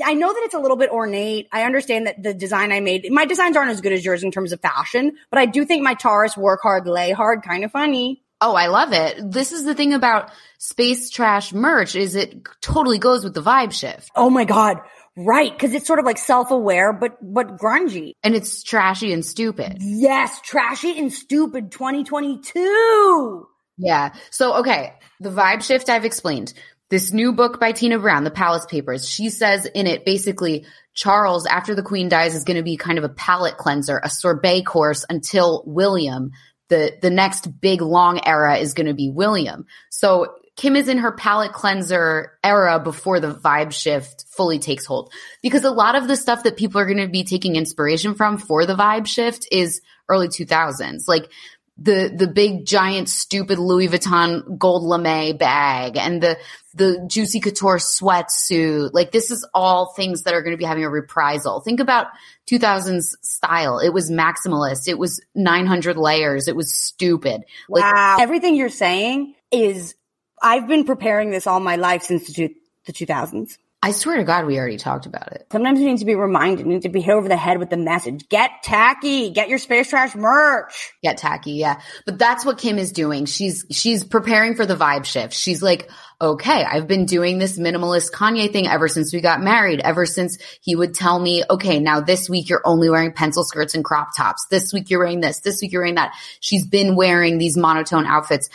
I 0.04 0.16
know 0.16 0.34
that 0.34 0.42
it's 0.44 0.56
a 0.56 0.60
little 0.60 0.76
bit 0.76 0.90
ornate. 0.90 1.48
I 1.52 1.64
understand 1.64 2.08
that 2.08 2.24
the 2.24 2.34
design 2.34 2.72
I 2.72 2.80
made, 2.80 3.08
my 3.12 3.26
designs 3.26 3.56
aren't 3.56 3.70
as 3.70 3.82
good 3.82 3.94
as 3.94 4.04
yours 4.04 4.24
in 4.24 4.32
terms 4.32 4.52
of 4.52 4.60
fashion, 4.60 5.18
but 5.30 5.40
I 5.40 5.46
do 5.46 5.66
think 5.66 5.84
my 5.84 5.94
Taurus 5.94 6.36
work 6.36 6.62
hard, 6.64 6.88
lay 6.88 7.12
hard, 7.12 7.44
kind 7.44 7.64
of 7.64 7.72
funny. 7.72 8.24
Oh, 8.44 8.56
I 8.56 8.68
love 8.68 8.92
it. 8.92 9.20
This 9.32 9.52
is 9.52 9.66
the 9.66 9.76
thing 9.76 9.94
about 9.94 10.32
space 10.58 11.12
trash 11.12 11.54
merch 11.54 11.96
is 11.96 12.16
it 12.16 12.42
totally 12.60 12.98
goes 12.98 13.24
with 13.24 13.36
the 13.36 13.44
vibe 13.44 13.72
shift. 13.72 14.10
Oh 14.16 14.32
my 14.32 14.46
God. 14.46 14.78
Right. 15.26 15.58
Cause 15.58 15.74
it's 15.74 15.88
sort 15.88 16.00
of 16.00 16.06
like 16.06 16.18
self-aware, 16.18 16.94
but, 16.94 17.18
but 17.22 17.58
grungy. 17.58 18.14
And 18.24 18.36
it's 18.36 18.64
trashy 18.64 19.14
and 19.14 19.26
stupid. 19.26 19.78
Yes. 19.80 20.42
Trashy 20.42 20.98
and 20.98 21.12
stupid 21.12 21.72
2022. 21.72 23.48
Yeah. 23.78 24.14
So, 24.30 24.56
okay. 24.60 24.94
The 25.20 25.30
vibe 25.30 25.64
shift 25.64 25.90
I've 25.90 26.06
explained. 26.06 26.54
This 26.90 27.14
new 27.14 27.32
book 27.32 27.60
by 27.60 27.72
Tina 27.72 28.00
Brown, 28.00 28.26
The 28.26 28.32
Palace 28.32 28.66
Papers, 28.66 29.08
she 29.08 29.30
says 29.30 29.66
in 29.66 29.88
it 29.88 30.04
basically 30.04 30.66
Charles, 30.94 31.46
after 31.46 31.74
the 31.74 31.84
queen 31.84 32.10
dies, 32.10 32.36
is 32.36 32.44
going 32.44 32.58
to 32.58 32.64
be 32.64 32.76
kind 32.76 32.98
of 32.98 33.06
a 33.06 33.10
palate 33.10 33.58
cleanser, 33.58 34.02
a 34.04 34.10
sorbet 34.10 34.64
course 34.64 35.06
until 35.10 35.64
William, 35.66 36.32
the 36.68 36.92
the 37.02 37.10
next 37.10 37.62
big 37.62 37.82
long 37.82 38.20
era 38.26 38.58
is 38.58 38.74
going 38.74 38.88
to 38.88 38.94
be 38.94 39.10
William. 39.10 39.66
So 39.90 40.36
Kim 40.62 40.76
is 40.76 40.88
in 40.88 41.00
her 41.00 41.12
palate 41.12 41.54
cleanser 41.54 42.38
era 42.43 42.78
before 42.80 43.19
the 43.19 43.34
vibe 43.34 43.71
shift 43.71 44.26
fully 44.30 44.60
takes 44.60 44.86
hold. 44.86 45.12
Because 45.41 45.63
a 45.63 45.71
lot 45.71 45.95
of 45.95 46.08
the 46.08 46.15
stuff 46.15 46.43
that 46.43 46.56
people 46.56 46.80
are 46.80 46.86
going 46.86 47.00
to 47.00 47.08
be 47.08 47.24
taking 47.24 47.56
inspiration 47.56 48.13
from 48.13 48.38
for 48.38 48.67
the 48.67 48.76
vibe 48.76 49.08
shift 49.08 49.47
is 49.52 49.82
early 50.08 50.28
2000s. 50.28 51.08
Like 51.08 51.32
the 51.80 52.13
the 52.15 52.28
big 52.28 52.67
giant 52.67 53.10
stupid 53.10 53.58
Louis 53.58 53.88
Vuitton 53.88 54.60
gold 54.60 54.84
lame 54.84 55.36
bag 55.36 55.97
and 55.97 56.21
the 56.21 56.38
the 56.76 57.08
juicy 57.08 57.39
couture 57.39 57.78
sweatsuit. 57.78 58.91
Like 58.93 59.12
this 59.12 59.32
is 59.32 59.43
all 59.56 59.93
things 59.95 60.24
that 60.24 60.36
are 60.36 60.43
going 60.43 60.54
to 60.54 60.58
be 60.58 60.65
having 60.65 60.84
a 60.84 60.91
reprisal. 60.91 61.62
Think 61.62 61.80
about 61.80 62.06
2000s 62.52 63.15
style. 63.24 63.80
It 63.80 63.93
was 63.93 64.12
maximalist. 64.12 64.88
It 64.88 65.00
was 65.00 65.21
900 65.34 65.97
layers. 65.97 66.47
It 66.47 66.56
was 66.56 66.71
stupid. 66.71 67.45
Like, 67.67 67.84
wow. 67.84 68.17
Everything 68.19 68.54
you're 68.54 68.69
saying 68.69 69.34
is 69.52 69.95
I've 70.42 70.68
been 70.68 70.86
preparing 70.86 71.32
this 71.32 71.48
all 71.48 71.60
my 71.60 71.76
life 71.76 72.04
since 72.04 72.28
the, 72.28 72.34
two, 72.34 72.50
the 72.86 72.94
2000s. 72.94 73.58
I 73.84 73.94
swear 73.94 74.18
to 74.18 74.24
God, 74.24 74.46
we 74.46 74.60
already 74.60 74.78
talked 74.78 75.08
about 75.08 75.32
it. 75.32 75.48
Sometimes 75.52 75.80
you 75.80 75.88
need 75.88 75.98
to 75.98 76.06
be 76.06 76.14
reminded, 76.14 76.68
you 76.68 76.72
need 76.72 76.84
to 76.84 76.90
be 76.90 77.02
hit 77.02 77.16
over 77.16 77.28
the 77.28 77.36
head 77.36 77.58
with 77.58 77.72
the 77.72 77.78
message. 77.78 78.30
Get 78.30 78.52
tacky, 78.62 79.32
get 79.32 79.50
your 79.50 79.58
space 79.58 79.90
trash 79.90 80.14
merch. 80.14 80.94
Get 81.02 81.18
tacky, 81.18 81.54
yeah. 81.54 81.82
But 82.06 82.20
that's 82.20 82.46
what 82.46 82.60
Kim 82.60 82.78
is 82.78 82.92
doing. 82.92 83.26
She's, 83.26 83.66
she's 83.72 84.04
preparing 84.04 84.54
for 84.54 84.68
the 84.68 84.76
vibe 84.76 85.06
shift. 85.06 85.34
She's 85.34 85.64
like, 85.64 85.90
okay, 86.22 86.64
I've 86.64 86.88
been 86.88 87.08
doing 87.08 87.40
this 87.40 87.58
minimalist 87.58 88.12
Kanye 88.12 88.54
thing 88.54 88.68
ever 88.68 88.88
since 88.88 89.12
we 89.12 89.20
got 89.20 89.42
married, 89.42 89.80
ever 89.80 90.06
since 90.06 90.38
he 90.62 90.76
would 90.76 90.94
tell 90.94 91.18
me, 91.18 91.44
okay, 91.50 91.80
now 91.80 92.02
this 92.02 92.30
week 92.30 92.50
you're 92.50 92.62
only 92.64 92.88
wearing 92.88 93.14
pencil 93.14 93.44
skirts 93.44 93.74
and 93.74 93.84
crop 93.84 94.10
tops. 94.16 94.46
This 94.52 94.72
week 94.72 94.92
you're 94.92 95.00
wearing 95.00 95.22
this. 95.22 95.40
This 95.40 95.60
week 95.60 95.72
you're 95.72 95.82
wearing 95.82 95.96
that. 95.96 96.14
She's 96.40 96.68
been 96.68 96.96
wearing 96.96 97.40
these 97.40 97.58
monotone 97.58 98.06
outfits. 98.06 98.50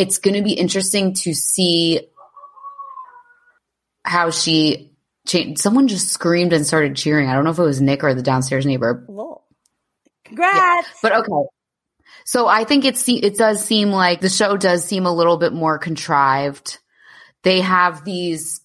It's 0.00 0.18
going 0.18 0.36
to 0.36 0.42
be 0.42 0.52
interesting 0.52 1.12
to 1.14 1.34
see 1.34 2.00
how 4.04 4.30
she 4.30 4.96
changed. 5.26 5.60
Someone 5.60 5.88
just 5.88 6.08
screamed 6.08 6.52
and 6.52 6.66
started 6.66 6.96
cheering. 6.96 7.28
I 7.28 7.34
don't 7.34 7.44
know 7.44 7.50
if 7.50 7.58
it 7.58 7.62
was 7.62 7.80
Nick 7.80 8.02
or 8.02 8.14
the 8.14 8.22
downstairs 8.22 8.64
neighbor. 8.64 9.06
Congrats. 10.24 10.56
Yeah. 10.56 10.82
But 11.02 11.12
okay. 11.12 11.48
So 12.24 12.46
I 12.46 12.64
think 12.64 12.84
it's 12.84 13.06
it 13.08 13.36
does 13.36 13.64
seem 13.64 13.90
like 13.90 14.20
the 14.20 14.28
show 14.28 14.56
does 14.56 14.84
seem 14.84 15.04
a 15.04 15.14
little 15.14 15.36
bit 15.36 15.52
more 15.52 15.78
contrived. 15.78 16.78
They 17.42 17.60
have 17.60 18.04
these 18.04 18.60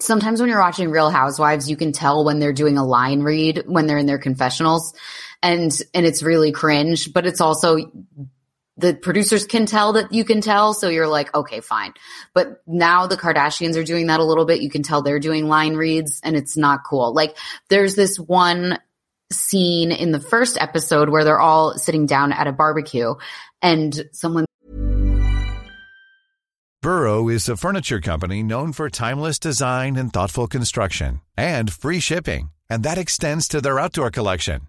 sometimes 0.00 0.40
when 0.40 0.48
you're 0.48 0.60
watching 0.60 0.90
Real 0.90 1.10
Housewives, 1.10 1.68
you 1.68 1.76
can 1.76 1.92
tell 1.92 2.24
when 2.24 2.38
they're 2.38 2.52
doing 2.52 2.78
a 2.78 2.86
line 2.86 3.20
read 3.20 3.64
when 3.66 3.86
they're 3.86 3.98
in 3.98 4.06
their 4.06 4.18
confessionals 4.18 4.94
and 5.42 5.72
and 5.94 6.06
it's 6.06 6.22
really 6.22 6.52
cringe, 6.52 7.12
but 7.12 7.26
it's 7.26 7.40
also 7.40 7.78
the 8.78 8.94
producers 8.94 9.44
can 9.44 9.66
tell 9.66 9.94
that 9.94 10.12
you 10.12 10.24
can 10.24 10.40
tell. 10.40 10.72
So 10.72 10.88
you're 10.88 11.08
like, 11.08 11.34
okay, 11.34 11.60
fine. 11.60 11.92
But 12.32 12.62
now 12.66 13.06
the 13.06 13.16
Kardashians 13.16 13.76
are 13.76 13.84
doing 13.84 14.06
that 14.06 14.20
a 14.20 14.24
little 14.24 14.44
bit. 14.44 14.60
You 14.60 14.70
can 14.70 14.82
tell 14.82 15.02
they're 15.02 15.18
doing 15.18 15.48
line 15.48 15.74
reads 15.74 16.20
and 16.22 16.36
it's 16.36 16.56
not 16.56 16.84
cool. 16.84 17.12
Like 17.12 17.36
there's 17.68 17.96
this 17.96 18.18
one 18.18 18.78
scene 19.30 19.92
in 19.92 20.12
the 20.12 20.20
first 20.20 20.56
episode 20.58 21.10
where 21.10 21.24
they're 21.24 21.40
all 21.40 21.76
sitting 21.76 22.06
down 22.06 22.32
at 22.32 22.46
a 22.46 22.52
barbecue 22.52 23.14
and 23.60 24.08
someone 24.12 24.46
Burrow 26.80 27.28
is 27.28 27.48
a 27.48 27.56
furniture 27.56 28.00
company 28.00 28.40
known 28.40 28.72
for 28.72 28.88
timeless 28.88 29.40
design 29.40 29.96
and 29.96 30.12
thoughtful 30.12 30.46
construction 30.46 31.20
and 31.36 31.72
free 31.72 31.98
shipping. 31.98 32.50
And 32.70 32.84
that 32.84 32.98
extends 32.98 33.48
to 33.48 33.60
their 33.60 33.80
outdoor 33.80 34.12
collection. 34.12 34.68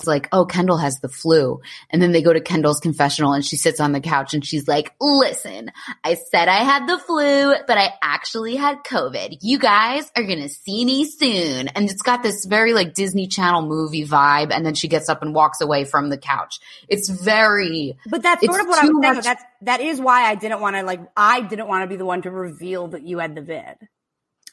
It's 0.00 0.06
like, 0.06 0.28
oh, 0.32 0.46
Kendall 0.46 0.78
has 0.78 0.98
the 1.00 1.10
flu. 1.10 1.60
And 1.90 2.00
then 2.00 2.12
they 2.12 2.22
go 2.22 2.32
to 2.32 2.40
Kendall's 2.40 2.80
confessional 2.80 3.34
and 3.34 3.44
she 3.44 3.56
sits 3.56 3.80
on 3.80 3.92
the 3.92 4.00
couch 4.00 4.32
and 4.32 4.42
she's 4.44 4.66
like, 4.66 4.94
listen, 4.98 5.70
I 6.02 6.14
said 6.14 6.48
I 6.48 6.64
had 6.64 6.88
the 6.88 6.98
flu, 6.98 7.54
but 7.66 7.76
I 7.76 7.92
actually 8.02 8.56
had 8.56 8.78
COVID. 8.84 9.38
You 9.42 9.58
guys 9.58 10.10
are 10.16 10.22
going 10.22 10.40
to 10.40 10.48
see 10.48 10.86
me 10.86 11.04
soon. 11.04 11.68
And 11.68 11.90
it's 11.90 12.00
got 12.00 12.22
this 12.22 12.46
very 12.46 12.72
like 12.72 12.94
Disney 12.94 13.26
Channel 13.26 13.62
movie 13.66 14.06
vibe. 14.06 14.52
And 14.54 14.64
then 14.64 14.74
she 14.74 14.88
gets 14.88 15.10
up 15.10 15.20
and 15.20 15.34
walks 15.34 15.60
away 15.60 15.84
from 15.84 16.08
the 16.08 16.16
couch. 16.16 16.60
It's 16.88 17.10
very, 17.10 17.98
But 18.08 18.22
that's 18.22 18.42
sort 18.44 18.60
of 18.62 18.66
what 18.68 18.82
I 18.82 18.86
was 18.88 19.02
saying. 19.02 19.14
much- 19.16 19.24
That's 19.24 19.42
that 19.62 19.80
is 19.82 20.00
why 20.00 20.22
I 20.22 20.34
didn't 20.36 20.60
want 20.60 20.76
to 20.76 20.82
like 20.82 21.00
I 21.14 21.42
didn't 21.42 21.68
want 21.68 21.82
to 21.82 21.88
be 21.88 21.96
the 21.96 22.06
one 22.06 22.22
to 22.22 22.30
reveal 22.30 22.88
that 22.88 23.02
you 23.06 23.18
had 23.18 23.34
the 23.34 23.42
vid. 23.42 23.76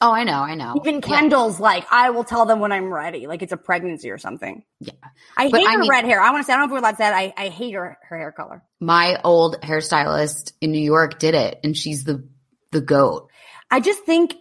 Oh, 0.00 0.12
I 0.12 0.24
know, 0.24 0.40
I 0.40 0.54
know. 0.54 0.74
Even 0.82 0.96
Yeah. 0.96 1.00
Kendall's 1.00 1.58
like, 1.60 1.86
I 1.90 2.10
will 2.10 2.24
tell 2.24 2.46
them 2.46 2.60
when 2.60 2.72
I'm 2.72 2.92
ready, 2.92 3.26
like 3.26 3.42
it's 3.42 3.52
a 3.52 3.56
pregnancy 3.56 4.10
or 4.10 4.18
something. 4.18 4.64
Yeah. 4.80 4.92
I 5.36 5.50
But 5.50 5.60
hate 5.60 5.66
I 5.68 5.72
her 5.72 5.78
mean- 5.78 5.90
red 5.90 6.04
hair. 6.04 6.20
I 6.20 6.30
want 6.30 6.42
to 6.42 6.46
say 6.46 6.52
I 6.52 6.56
don't 6.56 6.62
know 6.62 6.66
if 6.66 6.72
we're 6.72 6.78
allowed 6.86 6.90
to 6.92 6.96
say 6.98 7.04
that. 7.04 7.14
I, 7.14 7.34
I 7.36 7.48
hate 7.48 7.74
her 7.74 7.98
her 8.08 8.18
hair 8.18 8.32
color. 8.32 8.62
My 8.80 9.20
old 9.24 9.60
hairstylist 9.60 10.52
in 10.60 10.72
New 10.72 10.78
York 10.82 11.18
did 11.18 11.34
it 11.34 11.60
and 11.64 11.76
she's 11.76 12.04
the, 12.04 12.26
the 12.70 12.80
goat. 12.80 13.28
I 13.70 13.80
just 13.80 14.04
think 14.04 14.34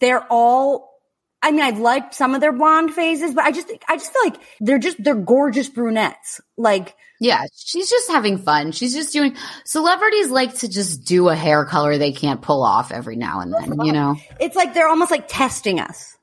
they're 0.00 0.24
all. 0.30 0.94
I 1.42 1.52
mean, 1.52 1.60
I 1.62 1.70
liked 1.70 2.14
some 2.14 2.34
of 2.34 2.40
their 2.40 2.52
blonde 2.52 2.92
phases, 2.94 3.32
but 3.34 3.44
I 3.44 3.52
just 3.52 3.70
I 3.88 3.96
just 3.96 4.12
feel 4.12 4.22
like 4.24 4.40
they're 4.60 4.78
just 4.78 5.02
they're 5.02 5.14
gorgeous 5.14 5.68
brunettes. 5.68 6.40
Like 6.56 6.96
Yeah, 7.20 7.44
she's 7.56 7.88
just 7.88 8.10
having 8.10 8.38
fun. 8.38 8.72
She's 8.72 8.94
just 8.94 9.12
doing 9.12 9.36
celebrities 9.64 10.28
like 10.30 10.54
to 10.56 10.68
just 10.68 11.04
do 11.04 11.28
a 11.28 11.34
hair 11.36 11.64
color 11.64 11.96
they 11.98 12.12
can't 12.12 12.42
pull 12.42 12.62
off 12.62 12.92
every 12.92 13.16
now 13.16 13.40
and 13.40 13.52
then, 13.54 13.80
you 13.84 13.92
know. 13.92 14.16
it's 14.40 14.56
like 14.56 14.74
they're 14.74 14.88
almost 14.88 15.10
like 15.10 15.26
testing 15.28 15.80
us. 15.80 16.16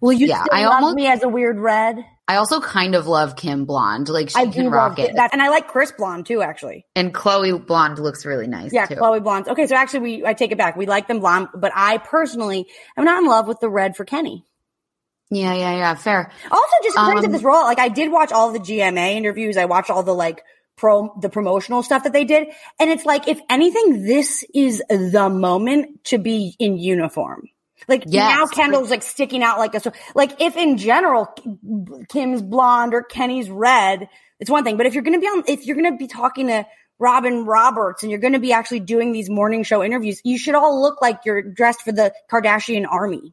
Will 0.00 0.12
you 0.12 0.26
Yeah, 0.26 0.42
still 0.42 0.58
I 0.58 0.64
love 0.64 0.74
almost- 0.74 0.96
me 0.96 1.06
as 1.06 1.22
a 1.22 1.28
weird 1.28 1.58
red? 1.58 2.04
I 2.28 2.36
also 2.36 2.60
kind 2.60 2.94
of 2.94 3.06
love 3.06 3.36
Kim 3.36 3.66
Blonde. 3.66 4.08
Like 4.08 4.30
she 4.30 4.36
I 4.36 4.46
can 4.46 4.64
do 4.64 4.68
rock 4.70 4.96
love 4.96 5.08
it. 5.10 5.16
that, 5.16 5.30
and 5.32 5.42
I 5.42 5.48
like 5.50 5.68
Chris 5.68 5.92
Blonde 5.92 6.24
too. 6.24 6.40
Actually, 6.40 6.86
and 6.94 7.12
Khloe 7.12 7.64
Blonde 7.66 7.98
looks 7.98 8.24
really 8.24 8.46
nice 8.46 8.72
yeah, 8.72 8.86
too. 8.86 8.94
Khloe 8.94 9.22
Blonde. 9.22 9.48
Okay, 9.48 9.66
so 9.66 9.74
actually, 9.74 10.00
we 10.00 10.24
I 10.26 10.32
take 10.32 10.50
it 10.52 10.56
back. 10.56 10.76
We 10.76 10.86
like 10.86 11.08
them 11.08 11.18
blonde, 11.18 11.48
but 11.54 11.72
I 11.74 11.98
personally 11.98 12.68
am 12.96 13.04
not 13.04 13.22
in 13.22 13.28
love 13.28 13.48
with 13.48 13.58
the 13.60 13.68
red 13.68 13.96
for 13.96 14.04
Kenny. 14.04 14.44
Yeah, 15.34 15.54
yeah, 15.54 15.76
yeah. 15.76 15.94
Fair. 15.94 16.30
Also, 16.50 16.76
just 16.84 16.98
in 16.98 17.06
terms 17.06 17.20
of 17.20 17.26
Um, 17.26 17.32
this 17.32 17.42
role, 17.42 17.62
like 17.64 17.78
I 17.78 17.88
did 17.88 18.12
watch 18.12 18.32
all 18.32 18.52
the 18.52 18.58
GMA 18.58 19.14
interviews. 19.14 19.56
I 19.56 19.64
watched 19.64 19.88
all 19.88 20.02
the 20.02 20.14
like 20.14 20.42
pro 20.76 21.14
the 21.20 21.30
promotional 21.30 21.82
stuff 21.82 22.04
that 22.04 22.12
they 22.12 22.24
did, 22.24 22.48
and 22.78 22.90
it's 22.90 23.06
like 23.06 23.28
if 23.28 23.40
anything, 23.48 24.04
this 24.04 24.44
is 24.54 24.82
the 24.90 25.30
moment 25.30 26.04
to 26.04 26.18
be 26.18 26.54
in 26.58 26.76
uniform. 26.76 27.48
Like 27.88 28.04
Yes. 28.06 28.36
now, 28.36 28.46
Kendall's 28.46 28.90
like 28.90 29.02
sticking 29.02 29.42
out 29.42 29.58
like 29.58 29.74
a 29.74 29.80
so 29.80 29.92
like 30.14 30.38
if 30.42 30.54
in 30.56 30.76
general 30.76 31.28
Kim's 32.10 32.42
blonde 32.42 32.92
or 32.92 33.02
Kenny's 33.02 33.48
red, 33.50 34.10
it's 34.38 34.50
one 34.50 34.64
thing. 34.64 34.76
But 34.76 34.84
if 34.84 34.92
you're 34.92 35.02
gonna 35.02 35.18
be 35.18 35.26
on, 35.26 35.44
if 35.48 35.64
you're 35.64 35.76
gonna 35.76 35.96
be 35.96 36.08
talking 36.08 36.48
to 36.48 36.66
Robin 36.98 37.46
Roberts 37.46 38.02
and 38.02 38.10
you're 38.10 38.20
gonna 38.20 38.38
be 38.38 38.52
actually 38.52 38.80
doing 38.80 39.12
these 39.12 39.30
morning 39.30 39.62
show 39.62 39.82
interviews, 39.82 40.20
you 40.24 40.36
should 40.36 40.54
all 40.54 40.82
look 40.82 41.00
like 41.00 41.20
you're 41.24 41.40
dressed 41.40 41.80
for 41.80 41.92
the 41.92 42.12
Kardashian 42.30 42.84
army. 42.86 43.32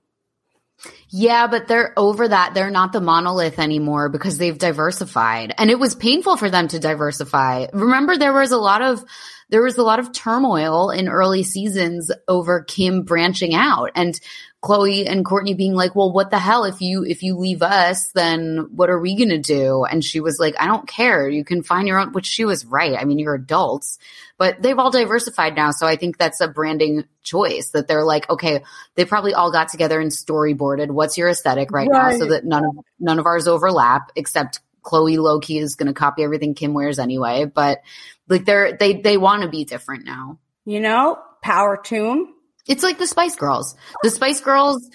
Yeah, 1.10 1.48
but 1.48 1.68
they're 1.68 1.94
over 1.98 2.28
that. 2.28 2.54
They're 2.54 2.70
not 2.70 2.94
the 2.94 3.02
monolith 3.02 3.60
anymore 3.60 4.10
because 4.10 4.38
they've 4.38 4.58
diversified. 4.58 5.54
And 5.58 5.70
it 5.70 5.80
was 5.80 5.96
painful 5.96 6.38
for 6.38 6.50
them 6.50 6.68
to 6.70 6.80
diversify. 6.80 7.68
Remember 7.74 8.18
there 8.18 8.34
was 8.34 8.52
a 8.52 8.58
lot 8.58 8.82
of 8.82 9.04
there 9.50 9.64
was 9.64 9.78
a 9.78 9.84
lot 9.84 10.00
of 10.00 10.12
turmoil 10.12 10.92
in 10.92 11.10
early 11.10 11.44
seasons 11.44 12.12
over 12.28 12.62
Kim 12.62 13.04
branching 13.04 13.54
out 13.54 13.92
and 13.96 14.20
Khloe 14.62 15.10
and 15.10 15.26
Kourtney 15.26 15.56
being 15.56 15.74
like, 15.74 15.96
"Well, 15.96 16.12
what 16.12 16.32
the 16.32 16.40
hell 16.40 16.66
if 16.66 16.82
you 16.82 17.06
if 17.06 17.24
you 17.24 17.38
leave 17.38 17.62
us, 17.62 18.12
then 18.12 18.68
what 18.76 18.90
are 18.90 19.00
we 19.00 19.16
going 19.16 19.30
to 19.30 19.38
do?" 19.38 19.86
And 19.86 20.04
she 20.04 20.20
was 20.20 20.38
like, 20.38 20.56
"I 20.60 20.68
don't 20.68 20.88
care. 20.88 21.30
You 21.30 21.46
can 21.46 21.64
find 21.64 21.88
your 21.88 21.98
own," 21.98 22.12
which 22.12 22.26
she 22.26 22.44
was 22.44 22.66
right. 22.66 22.98
I 23.00 23.06
mean, 23.06 23.20
you're 23.20 23.36
adults. 23.36 24.00
But 24.38 24.62
they've 24.62 24.78
all 24.78 24.92
diversified 24.92 25.56
now, 25.56 25.72
so 25.72 25.88
I 25.88 25.96
think 25.96 26.18
that's 26.18 26.42
a 26.42 26.48
branding 26.50 27.06
choice 27.24 27.70
that 27.70 27.88
they're 27.88 28.04
like, 28.06 28.30
okay, 28.30 28.64
they 28.96 29.06
probably 29.06 29.34
all 29.34 29.52
got 29.52 29.70
together 29.70 30.00
and 30.00 30.12
storyboarded 30.12 30.92
what's 30.92 31.18
your 31.18 31.30
aesthetic 31.30 31.72
right, 31.72 31.88
now 31.90 32.12
so 32.18 32.26
that 32.28 32.46
none 32.46 32.66
of 32.66 32.72
none 33.00 33.20
of 33.20 33.26
ours 33.26 33.48
overlap 33.48 34.12
except 34.16 34.60
Khloe 34.90 35.18
Loki 35.18 35.58
is 35.58 35.76
going 35.76 35.88
to 35.88 35.94
copy 35.94 36.24
everything 36.24 36.56
Kim 36.56 36.74
wears 36.74 37.00
anyway, 37.00 37.46
but 37.46 37.80
like 38.28 38.46
they're 38.46 38.76
they 38.78 38.94
they 38.94 39.18
want 39.18 39.44
to 39.44 39.50
be 39.50 39.66
different 39.66 40.06
now. 40.06 40.40
You 40.66 40.80
know, 40.80 41.20
power 41.42 41.78
to 41.86 42.10
'em. 42.10 42.34
It's 42.68 42.84
like 42.84 42.98
the 42.98 43.08
Spice 43.08 43.36
Girls. 43.36 43.76
The 44.04 44.10
Spice 44.10 44.42
Girls 44.42 44.90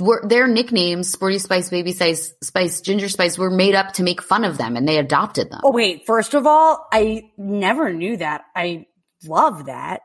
were 0.00 0.22
their 0.26 0.48
nicknames, 0.48 1.10
Sporty 1.10 1.38
Spice, 1.38 1.70
Baby 1.70 1.92
Spice, 1.92 2.34
Spice, 2.42 2.80
Ginger 2.80 3.08
Spice, 3.08 3.38
were 3.38 3.50
made 3.50 3.74
up 3.74 3.92
to 3.94 4.02
make 4.02 4.20
fun 4.20 4.44
of 4.44 4.58
them, 4.58 4.76
and 4.76 4.88
they 4.88 4.98
adopted 4.98 5.50
them. 5.50 5.60
Oh 5.64 5.72
wait, 5.72 6.06
first 6.06 6.34
of 6.34 6.46
all, 6.46 6.86
I 6.92 7.30
never 7.36 7.92
knew 7.92 8.16
that. 8.16 8.42
I 8.54 8.86
love 9.24 9.66
that. 9.66 10.00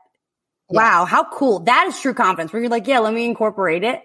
Yeah. 0.70 0.80
Wow, 0.80 1.04
how 1.04 1.24
cool. 1.30 1.60
That 1.60 1.86
is 1.88 2.00
true 2.00 2.14
confidence 2.14 2.52
where 2.52 2.62
you're 2.62 2.70
like, 2.70 2.86
yeah, 2.86 3.00
let 3.00 3.12
me 3.12 3.24
incorporate 3.24 3.84
it. 3.84 4.02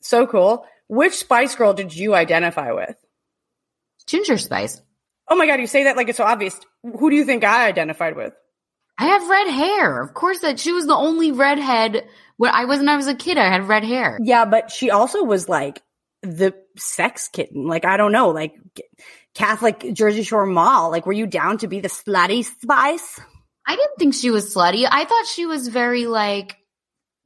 So 0.00 0.26
cool. 0.26 0.64
Which 0.88 1.14
Spice 1.14 1.54
Girl 1.54 1.74
did 1.74 1.94
you 1.94 2.14
identify 2.14 2.72
with? 2.72 2.96
Ginger 4.06 4.38
Spice. 4.38 4.80
Oh 5.28 5.36
my 5.36 5.46
God, 5.46 5.60
you 5.60 5.66
say 5.66 5.84
that 5.84 5.96
like 5.96 6.08
it's 6.08 6.18
so 6.18 6.24
obvious. 6.24 6.58
Who 6.82 7.10
do 7.10 7.16
you 7.16 7.24
think 7.24 7.44
I 7.44 7.68
identified 7.68 8.16
with? 8.16 8.32
I 8.98 9.06
have 9.06 9.28
red 9.28 9.48
hair. 9.48 10.02
Of 10.02 10.12
course, 10.12 10.40
that 10.40 10.58
she 10.60 10.72
was 10.72 10.86
the 10.86 10.94
only 10.94 11.32
redhead 11.32 12.06
when 12.36 12.52
I 12.52 12.66
was 12.66 12.80
when 12.80 12.88
I 12.88 12.96
was 12.96 13.06
a 13.06 13.14
kid. 13.14 13.38
I 13.38 13.48
had 13.48 13.66
red 13.66 13.84
hair. 13.84 14.18
Yeah, 14.22 14.44
but 14.44 14.70
she 14.70 14.90
also 14.90 15.24
was 15.24 15.48
like 15.48 15.82
the 16.22 16.54
sex 16.76 17.28
kitten. 17.28 17.66
Like, 17.66 17.84
I 17.84 17.96
don't 17.96 18.12
know, 18.12 18.28
like 18.28 18.54
Catholic 19.34 19.94
Jersey 19.94 20.22
Shore 20.22 20.46
Mall. 20.46 20.90
Like, 20.90 21.06
were 21.06 21.12
you 21.12 21.26
down 21.26 21.58
to 21.58 21.68
be 21.68 21.80
the 21.80 21.88
slutty 21.88 22.44
spice? 22.44 23.20
I 23.66 23.76
didn't 23.76 23.96
think 23.98 24.14
she 24.14 24.30
was 24.30 24.54
slutty. 24.54 24.86
I 24.90 25.04
thought 25.04 25.26
she 25.26 25.46
was 25.46 25.68
very 25.68 26.06
like 26.06 26.56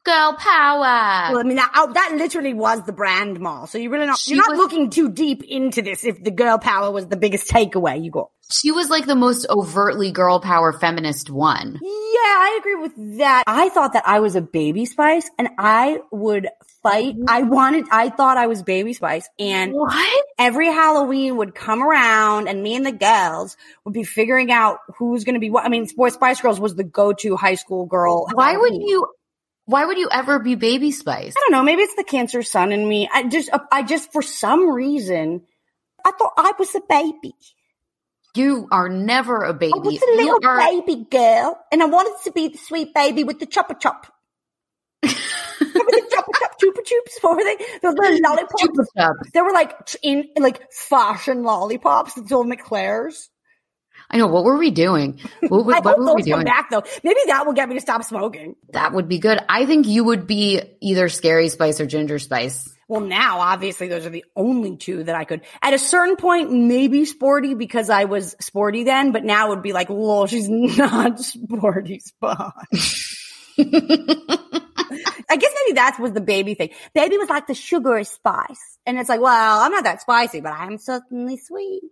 girl 0.05 0.34
power. 0.38 1.32
Well, 1.32 1.38
I 1.38 1.42
mean, 1.44 1.57
that, 1.57 1.72
oh, 1.74 1.92
that 1.92 2.12
literally 2.16 2.55
was 2.55 2.82
the 2.84 2.92
brand 2.92 3.40
mall. 3.40 3.66
So 3.66 3.78
you 3.78 3.90
really 3.90 4.07
not, 4.07 4.18
She 4.18 4.34
you're 4.34 4.42
not 4.44 4.50
was- 4.50 4.59
looking 4.59 4.90
too 4.90 5.11
deep 5.11 5.42
into 5.44 5.82
this 5.82 6.05
if 6.05 6.22
the 6.22 6.30
girl 6.30 6.59
power 6.59 6.90
was 6.90 7.09
the 7.09 7.16
biggest 7.16 7.48
takeaway 7.50 8.02
you 8.05 8.11
got. 8.11 8.28
she 8.50 8.70
was 8.70 8.90
like 8.90 9.07
the 9.07 9.14
most 9.14 9.46
overtly 9.48 10.12
girl 10.12 10.40
power 10.40 10.72
feminist 10.72 11.30
one. 11.30 11.78
Yeah, 11.82 11.88
I 11.90 12.57
agree 12.61 12.74
with 12.76 13.18
that. 13.18 13.44
I 13.46 13.70
thought 13.70 13.94
that 13.94 14.07
I 14.07 14.20
was 14.20 14.36
a 14.36 14.40
baby 14.42 14.84
spice 14.84 15.30
and 15.38 15.48
I 15.59 16.00
would 16.12 16.48
fight. 16.82 17.14
I 17.26 17.42
wanted, 17.42 17.86
I 17.90 18.11
thought 18.11 18.36
I 18.36 18.46
was 18.46 18.62
baby 18.62 18.92
spice 18.92 19.26
and 19.38 19.72
What? 19.72 20.24
every 20.38 20.66
Halloween 20.68 21.36
would 21.38 21.55
come 21.55 21.82
around 21.82 22.46
and 22.48 22.62
me 22.62 22.76
and 22.76 22.84
the 22.84 22.92
girls 22.92 23.57
would 23.86 23.94
be 23.94 24.05
figuring 24.05 24.52
out 24.52 24.78
who's 24.98 25.24
going 25.24 25.34
to 25.34 25.40
be 25.40 25.48
what. 25.48 25.64
I 25.64 25.70
mean, 25.70 25.86
Sports 25.86 26.16
Spice 26.16 26.40
Girls 26.42 26.61
was 26.61 26.74
the 26.74 26.84
go-to 26.84 27.36
high 27.36 27.55
school 27.55 27.86
girl. 27.86 28.26
Why 28.34 28.55
would 28.57 28.74
you? 28.74 29.07
Why 29.66 29.86
would 29.86 29.98
you 29.98 30.08
ever 30.12 30.38
be 30.38 30.56
baby 30.56 30.90
spice? 30.92 31.34
I 31.36 31.40
don't 31.40 31.52
know. 31.52 31.62
Maybe 31.62 31.82
it's 31.82 31.94
the 31.94 32.04
cancer 32.04 32.42
sun 32.42 32.72
in 32.72 32.86
me. 32.86 33.08
I 33.12 33.28
just, 33.28 33.48
I 33.72 33.82
just, 33.82 34.12
for 34.12 34.20
some 34.20 34.70
reason, 34.70 35.42
I 36.04 36.10
thought 36.12 36.34
I 36.36 36.52
was 36.58 36.74
a 36.74 36.82
baby. 36.86 37.34
You 38.34 38.68
are 38.70 38.88
never 38.88 39.42
a 39.44 39.54
baby. 39.54 39.72
I 39.74 39.78
was 39.78 40.02
a 40.02 40.16
little 40.16 40.38
are, 40.44 40.58
baby 40.58 41.06
girl, 41.08 41.58
and 41.70 41.82
I 41.82 41.86
wanted 41.86 42.14
to 42.24 42.32
be 42.32 42.48
the 42.48 42.58
sweet 42.58 42.92
baby 42.92 43.24
with 43.24 43.38
the 43.38 43.46
chopper 43.46 43.74
chop. 43.74 44.12
Remember 45.02 45.20
the 45.60 46.08
chopper 46.12 46.32
chop 46.40 46.60
chupa 46.60 46.82
chups? 46.82 47.22
What 47.22 47.36
were 47.36 47.44
they? 47.44 47.56
Those 47.80 47.94
little 47.94 48.20
lollipops. 48.22 48.62
Chupa 48.62 48.84
chups. 48.98 49.30
They 49.32 49.40
were 49.40 49.52
like 49.52 49.72
in 50.02 50.28
like 50.36 50.72
fashion 50.72 51.44
lollipops. 51.44 52.16
It's 52.18 52.32
all 52.32 52.44
McClare's. 52.44 53.30
I 54.11 54.18
know. 54.18 54.26
What 54.26 54.44
were 54.44 54.59
we 54.59 54.70
doing? 54.70 55.20
What, 55.40 55.61
I 55.74 55.80
what 55.80 55.84
hope 55.84 55.98
were 55.98 56.14
we 56.14 56.22
doing? 56.22 56.44
back 56.44 56.70
though. 56.70 56.82
Maybe 57.02 57.20
that 57.26 57.46
will 57.46 57.52
get 57.52 57.68
me 57.68 57.74
to 57.74 57.80
stop 57.80 58.05
smoking. 58.05 58.57
That 58.72 58.92
would 58.92 59.09
be 59.09 59.18
good. 59.18 59.38
I 59.48 59.66
think 59.66 59.86
you 59.86 60.05
would 60.05 60.26
be 60.26 60.61
either 60.80 61.09
scary 61.09 61.48
spice 61.48 61.80
or 61.80 61.86
ginger 61.86 62.18
spice. 62.18 62.70
Well, 62.86 63.00
now 63.00 63.40
obviously 63.40 63.88
those 63.88 64.05
are 64.05 64.11
the 64.11 64.24
only 64.36 64.76
two 64.76 65.05
that 65.05 65.14
I 65.14 65.24
could. 65.24 65.40
At 65.62 65.72
a 65.72 65.78
certain 65.78 66.16
point, 66.16 66.52
maybe 66.52 67.07
sporty 67.07 67.55
because 67.55 67.88
I 67.88 68.05
was 68.05 68.36
sporty 68.40 68.84
then, 68.84 69.11
but 69.12 69.24
now 69.24 69.46
it 69.46 69.50
would 69.50 69.62
be 69.62 69.72
like, 69.72 69.88
lol, 69.88 70.26
she's 70.26 70.48
not 70.50 71.18
sporty 71.18 72.00
spot. 72.00 72.55
I 75.26 75.36
guess 75.36 75.52
maybe 75.64 75.74
that 75.76 75.96
was 75.98 76.12
the 76.12 76.20
baby 76.20 76.55
thing. 76.55 76.70
Baby 76.94 77.16
was 77.16 77.28
like 77.28 77.46
the 77.46 77.55
sugar 77.55 78.05
spice. 78.05 78.78
And 78.86 78.98
it's 78.98 79.09
like, 79.09 79.20
well, 79.20 79.61
I'm 79.61 79.72
not 79.72 79.84
that 79.84 80.02
spicy, 80.02 80.40
but 80.40 80.52
I'm 80.52 80.76
certainly 80.76 81.38
sweet. 81.38 81.82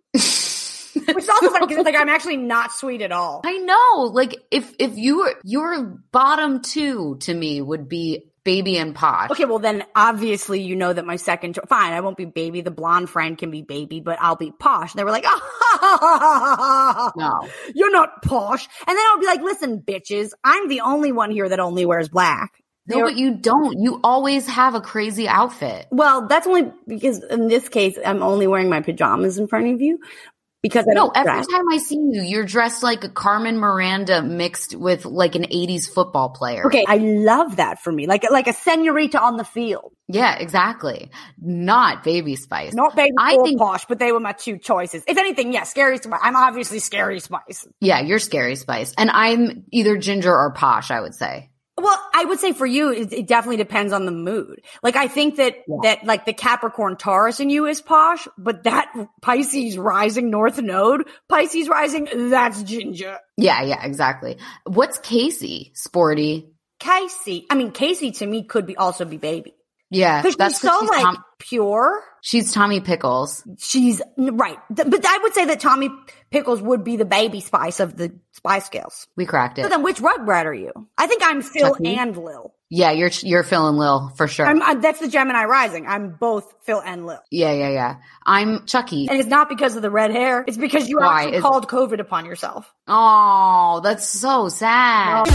Which 1.07 1.17
is 1.25 1.29
also 1.29 1.51
funny 1.51 1.67
because 1.67 1.85
like 1.85 1.97
I'm 1.97 2.09
actually 2.09 2.37
not 2.37 2.73
sweet 2.73 3.03
at 3.03 3.13
all. 3.13 3.43
I 3.45 3.59
know. 3.59 4.03
Like 4.13 4.37
if 4.51 4.73
if 4.79 4.97
you 4.97 5.19
were 5.19 5.35
your 5.45 5.83
bottom 6.13 6.61
two 6.63 7.17
to 7.21 7.35
me 7.35 7.61
would 7.61 7.89
be 7.89 8.29
baby 8.45 8.77
and 8.77 8.95
posh. 8.95 9.31
Okay, 9.31 9.45
well 9.45 9.61
then 9.61 9.85
obviously 9.95 10.61
you 10.63 10.75
know 10.77 10.93
that 10.93 11.07
my 11.07 11.17
second 11.17 11.55
cho- 11.55 11.63
fine, 11.69 11.93
I 11.93 12.01
won't 12.01 12.17
be 12.17 12.25
baby. 12.25 12.61
The 12.61 12.71
blonde 12.73 13.09
friend 13.09 13.39
can 13.39 13.51
be 13.53 13.63
baby, 13.63 14.01
but 14.01 14.19
I'll 14.21 14.37
be 14.37 14.51
posh. 14.51 14.93
And 14.93 14.99
they 14.99 15.05
were 15.05 15.13
like, 15.13 15.25
oh, 15.27 17.13
No. 17.17 17.49
you're 17.75 17.93
not 17.93 18.23
posh. 18.23 18.67
And 18.87 18.97
then 18.97 19.05
I'll 19.13 19.21
be 19.21 19.27
like, 19.27 19.43
listen, 19.43 19.81
bitches, 19.81 20.31
I'm 20.45 20.69
the 20.69 20.81
only 20.81 21.13
one 21.13 21.31
here 21.31 21.49
that 21.49 21.61
only 21.61 21.87
wears 21.87 22.09
black. 22.09 22.53
No, 22.89 22.97
They're- 22.97 23.05
but 23.07 23.17
you 23.17 23.37
don't. 23.37 23.79
You 23.79 24.01
always 24.03 24.49
have 24.49 24.75
a 24.75 24.81
crazy 24.81 25.29
outfit. 25.29 25.87
Well, 25.93 26.27
that's 26.27 26.49
only 26.49 26.73
because 26.89 27.23
in 27.23 27.47
this 27.47 27.69
case, 27.69 27.97
I'm 28.05 28.25
only 28.25 28.49
wearing 28.49 28.69
my 28.69 28.81
pajamas 28.81 29.39
in 29.39 29.47
front 29.47 29.73
of 29.73 29.81
you 29.81 30.01
because 30.63 30.87
I 30.89 30.95
No, 30.95 31.09
every 31.09 31.33
dress. 31.33 31.47
time 31.49 31.69
I 31.71 31.79
see 31.79 31.97
you, 31.97 32.23
you're 32.23 32.45
dressed 32.45 32.83
like 32.83 33.05
a 33.05 33.09
Carmen 33.09 33.59
Miranda 33.59 34.23
mixed 34.23 34.75
with 34.77 35.05
like 35.05 35.35
an 35.35 35.43
80s 35.45 35.87
football 35.93 36.31
player. 36.31 36.65
Okay, 36.67 36.85
I 36.87 36.97
love 36.99 37.57
that 37.57 37.81
for 37.81 37.91
me, 37.93 38.07
like 38.07 38.29
like 38.31 38.47
a 38.47 38.53
senorita 38.53 39.21
on 39.21 39.37
the 39.37 39.45
field, 39.45 39.93
Yeah, 40.09 40.37
exactly. 40.39 41.11
Not 41.41 42.05
baby 42.05 42.37
spice. 42.37 42.75
not 42.75 42.95
baby 42.97 43.13
I 43.19 43.37
think- 43.43 43.59
posh, 43.59 43.85
but 43.87 43.99
they 43.99 44.13
were 44.13 44.21
my 44.21 44.33
two 44.33 44.59
choices. 44.59 45.03
If 45.07 45.19
anything, 45.19 45.53
yes, 45.53 45.71
scary 45.71 45.99
spice. 45.99 46.21
I'm 46.23 46.37
obviously 46.37 46.79
scary 46.79 47.21
spice. 47.21 47.67
Yeah, 47.81 48.01
you're 48.01 48.19
scary 48.19 48.57
spice. 48.57 48.95
And 48.97 49.11
I'm 49.11 49.65
either 49.73 49.97
ginger 49.99 50.35
or 50.35 50.53
posh, 50.53 50.91
I 50.91 51.01
would 51.01 51.15
say. 51.15 51.51
Well, 51.79 51.99
I 52.15 52.27
would 52.27 52.39
say 52.39 52.53
for 52.53 52.67
you, 52.67 52.93
it, 52.93 53.13
it 53.13 53.27
definitely 53.27 53.57
depends 53.57 53.93
on 53.93 54.05
the 54.05 54.13
mood. 54.13 54.61
Like, 54.83 54.97
I 54.97 55.09
think 55.09 55.37
that, 55.37 55.57
that 55.83 56.05
like 56.05 56.27
the 56.27 56.35
Capricorn 56.35 56.97
Taurus 56.97 57.41
in 57.41 57.49
you 57.49 57.67
is 57.67 57.81
posh, 57.81 58.29
but 58.37 58.65
that 58.65 58.93
Pisces 59.23 59.79
rising 59.79 60.31
North 60.31 60.61
Node, 60.61 61.09
Pisces 61.29 61.69
rising, 61.69 62.09
that's 62.31 62.63
ginger. 62.63 63.19
Yeah, 63.39 63.63
yeah, 63.63 63.85
exactly. 63.85 64.37
What's 64.65 64.99
Casey? 64.99 65.73
Sporty. 65.75 66.53
Casey, 66.79 67.47
I 67.49 67.55
mean, 67.55 67.71
Casey 67.71 68.11
to 68.13 68.27
me 68.27 68.45
could 68.45 68.67
be 68.67 68.77
also 68.77 69.05
be 69.05 69.17
baby. 69.17 69.55
Yeah, 69.91 70.23
Cause 70.23 70.35
she's 70.39 70.61
so 70.61 70.79
like 70.85 71.03
Tom- 71.03 71.25
pure. 71.43 72.03
she's 72.23 72.53
Tommy 72.53 72.81
Pickles. 72.81 73.43
She's 73.59 74.01
right. 74.17 74.59
But 74.71 75.05
I 75.05 75.19
would 75.23 75.35
say 75.35 75.45
that 75.47 75.59
Tommy 75.61 75.91
Pickles 76.31 76.63
would 76.63 76.85
be 76.85 76.97
the 76.97 77.05
baby 77.05 77.41
spice 77.41 77.81
of 77.81 77.97
the 77.97 78.13
Spice 78.33 78.69
Girls. 78.69 79.07
We 79.17 79.27
cracked 79.27 79.59
So 79.59 79.65
it. 79.67 79.69
then 79.71 79.83
which 79.83 79.99
Rugrat 79.99 80.45
are 80.47 80.55
you? 80.55 80.73
I 80.97 81.07
think 81.07 81.23
I'm 81.25 81.43
Phil 81.43 81.75
Chucky? 81.75 81.97
and 81.97 82.17
Lil. 82.17 82.55
Yeah, 82.71 82.93
you're 82.93 83.11
you're 83.23 83.43
Phil 83.43 83.69
and 83.69 83.77
Lil 83.77 84.11
for 84.17 84.27
sure. 84.27 84.47
I'm, 84.47 84.81
that's 84.81 84.99
the 85.01 85.09
Gemini 85.09 85.45
rising. 85.45 85.87
I'm 85.87 86.13
both 86.19 86.55
Phil 86.63 86.81
and 86.81 87.05
Lil. 87.07 87.19
yeah, 87.31 87.53
yeah, 87.53 87.69
yeah. 87.69 87.97
I'm 88.25 88.65
Chucky. 88.67 89.09
And 89.11 89.19
it's 89.21 89.29
not 89.29 89.49
because 89.51 89.77
of 89.77 89.83
the 89.83 89.91
red 89.91 90.11
hair. 90.11 90.43
It's 90.47 90.57
because 90.57 90.89
you 90.89 90.99
Why? 90.99 91.25
actually 91.25 91.37
Is- 91.37 91.43
called 91.43 91.69
COVID 91.69 92.01
upon 92.01 92.25
yourself. 92.25 92.73
Oh, 92.89 93.81
that's 93.85 94.09
so 94.09 94.49
sad. 94.49 95.27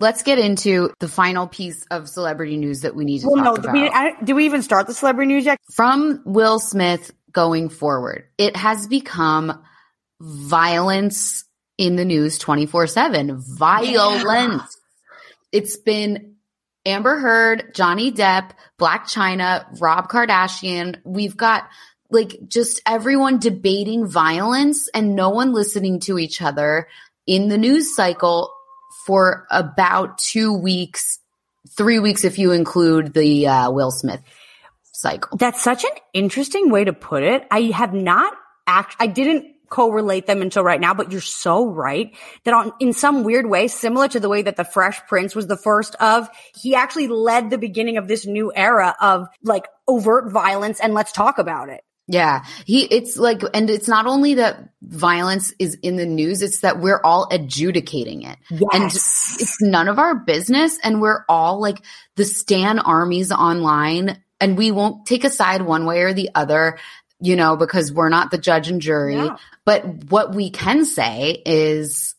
Let's 0.00 0.24
get 0.24 0.40
into 0.40 0.92
the 0.98 1.06
final 1.06 1.46
piece 1.46 1.86
of 1.92 2.08
celebrity 2.08 2.56
news 2.56 2.80
that 2.80 2.96
we 2.96 3.04
need 3.04 3.20
to 3.20 3.28
Well, 3.28 3.36
no, 3.36 3.54
talk 3.54 3.56
do 3.56 3.60
about. 3.68 3.72
we, 3.74 3.88
I, 3.88 4.12
do 4.24 4.34
we 4.34 4.46
even 4.46 4.62
start 4.62 4.88
the 4.88 4.94
celebrity 5.02 5.34
news? 5.34 5.48
From 5.72 6.22
Will 6.24 6.58
Smith 6.58 7.12
going 7.30 7.68
forward, 7.68 8.28
it 8.38 8.56
has 8.56 8.86
become 8.86 9.62
violence 10.20 11.44
in 11.76 11.96
the 11.96 12.04
news 12.04 12.38
24 12.38 12.86
7. 12.86 13.36
Violence. 13.58 14.76
It's 15.50 15.76
been 15.76 16.36
Amber 16.86 17.18
Heard, 17.18 17.74
Johnny 17.74 18.12
Depp, 18.12 18.52
Blac 18.78 19.02
Chyna, 19.02 19.80
Rob 19.80 20.08
Kardashian. 20.08 21.00
We've 21.04 21.36
got 21.36 21.68
like 22.10 22.36
just 22.46 22.80
everyone 22.86 23.38
debating 23.38 24.06
violence 24.06 24.88
and 24.94 25.16
no 25.16 25.30
one 25.30 25.52
listening 25.52 26.00
to 26.00 26.18
each 26.18 26.40
other 26.40 26.88
in 27.26 27.48
the 27.48 27.58
news 27.58 27.94
cycle 27.96 28.52
for 29.06 29.46
about 29.50 30.18
two 30.18 30.52
weeks, 30.52 31.18
three 31.76 31.98
weeks 31.98 32.24
if 32.24 32.38
you 32.38 32.52
include 32.52 33.14
the 33.14 33.48
uh, 33.48 33.70
Will 33.70 33.90
Smith 33.90 34.20
cycle. 35.02 35.36
That's 35.36 35.60
such 35.60 35.84
an 35.84 35.90
interesting 36.14 36.70
way 36.70 36.84
to 36.84 36.92
put 36.92 37.22
it. 37.22 37.46
I 37.50 37.72
have 37.74 37.92
not 37.92 38.32
act, 38.66 38.96
I 38.98 39.08
didn't 39.08 39.46
correlate 39.68 40.26
them 40.26 40.42
until 40.42 40.62
right 40.62 40.80
now, 40.80 40.92
but 40.94 41.10
you're 41.10 41.20
so 41.20 41.66
right 41.66 42.14
that 42.44 42.52
on, 42.52 42.72
in 42.78 42.92
some 42.92 43.24
weird 43.24 43.46
way, 43.46 43.68
similar 43.68 44.06
to 44.06 44.20
the 44.20 44.28
way 44.28 44.42
that 44.42 44.56
the 44.56 44.64
Fresh 44.64 45.00
Prince 45.08 45.34
was 45.34 45.46
the 45.46 45.56
first 45.56 45.94
of, 45.96 46.28
he 46.54 46.74
actually 46.74 47.08
led 47.08 47.48
the 47.48 47.58
beginning 47.58 47.96
of 47.96 48.06
this 48.06 48.26
new 48.26 48.52
era 48.54 48.94
of 49.00 49.26
like 49.42 49.66
overt 49.88 50.30
violence 50.30 50.78
and 50.78 50.92
let's 50.92 51.10
talk 51.10 51.38
about 51.38 51.70
it. 51.70 51.82
Yeah. 52.08 52.44
He, 52.66 52.82
it's 52.84 53.16
like, 53.16 53.42
and 53.54 53.70
it's 53.70 53.88
not 53.88 54.06
only 54.06 54.34
that 54.34 54.70
violence 54.82 55.54
is 55.58 55.76
in 55.82 55.96
the 55.96 56.04
news, 56.04 56.42
it's 56.42 56.60
that 56.60 56.78
we're 56.80 57.00
all 57.02 57.28
adjudicating 57.30 58.22
it. 58.22 58.36
And 58.50 58.60
Yes. 58.92 59.38
it's 59.40 59.62
none 59.62 59.88
of 59.88 59.98
our 59.98 60.16
business. 60.16 60.78
And 60.82 61.00
we're 61.00 61.24
all 61.28 61.60
like 61.60 61.78
the 62.16 62.24
Stan 62.24 62.78
armies 62.80 63.32
online 63.32 64.22
and 64.42 64.58
we 64.58 64.72
won't 64.72 65.06
take 65.06 65.22
a 65.22 65.30
side 65.30 65.62
one 65.62 65.86
way 65.86 66.00
or 66.00 66.12
the 66.12 66.30
other, 66.34 66.76
you 67.20 67.36
know, 67.36 67.56
because 67.56 67.92
we're 67.92 68.08
not 68.08 68.32
the 68.32 68.38
judge 68.38 68.68
and 68.68 68.82
jury. 68.82 69.14
No. 69.14 69.36
But 69.64 70.10
what 70.10 70.34
we 70.34 70.50
can 70.50 70.84
say 70.84 71.40
is 71.46 72.16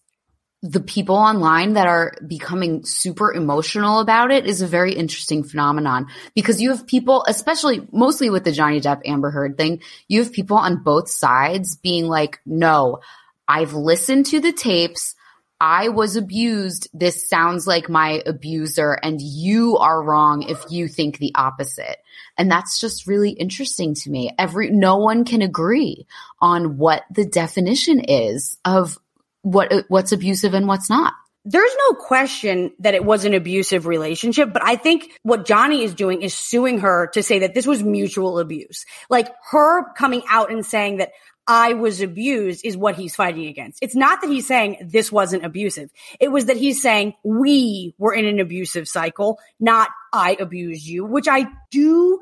the 0.61 0.79
people 0.79 1.17
online 1.17 1.73
that 1.73 1.87
are 1.87 2.13
becoming 2.25 2.85
super 2.85 3.33
emotional 3.33 3.99
about 3.99 4.31
it 4.31 4.45
is 4.45 4.61
a 4.61 4.67
very 4.67 4.93
interesting 4.93 5.43
phenomenon 5.43 6.07
because 6.33 6.61
you 6.61 6.69
have 6.69 6.87
people, 6.87 7.25
especially 7.27 7.85
mostly 7.91 8.29
with 8.29 8.45
the 8.45 8.53
Johnny 8.53 8.79
Depp 8.79 9.01
Amber 9.03 9.29
Heard 9.29 9.57
thing, 9.57 9.81
you 10.07 10.23
have 10.23 10.31
people 10.31 10.55
on 10.55 10.81
both 10.81 11.09
sides 11.09 11.75
being 11.75 12.07
like, 12.07 12.39
no, 12.45 13.01
I've 13.45 13.73
listened 13.73 14.27
to 14.27 14.39
the 14.39 14.53
tapes. 14.53 15.15
I 15.59 15.89
was 15.89 16.15
abused. 16.15 16.87
This 16.93 17.29
sounds 17.29 17.67
like 17.67 17.89
my 17.89 18.23
abuser 18.25 18.93
and 18.93 19.19
you 19.21 19.77
are 19.77 20.01
wrong 20.01 20.43
if 20.43 20.63
you 20.69 20.87
think 20.87 21.17
the 21.17 21.33
opposite. 21.35 21.97
And 22.37 22.49
that's 22.49 22.79
just 22.79 23.07
really 23.07 23.31
interesting 23.31 23.93
to 23.95 24.09
me. 24.09 24.31
Every, 24.37 24.69
no 24.69 24.97
one 24.97 25.25
can 25.25 25.41
agree 25.41 26.07
on 26.39 26.77
what 26.77 27.03
the 27.11 27.25
definition 27.25 27.99
is 27.99 28.57
of 28.65 28.97
what, 29.41 29.71
what's 29.87 30.11
abusive 30.11 30.53
and 30.53 30.67
what's 30.67 30.89
not. 30.89 31.13
There's 31.45 31.75
no 31.89 31.95
question 31.95 32.71
that 32.79 32.93
it 32.93 33.03
was 33.03 33.25
an 33.25 33.33
abusive 33.33 33.85
relationship, 33.85 34.53
but 34.53 34.63
I 34.63 34.77
think 34.77 35.11
what 35.23 35.45
Johnny 35.45 35.83
is 35.83 35.93
doing 35.93 36.21
is 36.21 36.33
suing 36.33 36.79
her 36.79 37.07
to 37.13 37.21
say 37.21 37.39
that 37.39 37.53
this 37.53 37.67
was 37.67 37.83
mutual 37.83 38.39
abuse. 38.39 38.85
Like 39.09 39.27
her 39.51 39.93
coming 39.93 40.23
out 40.29 40.51
and 40.51 40.65
saying 40.65 40.97
that 40.97 41.11
I 41.47 41.73
was 41.73 42.01
abused 42.01 42.65
is 42.65 42.77
what 42.77 42.95
he's 42.95 43.15
fighting 43.15 43.47
against. 43.47 43.79
It's 43.81 43.95
not 43.95 44.21
that 44.21 44.29
he's 44.29 44.47
saying 44.47 44.77
this 44.91 45.11
wasn't 45.11 45.43
abusive. 45.45 45.89
It 46.19 46.31
was 46.31 46.45
that 46.45 46.57
he's 46.57 46.81
saying 46.81 47.13
we 47.23 47.93
were 47.97 48.13
in 48.13 48.25
an 48.25 48.39
abusive 48.39 48.87
cycle, 48.87 49.39
not 49.59 49.89
I 50.13 50.37
abused 50.39 50.85
you, 50.85 51.03
which 51.05 51.27
I 51.29 51.47
do 51.71 52.19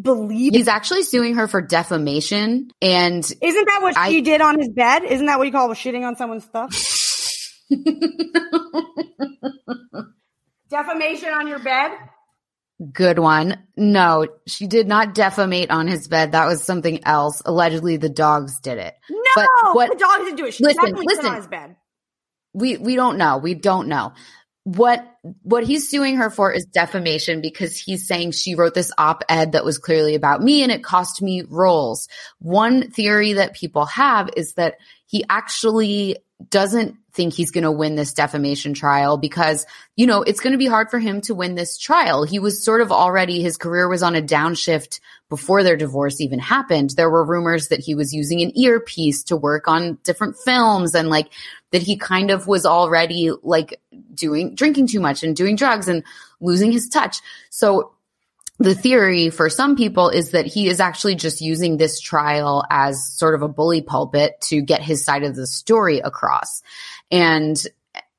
believe. 0.00 0.54
He's 0.54 0.68
actually 0.68 1.02
suing 1.02 1.34
her 1.34 1.48
for 1.48 1.60
defamation 1.60 2.70
and 2.80 3.24
Isn't 3.42 3.66
that 3.66 3.78
what 3.82 3.96
I- 3.96 4.10
she 4.10 4.20
did 4.20 4.40
on 4.40 4.58
his 4.58 4.68
bed? 4.68 5.02
Isn't 5.04 5.26
that 5.26 5.38
what 5.38 5.46
you 5.46 5.52
call 5.52 5.68
shitting 5.70 6.06
on 6.06 6.16
someone's 6.16 6.44
stuff? 6.44 6.70
Defamation 10.70 11.30
on 11.30 11.46
your 11.48 11.58
bed? 11.58 11.90
Good 12.92 13.18
one. 13.18 13.58
No, 13.76 14.26
she 14.46 14.66
did 14.66 14.86
not 14.88 15.14
defamate 15.14 15.70
on 15.70 15.86
his 15.86 16.08
bed. 16.08 16.32
That 16.32 16.46
was 16.46 16.62
something 16.62 17.04
else. 17.04 17.42
Allegedly 17.44 17.96
the 17.96 18.08
dogs 18.08 18.60
did 18.60 18.78
it. 18.78 18.94
No, 19.10 19.18
But 19.34 19.48
what- 19.74 19.90
the 19.90 19.96
dogs 19.98 20.24
didn't 20.24 20.36
do 20.36 20.46
it. 20.46 20.54
She 20.54 20.64
Listen, 20.64 20.94
listen. 20.94 21.26
on 21.26 21.36
his 21.36 21.46
bed. 21.46 21.76
We 22.52 22.76
we 22.78 22.96
don't 22.96 23.16
know. 23.18 23.38
We 23.38 23.54
don't 23.54 23.88
know. 23.88 24.12
what 24.64 25.06
what 25.42 25.64
he's 25.64 25.88
suing 25.88 26.16
her 26.16 26.28
for 26.30 26.52
is 26.52 26.66
defamation 26.66 27.40
because 27.40 27.78
he's 27.78 28.06
saying 28.06 28.32
she 28.32 28.54
wrote 28.54 28.74
this 28.74 28.92
op-ed 28.98 29.52
that 29.52 29.64
was 29.64 29.78
clearly 29.78 30.14
about 30.14 30.42
me 30.42 30.62
and 30.62 30.70
it 30.70 30.84
cost 30.84 31.22
me 31.22 31.42
roles. 31.48 32.08
One 32.40 32.90
theory 32.90 33.34
that 33.34 33.54
people 33.54 33.86
have 33.86 34.28
is 34.36 34.54
that 34.54 34.74
he 35.06 35.24
actually 35.30 36.16
doesn't 36.50 36.96
think 37.12 37.34
he's 37.34 37.50
going 37.50 37.64
to 37.64 37.72
win 37.72 37.96
this 37.96 38.12
defamation 38.12 38.74
trial 38.74 39.16
because, 39.16 39.66
you 39.96 40.06
know, 40.06 40.22
it's 40.22 40.40
going 40.40 40.52
to 40.52 40.58
be 40.58 40.66
hard 40.66 40.90
for 40.90 40.98
him 40.98 41.20
to 41.22 41.34
win 41.34 41.54
this 41.54 41.78
trial. 41.78 42.24
He 42.24 42.38
was 42.38 42.64
sort 42.64 42.80
of 42.80 42.92
already, 42.92 43.42
his 43.42 43.56
career 43.56 43.88
was 43.88 44.02
on 44.02 44.16
a 44.16 44.22
downshift 44.22 45.00
before 45.28 45.62
their 45.62 45.76
divorce 45.76 46.20
even 46.20 46.38
happened. 46.38 46.90
There 46.90 47.10
were 47.10 47.24
rumors 47.24 47.68
that 47.68 47.80
he 47.80 47.94
was 47.94 48.12
using 48.12 48.40
an 48.42 48.56
earpiece 48.58 49.24
to 49.24 49.36
work 49.36 49.68
on 49.68 49.98
different 50.02 50.36
films 50.36 50.94
and 50.94 51.08
like 51.08 51.32
that 51.70 51.82
he 51.82 51.96
kind 51.96 52.30
of 52.30 52.46
was 52.46 52.66
already 52.66 53.30
like 53.42 53.80
doing, 54.14 54.54
drinking 54.54 54.88
too 54.88 55.00
much 55.00 55.22
and 55.22 55.36
doing 55.36 55.56
drugs 55.56 55.88
and 55.88 56.02
losing 56.40 56.72
his 56.72 56.88
touch. 56.88 57.18
So 57.50 57.92
the 58.60 58.74
theory 58.74 59.30
for 59.30 59.48
some 59.48 59.74
people 59.74 60.10
is 60.10 60.32
that 60.32 60.44
he 60.44 60.68
is 60.68 60.80
actually 60.80 61.14
just 61.14 61.40
using 61.40 61.78
this 61.78 61.98
trial 61.98 62.62
as 62.68 63.10
sort 63.16 63.34
of 63.34 63.40
a 63.40 63.48
bully 63.48 63.80
pulpit 63.80 64.38
to 64.42 64.60
get 64.60 64.82
his 64.82 65.02
side 65.02 65.22
of 65.22 65.34
the 65.34 65.46
story 65.46 66.00
across. 66.00 66.62
And 67.10 67.56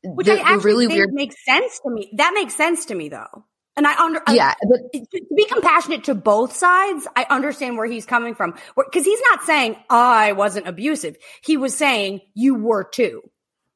which 0.04 0.28
the, 0.28 0.34
I 0.34 0.40
actually 0.40 0.64
really 0.66 0.88
think 0.88 0.98
weird 0.98 1.14
makes 1.14 1.36
sense 1.46 1.80
to 1.84 1.90
me. 1.92 2.12
That 2.18 2.32
makes 2.34 2.56
sense 2.56 2.86
to 2.86 2.96
me 2.96 3.10
though. 3.10 3.46
And 3.78 3.88
I 3.88 4.04
under 4.04 4.22
I- 4.28 4.34
Yeah, 4.34 4.54
but 4.70 4.92
to 4.94 5.26
be 5.36 5.46
compassionate 5.46 6.04
to 6.06 6.16
both 6.16 6.54
sides, 6.56 7.08
I 7.16 7.26
understand 7.30 7.78
where 7.78 7.88
he's 7.88 8.06
coming 8.06 8.36
from. 8.36 8.56
Because 8.76 9.06
he's 9.06 9.22
not 9.30 9.44
saying 9.44 9.78
I 9.90 10.34
wasn't 10.34 10.68
abusive. 10.68 11.16
He 11.44 11.56
was 11.58 11.76
saying 11.78 12.22
you 12.34 12.56
were 12.56 12.84
too. 12.84 13.22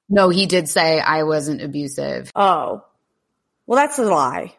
no, 0.10 0.30
he 0.30 0.46
did 0.48 0.68
say 0.70 1.00
I 1.00 1.24
wasn't 1.24 1.62
abusive. 1.62 2.32
Oh, 2.36 2.84
well, 3.66 3.78
that's 3.78 3.98
a 3.98 4.04
lie. 4.04 4.54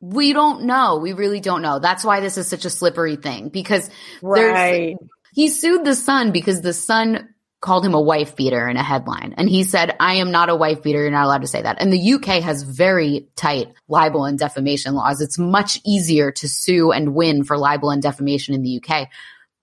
We 0.00 0.32
don't 0.32 0.64
know. 0.64 0.98
We 0.98 1.12
really 1.12 1.40
don't 1.40 1.62
know. 1.62 1.80
That's 1.80 2.04
why 2.04 2.20
this 2.20 2.38
is 2.38 2.46
such 2.46 2.64
a 2.64 2.70
slippery 2.70 3.16
thing 3.16 3.48
because 3.48 3.90
there's 4.22 4.52
Right. 4.52 4.96
he 5.34 5.48
sued 5.48 5.84
the 5.84 5.96
Sun 5.96 6.30
because 6.30 6.60
the 6.60 6.72
Sun 6.72 7.34
called 7.60 7.84
him 7.84 7.94
a 7.94 8.00
wife 8.00 8.36
beater 8.36 8.68
in 8.68 8.76
a 8.76 8.82
headline. 8.82 9.34
And 9.36 9.48
he 9.48 9.64
said, 9.64 9.96
I 9.98 10.14
am 10.14 10.30
not 10.30 10.48
a 10.48 10.54
wife 10.54 10.82
beater. 10.82 11.02
You're 11.02 11.10
not 11.10 11.24
allowed 11.24 11.42
to 11.42 11.48
say 11.48 11.62
that. 11.62 11.80
And 11.80 11.92
the 11.92 12.12
UK 12.14 12.42
has 12.42 12.62
very 12.62 13.28
tight 13.34 13.72
libel 13.88 14.24
and 14.24 14.38
defamation 14.38 14.94
laws. 14.94 15.20
It's 15.20 15.38
much 15.38 15.80
easier 15.84 16.30
to 16.32 16.48
sue 16.48 16.92
and 16.92 17.14
win 17.14 17.42
for 17.42 17.58
libel 17.58 17.90
and 17.90 18.00
defamation 18.00 18.54
in 18.54 18.62
the 18.62 18.80
UK. 18.82 19.08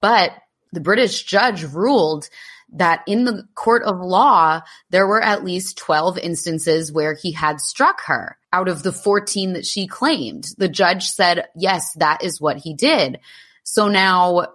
But 0.02 0.32
the 0.74 0.82
British 0.82 1.24
judge 1.24 1.64
ruled 1.64 2.30
that 2.74 3.04
in 3.08 3.24
the 3.24 3.48
court 3.54 3.84
of 3.84 4.00
law, 4.00 4.62
there 4.90 5.08
were 5.08 5.22
at 5.22 5.46
least 5.46 5.78
12 5.78 6.18
instances 6.18 6.92
where 6.92 7.14
he 7.14 7.32
had 7.32 7.62
struck 7.62 8.02
her 8.06 8.38
out 8.52 8.68
of 8.68 8.84
the 8.84 8.92
14 8.92 9.54
that 9.54 9.66
she 9.66 9.88
claimed. 9.88 10.48
The 10.58 10.68
judge 10.68 11.08
said, 11.08 11.48
yes, 11.56 11.94
that 11.94 12.24
is 12.24 12.42
what 12.42 12.58
he 12.58 12.74
did. 12.74 13.20
So 13.64 13.88
now 13.88 14.48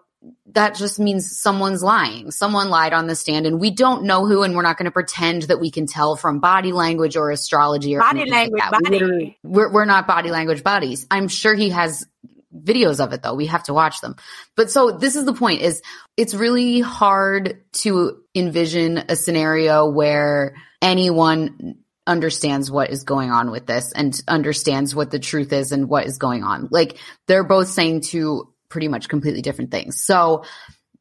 that 0.47 0.75
just 0.75 0.99
means 0.99 1.39
someone's 1.39 1.83
lying. 1.83 2.31
Someone 2.31 2.69
lied 2.69 2.93
on 2.93 3.07
the 3.07 3.15
stand 3.15 3.47
and 3.47 3.61
we 3.61 3.71
don't 3.71 4.05
know 4.05 4.27
who 4.27 4.43
and 4.43 4.55
we're 4.55 4.63
not 4.63 4.77
going 4.77 4.85
to 4.87 4.91
pretend 4.91 5.43
that 5.43 5.61
we 5.61 5.71
can 5.71 5.87
tell 5.87 6.17
from 6.17 6.41
body 6.41 6.73
language 6.73 7.17
or 7.17 7.31
astrology 7.31 7.97
or 7.97 8.01
Body 8.01 8.23
anything 8.23 8.53
like 8.53 8.73
language. 8.73 8.91
We 8.91 9.09
body. 9.09 9.39
We're, 9.43 9.73
we're 9.73 9.85
not 9.87 10.07
body 10.07 10.31
language 10.31 10.63
bodies. 10.63 11.07
I'm 11.11 11.29
sure 11.29 11.55
he 11.55 11.71
has 11.71 12.07
videos 12.55 13.03
of 13.03 13.13
it 13.13 13.23
though. 13.23 13.35
We 13.35 13.47
have 13.47 13.63
to 13.65 13.75
watch 13.75 14.01
them. 14.01 14.17
But 14.57 14.71
so 14.71 14.91
this 14.91 15.17
is 15.17 15.25
the 15.25 15.33
point 15.33 15.63
is 15.63 15.83
it's 16.17 16.35
really 16.35 16.81
hard 16.81 17.63
to 17.75 18.21
envision 18.35 18.99
a 19.09 19.17
scenario 19.17 19.89
where 19.89 20.55
anyone 20.83 21.77
understands 22.07 22.71
what 22.71 22.91
is 22.91 23.05
going 23.05 23.31
on 23.31 23.51
with 23.51 23.67
this 23.67 23.93
and 23.93 24.21
understands 24.27 24.95
what 24.95 25.11
the 25.11 25.19
truth 25.19 25.53
is 25.53 25.73
and 25.73 25.89
what 25.89 26.07
is 26.07 26.19
going 26.19 26.43
on. 26.43 26.69
Like 26.71 26.99
they're 27.27 27.45
both 27.45 27.69
saying 27.69 28.03
two 28.03 28.53
pretty 28.71 28.89
much 28.89 29.09
completely 29.09 29.43
different 29.43 29.71
things. 29.71 30.03
So 30.03 30.45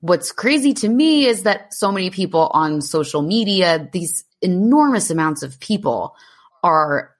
what's 0.01 0.33
crazy 0.33 0.73
to 0.73 0.89
me 0.89 1.25
is 1.25 1.43
that 1.43 1.73
so 1.73 1.91
many 1.91 2.09
people 2.09 2.49
on 2.53 2.81
social 2.81 3.21
media, 3.21 3.89
these 3.91 4.25
enormous 4.41 5.09
amounts 5.09 5.43
of 5.43 5.59
people 5.59 6.15
are 6.63 7.11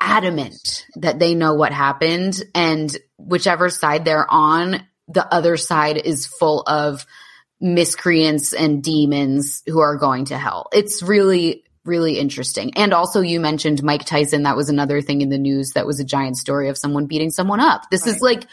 adamant 0.00 0.86
that 0.96 1.18
they 1.18 1.34
know 1.34 1.54
what 1.54 1.72
happened 1.72 2.42
and 2.54 2.96
whichever 3.18 3.68
side 3.68 4.04
they're 4.04 4.30
on, 4.30 4.86
the 5.08 5.32
other 5.32 5.56
side 5.56 5.96
is 5.96 6.26
full 6.26 6.62
of 6.62 7.04
miscreants 7.60 8.52
and 8.52 8.82
demons 8.82 9.62
who 9.66 9.80
are 9.80 9.96
going 9.96 10.24
to 10.26 10.36
hell. 10.36 10.68
It's 10.72 11.02
really, 11.02 11.64
really 11.84 12.18
interesting. 12.18 12.72
And 12.76 12.92
also 12.92 13.20
you 13.20 13.38
mentioned 13.40 13.82
Mike 13.82 14.04
Tyson. 14.04 14.42
That 14.42 14.56
was 14.56 14.68
another 14.68 15.00
thing 15.00 15.20
in 15.20 15.28
the 15.28 15.38
news 15.38 15.70
that 15.70 15.86
was 15.86 16.00
a 16.00 16.04
giant 16.04 16.36
story 16.36 16.68
of 16.68 16.78
someone 16.78 17.06
beating 17.06 17.30
someone 17.30 17.60
up. 17.60 17.90
This 17.90 18.06
is 18.06 18.20
like, 18.20 18.46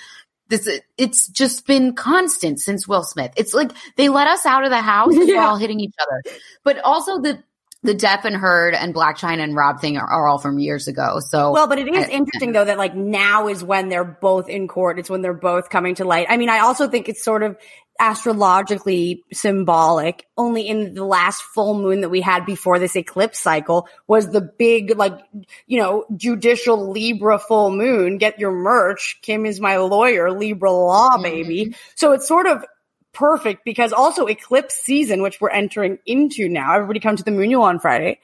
this, 0.50 0.68
it's 0.98 1.28
just 1.30 1.66
been 1.66 1.94
constant 1.96 2.60
since 2.60 2.88
Will 2.88 3.04
Smith. 3.04 3.32
It's 3.38 3.54
like 3.54 3.72
they 3.96 4.10
let 4.10 4.28
us 4.28 4.46
out 4.46 4.64
of 4.66 4.72
the 4.72 4.82
house 4.82 5.10
and 5.16 5.20
we're 5.28 5.36
Yeah. 5.36 5.48
all 5.48 5.58
hitting 5.58 5.80
each 5.80 5.96
other. 6.02 6.36
But 6.64 6.80
also 6.80 7.20
the, 7.22 7.42
the 7.82 7.96
Depp 7.96 8.26
and 8.26 8.36
Heard 8.36 8.74
and 8.74 8.94
Blac 8.94 9.18
Chyna 9.20 9.40
and 9.40 9.56
Rob 9.56 9.80
thing 9.80 9.96
are, 9.98 10.06
are 10.06 10.28
all 10.28 10.38
from 10.38 10.60
years 10.60 10.88
ago. 10.90 11.20
So 11.22 11.52
Well, 11.54 11.68
but 11.68 11.80
it 11.80 11.88
is 11.88 12.06
I- 12.06 12.10
interesting 12.10 12.52
though 12.52 12.66
that 12.66 12.78
like 12.78 12.94
now 12.96 13.48
is 13.48 13.64
when 13.64 13.88
they're 13.88 14.04
both 14.04 14.50
in 14.50 14.68
court. 14.68 15.00
It's 15.00 15.10
when 15.10 15.22
they're 15.22 15.34
both 15.34 15.70
coming 15.70 15.96
to 15.96 16.04
light. 16.04 16.28
I 16.30 16.36
mean, 16.36 16.50
I 16.50 16.60
also 16.60 16.90
think 16.90 17.08
it's 17.08 17.24
sort 17.24 17.42
of 17.44 17.56
astrologically 18.00 19.24
symbolic. 19.32 20.26
Only 20.38 20.68
in 20.68 20.94
the 20.94 21.06
last 21.06 21.42
full 21.42 21.80
moon 21.80 22.02
that 22.02 22.10
we 22.10 22.22
had 22.22 22.46
before 22.46 22.80
this 22.80 22.96
eclipse 22.96 23.40
cycle 23.40 23.88
was 24.08 24.30
the 24.30 24.42
big, 24.42 24.98
like, 24.98 25.20
you 25.68 25.80
know, 25.80 26.06
judicial 26.16 26.92
Libra 26.92 27.38
full 27.38 27.72
moon. 27.72 28.18
Get 28.18 28.40
your 28.40 28.52
merch. 28.52 29.20
Kim 29.22 29.46
is 29.46 29.60
my 29.60 29.78
lawyer, 29.78 30.32
Libra 30.32 30.72
law, 30.72 31.12
mm-hmm. 31.12 31.24
baby. 31.24 31.76
So 31.96 32.14
it's 32.14 32.28
sort 32.28 32.48
of 32.48 32.66
perfect 33.14 33.66
because 33.66 33.92
also 33.92 34.28
eclipse 34.28 34.76
season, 34.76 35.22
which 35.22 35.42
we're 35.42 35.50
entering 35.50 36.00
into 36.06 36.48
now. 36.48 36.76
Everybody 36.76 37.00
come 37.00 37.18
to 37.18 37.24
the 37.24 37.32
Moonual 37.32 37.62
on 37.62 37.80
Friday. 37.80 38.20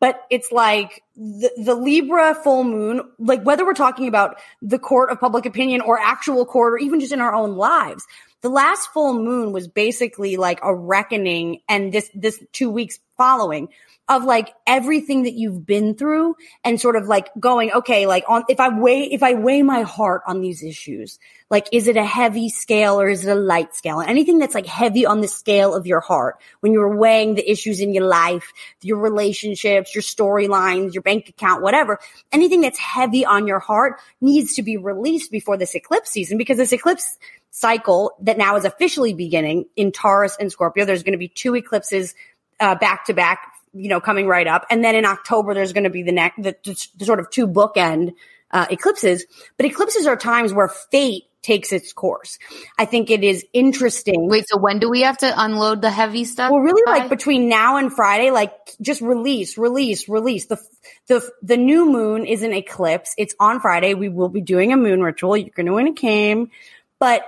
But 0.00 0.18
it's 0.30 0.50
like 0.50 1.02
the, 1.14 1.50
the 1.62 1.74
Libra 1.74 2.34
full 2.34 2.64
moon, 2.64 3.02
like 3.18 3.42
whether 3.42 3.66
we're 3.66 3.74
talking 3.74 4.08
about 4.08 4.40
the 4.62 4.78
court 4.78 5.10
of 5.10 5.20
public 5.20 5.44
opinion 5.44 5.82
or 5.82 5.98
actual 5.98 6.46
court 6.46 6.72
or 6.72 6.78
even 6.78 7.00
just 7.00 7.12
in 7.12 7.20
our 7.20 7.34
own 7.34 7.54
lives, 7.56 8.06
the 8.42 8.48
last 8.48 8.88
full 8.92 9.14
moon 9.14 9.52
was 9.52 9.68
basically 9.68 10.36
like 10.36 10.60
a 10.62 10.74
reckoning 10.74 11.60
and 11.68 11.92
this, 11.92 12.10
this 12.14 12.42
two 12.52 12.70
weeks 12.70 12.98
following 13.16 13.68
of 14.10 14.24
like 14.24 14.52
everything 14.66 15.22
that 15.22 15.34
you've 15.34 15.64
been 15.64 15.94
through 15.94 16.34
and 16.64 16.80
sort 16.80 16.96
of 16.96 17.06
like 17.06 17.28
going, 17.38 17.70
okay, 17.70 18.06
like 18.06 18.24
on, 18.26 18.42
if 18.48 18.58
I 18.58 18.68
weigh, 18.68 19.04
if 19.04 19.22
I 19.22 19.34
weigh 19.34 19.62
my 19.62 19.82
heart 19.82 20.22
on 20.26 20.40
these 20.40 20.64
issues, 20.64 21.20
like, 21.48 21.68
is 21.70 21.86
it 21.86 21.96
a 21.96 22.04
heavy 22.04 22.48
scale 22.48 23.00
or 23.00 23.08
is 23.08 23.24
it 23.24 23.30
a 23.30 23.36
light 23.36 23.72
scale? 23.76 24.00
Anything 24.00 24.38
that's 24.38 24.54
like 24.54 24.66
heavy 24.66 25.06
on 25.06 25.20
the 25.20 25.28
scale 25.28 25.76
of 25.76 25.86
your 25.86 26.00
heart 26.00 26.40
when 26.58 26.72
you're 26.72 26.96
weighing 26.96 27.36
the 27.36 27.48
issues 27.48 27.80
in 27.80 27.94
your 27.94 28.04
life, 28.04 28.52
your 28.82 28.98
relationships, 28.98 29.94
your 29.94 30.02
storylines, 30.02 30.92
your 30.92 31.04
bank 31.04 31.28
account, 31.28 31.62
whatever, 31.62 32.00
anything 32.32 32.62
that's 32.62 32.80
heavy 32.80 33.24
on 33.24 33.46
your 33.46 33.60
heart 33.60 34.00
needs 34.20 34.54
to 34.54 34.62
be 34.64 34.76
released 34.76 35.30
before 35.30 35.56
this 35.56 35.76
eclipse 35.76 36.10
season 36.10 36.36
because 36.36 36.56
this 36.56 36.72
eclipse 36.72 37.16
cycle 37.52 38.16
that 38.22 38.38
now 38.38 38.56
is 38.56 38.64
officially 38.64 39.14
beginning 39.14 39.66
in 39.76 39.92
Taurus 39.92 40.36
and 40.40 40.50
Scorpio, 40.50 40.84
there's 40.84 41.04
going 41.04 41.12
to 41.12 41.18
be 41.18 41.28
two 41.28 41.54
eclipses 41.54 42.14
uh, 42.60 42.74
back 42.74 43.06
to 43.06 43.14
back, 43.14 43.49
you 43.72 43.88
know, 43.88 44.00
coming 44.00 44.26
right 44.26 44.46
up. 44.46 44.66
And 44.70 44.84
then 44.84 44.94
in 44.94 45.04
October, 45.04 45.54
there's 45.54 45.72
going 45.72 45.84
to 45.84 45.90
be 45.90 46.02
the 46.02 46.12
next, 46.12 46.42
the, 46.42 46.56
the 46.96 47.04
sort 47.04 47.20
of 47.20 47.30
two 47.30 47.46
bookend 47.46 48.14
uh, 48.50 48.66
eclipses. 48.70 49.26
But 49.56 49.66
eclipses 49.66 50.06
are 50.06 50.16
times 50.16 50.52
where 50.52 50.68
fate 50.68 51.24
takes 51.42 51.72
its 51.72 51.92
course. 51.92 52.38
I 52.78 52.84
think 52.84 53.10
it 53.10 53.24
is 53.24 53.44
interesting. 53.52 54.28
Wait, 54.28 54.46
so 54.48 54.58
when 54.58 54.78
do 54.78 54.90
we 54.90 55.02
have 55.02 55.18
to 55.18 55.42
unload 55.42 55.80
the 55.80 55.90
heavy 55.90 56.24
stuff? 56.24 56.50
Well, 56.50 56.60
really, 56.60 56.82
by? 56.84 56.98
like 56.98 57.08
between 57.08 57.48
now 57.48 57.76
and 57.76 57.92
Friday, 57.92 58.30
like 58.30 58.52
just 58.80 59.00
release, 59.00 59.56
release, 59.56 60.08
release. 60.08 60.46
The 60.46 60.58
the 61.06 61.30
the 61.42 61.56
new 61.56 61.90
moon 61.90 62.26
is 62.26 62.42
an 62.42 62.52
eclipse. 62.52 63.14
It's 63.16 63.34
on 63.40 63.60
Friday. 63.60 63.94
We 63.94 64.08
will 64.08 64.28
be 64.28 64.42
doing 64.42 64.72
a 64.72 64.76
moon 64.76 65.00
ritual. 65.00 65.36
You're 65.36 65.50
going 65.54 65.66
to 65.66 65.72
win 65.72 65.88
a 65.88 65.92
game, 65.92 66.50
but 66.98 67.22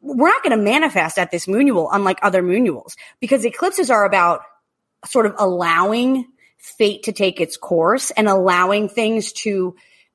we're 0.00 0.28
not 0.28 0.42
going 0.42 0.56
to 0.58 0.62
manifest 0.62 1.16
at 1.16 1.30
this 1.30 1.46
moonual, 1.46 1.88
unlike 1.92 2.18
other 2.22 2.42
moonuals, 2.42 2.96
because 3.20 3.44
eclipses 3.44 3.88
are 3.88 4.04
about 4.04 4.42
sort 5.04 5.26
of 5.26 5.34
allowing 5.38 6.26
fate 6.58 7.04
to 7.04 7.12
take 7.12 7.40
its 7.40 7.56
course 7.56 8.10
and 8.10 8.28
allowing 8.28 8.88
things 8.88 9.32
to. 9.32 9.74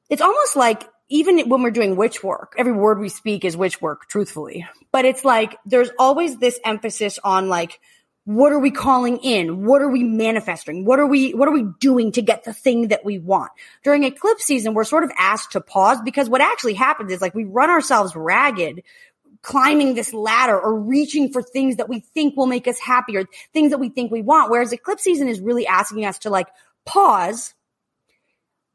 It's 0.09 0.21
almost 0.21 0.55
like 0.55 0.83
even 1.09 1.49
when 1.49 1.61
we're 1.61 1.71
doing 1.71 1.95
witch 1.95 2.23
work, 2.23 2.55
every 2.57 2.73
word 2.73 2.99
we 2.99 3.09
speak 3.09 3.45
is 3.45 3.55
witch 3.55 3.81
work, 3.81 4.07
truthfully. 4.09 4.67
But 4.91 5.05
it's 5.05 5.23
like 5.23 5.57
there's 5.65 5.89
always 5.97 6.38
this 6.38 6.59
emphasis 6.65 7.19
on 7.23 7.49
like, 7.49 7.79
what 8.25 8.51
are 8.51 8.59
we 8.59 8.71
calling 8.71 9.19
in? 9.19 9.65
What 9.65 9.81
are 9.81 9.89
we 9.89 10.03
manifesting? 10.03 10.83
What 10.83 10.99
are 10.99 11.05
we, 11.05 11.33
what 11.33 11.47
are 11.47 11.53
we 11.53 11.65
doing 11.79 12.11
to 12.13 12.21
get 12.21 12.43
the 12.43 12.51
thing 12.51 12.89
that 12.89 13.05
we 13.05 13.19
want? 13.19 13.51
During 13.85 14.03
eclipse 14.03 14.43
season, 14.43 14.73
we're 14.73 14.83
sort 14.83 15.05
of 15.05 15.11
asked 15.17 15.53
to 15.53 15.61
pause 15.61 15.99
because 16.03 16.29
what 16.29 16.41
actually 16.41 16.73
happens 16.73 17.13
is 17.13 17.21
like 17.21 17.33
we 17.33 17.45
run 17.45 17.69
ourselves 17.69 18.17
ragged 18.17 18.83
climbing 19.47 19.95
this 19.95 20.13
ladder 20.13 20.59
or 20.59 20.77
reaching 20.77 21.31
for 21.31 21.41
things 21.41 21.77
that 21.77 21.87
we 21.87 22.01
think 22.01 22.35
will 22.35 22.47
make 22.47 22.67
us 22.67 22.77
happy 22.79 23.15
or 23.15 23.23
things 23.53 23.71
that 23.71 23.77
we 23.77 23.87
think 23.87 24.11
we 24.11 24.21
want. 24.21 24.51
Whereas 24.51 24.73
eclipse 24.73 25.03
season 25.03 25.29
is 25.29 25.39
really 25.39 25.65
asking 25.65 26.03
us 26.03 26.19
to 26.19 26.29
like 26.29 26.47
pause 26.85 27.53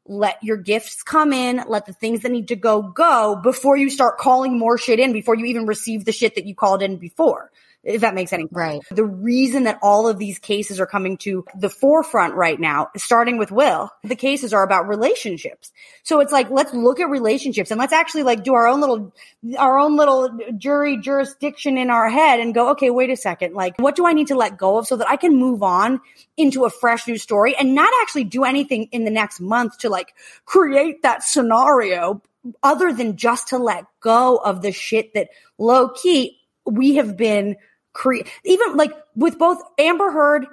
let 0.05 0.43
your 0.43 0.57
gifts 0.57 1.03
come 1.03 1.31
in, 1.31 1.63
let 1.67 1.85
the 1.85 1.93
things 1.93 2.21
that 2.21 2.31
need 2.31 2.47
to 2.47 2.55
go 2.55 2.81
go 2.81 3.39
before 3.41 3.77
you 3.77 3.89
start 3.89 4.17
calling 4.17 4.57
more 4.57 4.77
shit 4.77 4.99
in, 4.99 5.13
before 5.13 5.35
you 5.35 5.45
even 5.45 5.67
receive 5.67 6.05
the 6.05 6.11
shit 6.11 6.35
that 6.35 6.45
you 6.45 6.55
called 6.55 6.81
in 6.81 6.97
before 6.97 7.51
if 7.83 8.01
that 8.01 8.15
makes 8.15 8.31
any 8.31 8.43
sense. 8.43 8.53
Right. 8.53 8.81
The 8.91 9.03
reason 9.03 9.63
that 9.63 9.79
all 9.81 10.07
of 10.07 10.17
these 10.17 10.39
cases 10.39 10.79
are 10.79 10.85
coming 10.85 11.17
to 11.17 11.45
the 11.55 11.69
forefront 11.69 12.33
right 12.35 12.59
now, 12.59 12.89
starting 12.95 13.37
with 13.37 13.51
Will, 13.51 13.89
the 14.03 14.15
cases 14.15 14.53
are 14.53 14.63
about 14.63 14.87
relationships. 14.87 15.71
So 16.03 16.21
it's 16.21 16.31
like, 16.31 16.49
let's 16.49 16.73
look 16.73 16.99
at 16.99 17.09
relationships 17.09 17.71
and 17.71 17.79
let's 17.79 17.93
actually 17.93 18.23
like 18.23 18.43
do 18.43 18.53
our 18.53 18.67
own 18.67 18.79
little, 18.79 19.13
our 19.57 19.77
own 19.77 19.97
little 19.97 20.29
jury 20.57 20.97
jurisdiction 20.97 21.77
in 21.77 21.89
our 21.89 22.09
head 22.09 22.39
and 22.39 22.53
go, 22.53 22.71
okay, 22.71 22.89
wait 22.89 23.09
a 23.09 23.17
second. 23.17 23.53
Like, 23.53 23.77
what 23.77 23.95
do 23.95 24.05
I 24.05 24.13
need 24.13 24.27
to 24.27 24.35
let 24.35 24.57
go 24.57 24.77
of 24.77 24.87
so 24.87 24.95
that 24.95 25.09
I 25.09 25.17
can 25.17 25.35
move 25.35 25.61
on 25.61 25.99
into 26.37 26.63
a 26.63 26.69
fresh 26.69 27.07
new 27.07 27.17
story 27.17 27.55
and 27.55 27.75
not 27.75 27.91
actually 28.01 28.23
do 28.23 28.45
anything 28.45 28.87
in 28.91 29.03
the 29.03 29.11
next 29.11 29.41
month 29.41 29.79
to 29.79 29.89
like 29.89 30.13
create 30.45 31.01
that 31.03 31.23
scenario 31.23 32.21
other 32.61 32.93
than 32.93 33.17
just 33.17 33.49
to 33.49 33.57
let 33.57 33.85
go 33.99 34.37
of 34.37 34.61
the 34.61 34.71
shit 34.71 35.13
that 35.13 35.29
low 35.57 35.89
key 35.89 36.39
we 36.65 36.95
have 36.95 37.17
been 37.17 37.55
create 37.93 38.27
even 38.43 38.75
like 38.75 38.91
with 39.15 39.37
both 39.37 39.61
Amber 39.77 40.11
Heard, 40.11 40.47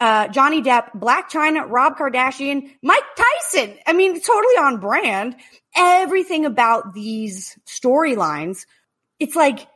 uh, 0.00 0.28
Johnny 0.28 0.62
Depp, 0.62 0.92
Blac 0.92 1.30
Chyna, 1.30 1.68
Rob 1.68 1.96
Kardashian, 1.96 2.70
Mike 2.82 3.04
Tyson. 3.16 3.76
I 3.86 3.92
mean, 3.92 4.20
totally 4.20 4.54
on 4.58 4.78
brand. 4.78 5.36
Everything 5.76 6.46
about 6.46 6.94
these 6.94 7.58
storylines, 7.66 8.66
it's 9.18 9.36
like 9.36 9.66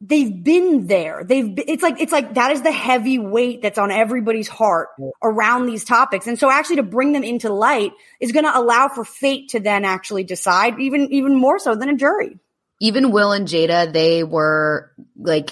they've 0.00 0.42
been 0.42 0.86
there. 0.86 1.24
They've 1.24 1.54
been, 1.54 1.64
it's 1.68 1.82
like 1.82 2.00
it's 2.00 2.12
like 2.12 2.34
that 2.34 2.52
is 2.52 2.62
the 2.62 2.72
heavy 2.72 3.18
weight 3.18 3.62
that's 3.62 3.78
on 3.78 3.90
everybody's 3.90 4.48
heart 4.48 4.88
around 5.22 5.66
these 5.66 5.84
topics. 5.84 6.26
And 6.26 6.38
so 6.38 6.50
actually 6.50 6.76
to 6.76 6.82
bring 6.84 7.12
them 7.12 7.24
into 7.24 7.52
light 7.52 7.92
is 8.20 8.32
going 8.32 8.44
to 8.44 8.56
allow 8.56 8.88
for 8.88 9.04
fate 9.04 9.50
to 9.50 9.60
then 9.60 9.84
actually 9.84 10.24
decide 10.24 10.78
even 10.80 11.12
even 11.12 11.36
more 11.36 11.58
so 11.58 11.74
than 11.74 11.88
a 11.88 11.96
jury. 11.96 12.38
Even 12.80 13.10
Will 13.10 13.32
and 13.32 13.48
Jada, 13.48 13.92
they 13.92 14.22
were 14.22 14.92
like 15.16 15.50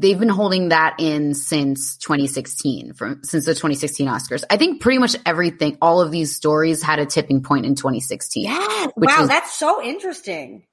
they've 0.00 0.18
been 0.18 0.28
holding 0.28 0.70
that 0.70 0.96
in 0.98 1.34
since 1.34 1.96
2016 1.98 2.94
from 2.94 3.22
since 3.22 3.44
the 3.44 3.54
2016 3.54 4.08
Oscars. 4.08 4.44
I 4.50 4.56
think 4.56 4.80
pretty 4.80 4.98
much 4.98 5.16
everything 5.26 5.76
all 5.80 6.00
of 6.00 6.10
these 6.10 6.34
stories 6.34 6.82
had 6.82 6.98
a 6.98 7.06
tipping 7.06 7.42
point 7.42 7.66
in 7.66 7.74
2016. 7.74 8.44
Yeah. 8.44 8.86
Wow, 8.96 9.26
that's 9.26 9.52
so 9.52 9.82
interesting. 9.82 10.64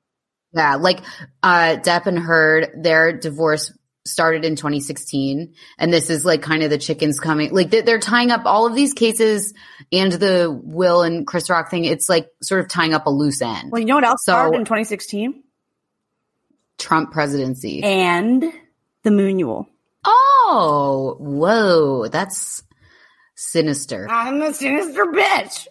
Yeah, 0.54 0.76
like 0.76 1.02
uh 1.44 1.78
Depp 1.78 2.06
and 2.08 2.18
Heard, 2.18 2.70
their 2.82 3.18
divorce 3.18 3.74
started 4.06 4.46
in 4.46 4.56
2016 4.56 5.54
and 5.78 5.94
this 5.94 6.10
is 6.10 6.24
like 6.24 6.42
kind 6.42 6.64
of 6.64 6.70
the 6.70 6.78
chickens 6.78 7.20
coming 7.20 7.54
like 7.54 7.70
they're 7.70 8.00
tying 8.00 8.32
up 8.32 8.46
all 8.46 8.66
of 8.66 8.74
these 8.74 8.94
cases 8.94 9.54
and 9.92 10.14
the 10.14 10.50
will 10.64 11.02
and 11.02 11.28
chris 11.28 11.50
rock 11.50 11.70
thing 11.70 11.84
it's 11.84 12.08
like 12.08 12.30
sort 12.42 12.62
of 12.62 12.70
tying 12.70 12.94
up 12.94 13.06
a 13.06 13.10
loose 13.10 13.42
end 13.42 13.70
well 13.70 13.82
you 13.82 13.86
know 13.86 13.96
what 13.96 14.06
else 14.06 14.24
so, 14.24 14.32
started 14.32 14.56
in 14.56 14.64
2016 14.64 15.44
trump 16.78 17.12
presidency 17.12 17.84
and 17.84 18.46
the 19.08 19.24
Moonual. 19.24 19.68
Oh, 20.06 21.16
whoa, 21.20 22.08
that's 22.08 22.64
sinister. 23.36 24.08
I'm 24.12 24.42
a 24.42 24.54
sinister 24.54 25.06
bitch. 25.06 25.68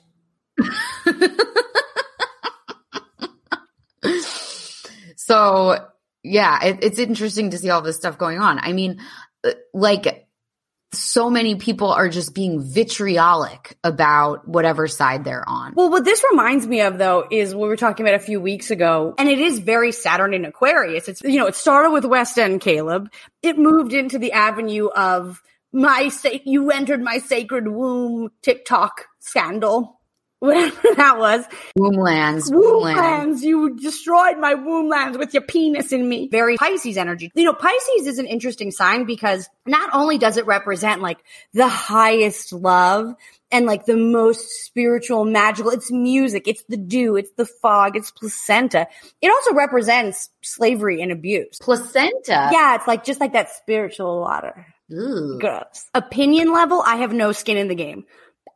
so, 5.16 5.86
yeah, 6.22 6.64
it, 6.64 6.78
it's 6.82 6.98
interesting 6.98 7.50
to 7.50 7.58
see 7.58 7.70
all 7.70 7.82
this 7.82 7.96
stuff 7.96 8.18
going 8.18 8.38
on. 8.38 8.58
I 8.58 8.72
mean, 8.72 9.00
uh, 9.44 9.52
like 9.74 10.25
so 10.96 11.30
many 11.30 11.56
people 11.56 11.92
are 11.92 12.08
just 12.08 12.34
being 12.34 12.60
vitriolic 12.60 13.76
about 13.84 14.48
whatever 14.48 14.88
side 14.88 15.24
they're 15.24 15.48
on. 15.48 15.74
Well, 15.74 15.90
what 15.90 16.04
this 16.04 16.24
reminds 16.30 16.66
me 16.66 16.80
of 16.80 16.98
though 16.98 17.26
is 17.30 17.54
what 17.54 17.62
we 17.62 17.68
were 17.68 17.76
talking 17.76 18.06
about 18.06 18.14
a 18.14 18.24
few 18.24 18.40
weeks 18.40 18.70
ago, 18.70 19.14
and 19.18 19.28
it 19.28 19.38
is 19.38 19.58
very 19.58 19.92
Saturn 19.92 20.34
in 20.34 20.44
Aquarius. 20.44 21.08
It's, 21.08 21.22
you 21.22 21.38
know, 21.38 21.46
it 21.46 21.54
started 21.54 21.90
with 21.90 22.04
West 22.04 22.38
Elm 22.38 22.58
Caleb. 22.58 23.10
It 23.42 23.58
moved 23.58 23.92
into 23.92 24.18
the 24.18 24.32
avenue 24.32 24.88
of 24.88 25.42
my, 25.72 26.08
sa- 26.08 26.30
you 26.44 26.70
entered 26.70 27.02
my 27.02 27.18
sacred 27.18 27.68
womb 27.68 28.30
TikTok 28.42 29.06
scandal 29.20 29.95
whatever 30.40 30.80
that 30.96 31.18
was. 31.18 31.46
Womblands. 31.78 32.50
Womblands. 32.50 33.40
You 33.40 33.74
destroyed 33.76 34.38
my 34.38 34.54
womblands 34.54 35.18
with 35.18 35.32
your 35.32 35.42
penis 35.42 35.92
in 35.92 36.06
me. 36.06 36.28
Very 36.30 36.58
Pisces 36.58 36.98
energy. 36.98 37.32
You 37.34 37.44
know, 37.44 37.54
Pisces 37.54 38.06
is 38.06 38.18
an 38.18 38.26
interesting 38.26 38.70
sign 38.70 39.04
because 39.04 39.48
not 39.64 39.90
only 39.94 40.18
does 40.18 40.36
it 40.36 40.46
represent 40.46 41.00
like 41.00 41.18
the 41.54 41.68
highest 41.68 42.52
love 42.52 43.14
and 43.50 43.64
like 43.64 43.86
the 43.86 43.96
most 43.96 44.64
spiritual, 44.66 45.24
magical, 45.24 45.70
it's 45.70 45.90
music, 45.90 46.46
it's 46.46 46.64
the 46.68 46.76
dew, 46.76 47.16
it's 47.16 47.30
the 47.32 47.46
fog, 47.46 47.96
it's 47.96 48.10
placenta. 48.10 48.88
It 49.22 49.30
also 49.30 49.54
represents 49.54 50.28
slavery 50.42 51.00
and 51.00 51.12
abuse. 51.12 51.58
Placenta? 51.62 52.50
Yeah, 52.52 52.74
it's 52.74 52.86
like 52.86 53.04
just 53.04 53.20
like 53.20 53.32
that 53.32 53.50
spiritual 53.50 54.20
water. 54.20 54.66
Ooh. 54.92 55.38
Gross. 55.40 55.86
Opinion 55.94 56.52
level, 56.52 56.82
I 56.84 56.96
have 56.96 57.12
no 57.12 57.32
skin 57.32 57.56
in 57.56 57.68
the 57.68 57.74
game 57.74 58.04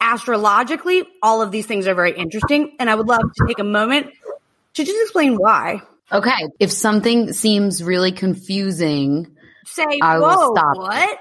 astrologically, 0.01 1.05
all 1.23 1.43
of 1.43 1.51
these 1.51 1.67
things 1.67 1.87
are 1.87 1.95
very 1.95 2.17
interesting. 2.17 2.77
And 2.79 2.91
I 2.91 2.95
would 2.95 3.07
love 3.07 3.21
to 3.23 3.47
take 3.47 3.59
a 3.59 3.65
moment 3.65 4.09
to 4.75 4.85
just 4.85 5.01
explain 5.03 5.37
why. 5.37 5.83
Okay. 6.13 6.49
If 6.59 6.73
something 6.73 7.33
seems 7.33 7.83
really 7.83 8.13
confusing, 8.13 9.37
say, 9.65 9.85
I 10.03 10.19
whoa, 10.19 10.51
what? 10.53 11.19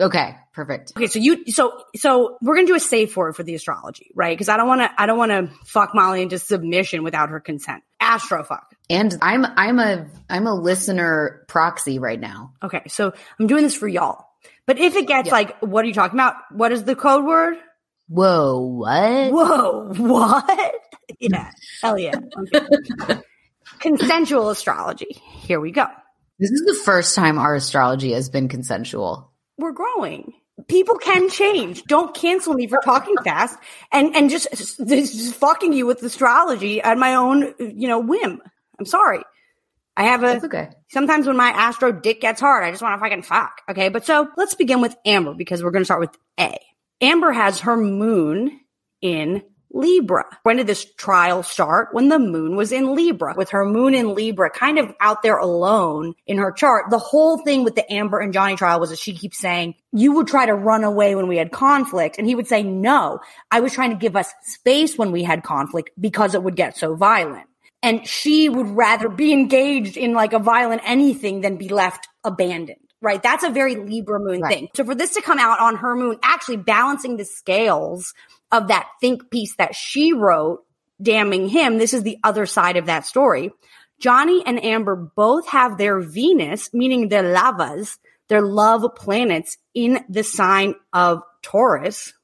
Okay, 0.00 0.36
perfect. 0.52 0.92
Okay, 0.96 1.06
so 1.06 1.20
you, 1.20 1.46
so, 1.46 1.84
so 1.96 2.36
we're 2.42 2.56
gonna 2.56 2.66
do 2.66 2.74
a 2.74 2.80
safe 2.80 3.16
word 3.16 3.36
for 3.36 3.44
the 3.44 3.54
astrology, 3.54 4.10
right? 4.14 4.36
Because 4.36 4.48
I 4.48 4.56
don't 4.56 4.66
want 4.66 4.80
to, 4.80 4.90
I 5.00 5.06
don't 5.06 5.18
want 5.18 5.30
to 5.30 5.50
fuck 5.64 5.94
Molly 5.94 6.22
into 6.22 6.38
submission 6.38 7.04
without 7.04 7.28
her 7.28 7.38
consent. 7.38 7.84
Astro 8.00 8.42
fuck. 8.42 8.74
And 8.90 9.16
I'm, 9.22 9.46
I'm 9.56 9.78
a, 9.78 10.06
I'm 10.28 10.46
a 10.46 10.54
listener 10.54 11.44
proxy 11.46 12.00
right 12.00 12.18
now. 12.18 12.52
Okay, 12.62 12.82
so 12.88 13.12
I'm 13.38 13.46
doing 13.46 13.62
this 13.62 13.76
for 13.76 13.86
y'all. 13.86 14.26
But 14.66 14.78
if 14.78 14.96
it 14.96 15.06
gets 15.06 15.26
yeah. 15.26 15.32
like, 15.32 15.58
what 15.60 15.84
are 15.84 15.88
you 15.88 15.94
talking 15.94 16.18
about? 16.18 16.36
What 16.50 16.72
is 16.72 16.84
the 16.84 16.96
code 16.96 17.24
word? 17.24 17.56
Whoa, 18.08 18.58
what? 18.60 19.32
Whoa, 19.32 19.92
what? 19.96 20.74
yeah, 21.18 21.50
hell 21.82 21.98
yeah. 21.98 22.14
Okay. 22.54 23.20
Consensual 23.80 24.50
astrology. 24.50 25.20
Here 25.42 25.60
we 25.60 25.70
go. 25.70 25.86
This 26.38 26.50
is 26.50 26.64
the 26.66 26.82
first 26.84 27.14
time 27.14 27.38
our 27.38 27.54
astrology 27.54 28.12
has 28.12 28.28
been 28.28 28.48
consensual. 28.48 29.32
We're 29.56 29.72
growing. 29.72 30.32
People 30.68 30.96
can 30.96 31.28
change. 31.30 31.82
Don't 31.84 32.14
cancel 32.14 32.54
me 32.54 32.66
for 32.66 32.80
talking 32.84 33.14
fast 33.24 33.58
and 33.92 34.14
and 34.14 34.30
just, 34.30 34.48
just, 34.54 34.86
just 34.86 35.34
fucking 35.34 35.72
you 35.72 35.86
with 35.86 36.02
astrology 36.02 36.80
at 36.80 36.98
my 36.98 37.14
own, 37.14 37.54
you 37.58 37.88
know, 37.88 38.00
whim. 38.00 38.40
I'm 38.78 38.86
sorry. 38.86 39.22
I 39.96 40.04
have 40.04 40.22
a, 40.22 40.26
That's 40.26 40.44
okay. 40.44 40.70
sometimes 40.88 41.26
when 41.26 41.36
my 41.36 41.50
astro 41.50 41.92
dick 41.92 42.20
gets 42.20 42.40
hard, 42.40 42.64
I 42.64 42.70
just 42.70 42.82
want 42.82 42.98
to 42.98 43.04
fucking 43.04 43.22
fuck. 43.22 43.60
Okay. 43.70 43.88
But 43.88 44.04
so 44.04 44.28
let's 44.36 44.54
begin 44.54 44.80
with 44.80 44.96
Amber 45.06 45.34
because 45.34 45.62
we're 45.62 45.70
going 45.70 45.82
to 45.82 45.86
start 45.86 46.00
with 46.00 46.16
A. 46.38 46.58
Amber 47.00 47.32
has 47.32 47.60
her 47.60 47.76
moon 47.76 48.60
in 49.00 49.42
Libra. 49.70 50.24
When 50.44 50.56
did 50.56 50.68
this 50.68 50.86
trial 50.94 51.42
start? 51.42 51.88
When 51.92 52.08
the 52.08 52.18
moon 52.18 52.54
was 52.54 52.70
in 52.70 52.94
Libra. 52.94 53.34
With 53.36 53.50
her 53.50 53.64
moon 53.64 53.94
in 53.94 54.14
Libra 54.14 54.48
kind 54.48 54.78
of 54.78 54.94
out 55.00 55.22
there 55.22 55.36
alone 55.36 56.14
in 56.26 56.38
her 56.38 56.52
chart, 56.52 56.90
the 56.90 56.98
whole 56.98 57.38
thing 57.38 57.64
with 57.64 57.74
the 57.74 57.92
Amber 57.92 58.20
and 58.20 58.32
Johnny 58.32 58.54
trial 58.56 58.78
was 58.78 58.90
that 58.90 59.00
she 59.00 59.14
keeps 59.14 59.38
saying, 59.38 59.74
you 59.92 60.12
would 60.12 60.28
try 60.28 60.46
to 60.46 60.54
run 60.54 60.84
away 60.84 61.16
when 61.16 61.26
we 61.26 61.36
had 61.36 61.50
conflict. 61.50 62.18
And 62.18 62.26
he 62.26 62.36
would 62.36 62.46
say, 62.46 62.62
no, 62.62 63.18
I 63.50 63.60
was 63.60 63.72
trying 63.72 63.90
to 63.90 63.96
give 63.96 64.14
us 64.14 64.32
space 64.42 64.96
when 64.96 65.10
we 65.10 65.24
had 65.24 65.42
conflict 65.42 65.90
because 66.00 66.34
it 66.34 66.42
would 66.42 66.56
get 66.56 66.76
so 66.76 66.94
violent 66.94 67.46
and 67.84 68.08
she 68.08 68.48
would 68.48 68.68
rather 68.70 69.10
be 69.10 69.30
engaged 69.30 69.98
in 69.98 70.14
like 70.14 70.32
a 70.32 70.38
violent 70.38 70.80
anything 70.86 71.42
than 71.42 71.58
be 71.58 71.68
left 71.68 72.08
abandoned. 72.24 72.78
Right. 73.02 73.22
That's 73.22 73.44
a 73.44 73.50
very 73.50 73.76
Libra 73.76 74.18
moon 74.18 74.40
right. 74.40 74.50
thing. 74.54 74.68
So 74.74 74.84
for 74.84 74.94
this 74.94 75.12
to 75.14 75.20
come 75.20 75.38
out 75.38 75.60
on 75.60 75.76
her 75.76 75.94
moon, 75.94 76.18
actually 76.22 76.56
balancing 76.56 77.18
the 77.18 77.26
scales 77.26 78.14
of 78.50 78.68
that 78.68 78.88
think 79.02 79.30
piece 79.30 79.54
that 79.56 79.74
she 79.74 80.14
wrote, 80.14 80.64
damning 81.02 81.46
him, 81.46 81.76
this 81.76 81.92
is 81.92 82.02
the 82.02 82.16
other 82.24 82.46
side 82.46 82.78
of 82.78 82.86
that 82.86 83.04
story. 83.04 83.50
Johnny 84.00 84.42
and 84.46 84.64
Amber 84.64 84.96
both 84.96 85.46
have 85.48 85.76
their 85.76 86.00
Venus, 86.00 86.72
meaning 86.72 87.10
their 87.10 87.34
lavas, 87.34 87.98
their 88.28 88.40
love 88.40 88.82
planets 88.96 89.58
in 89.74 90.02
the 90.08 90.24
sign 90.24 90.74
of 90.94 91.20
Taurus. 91.42 92.14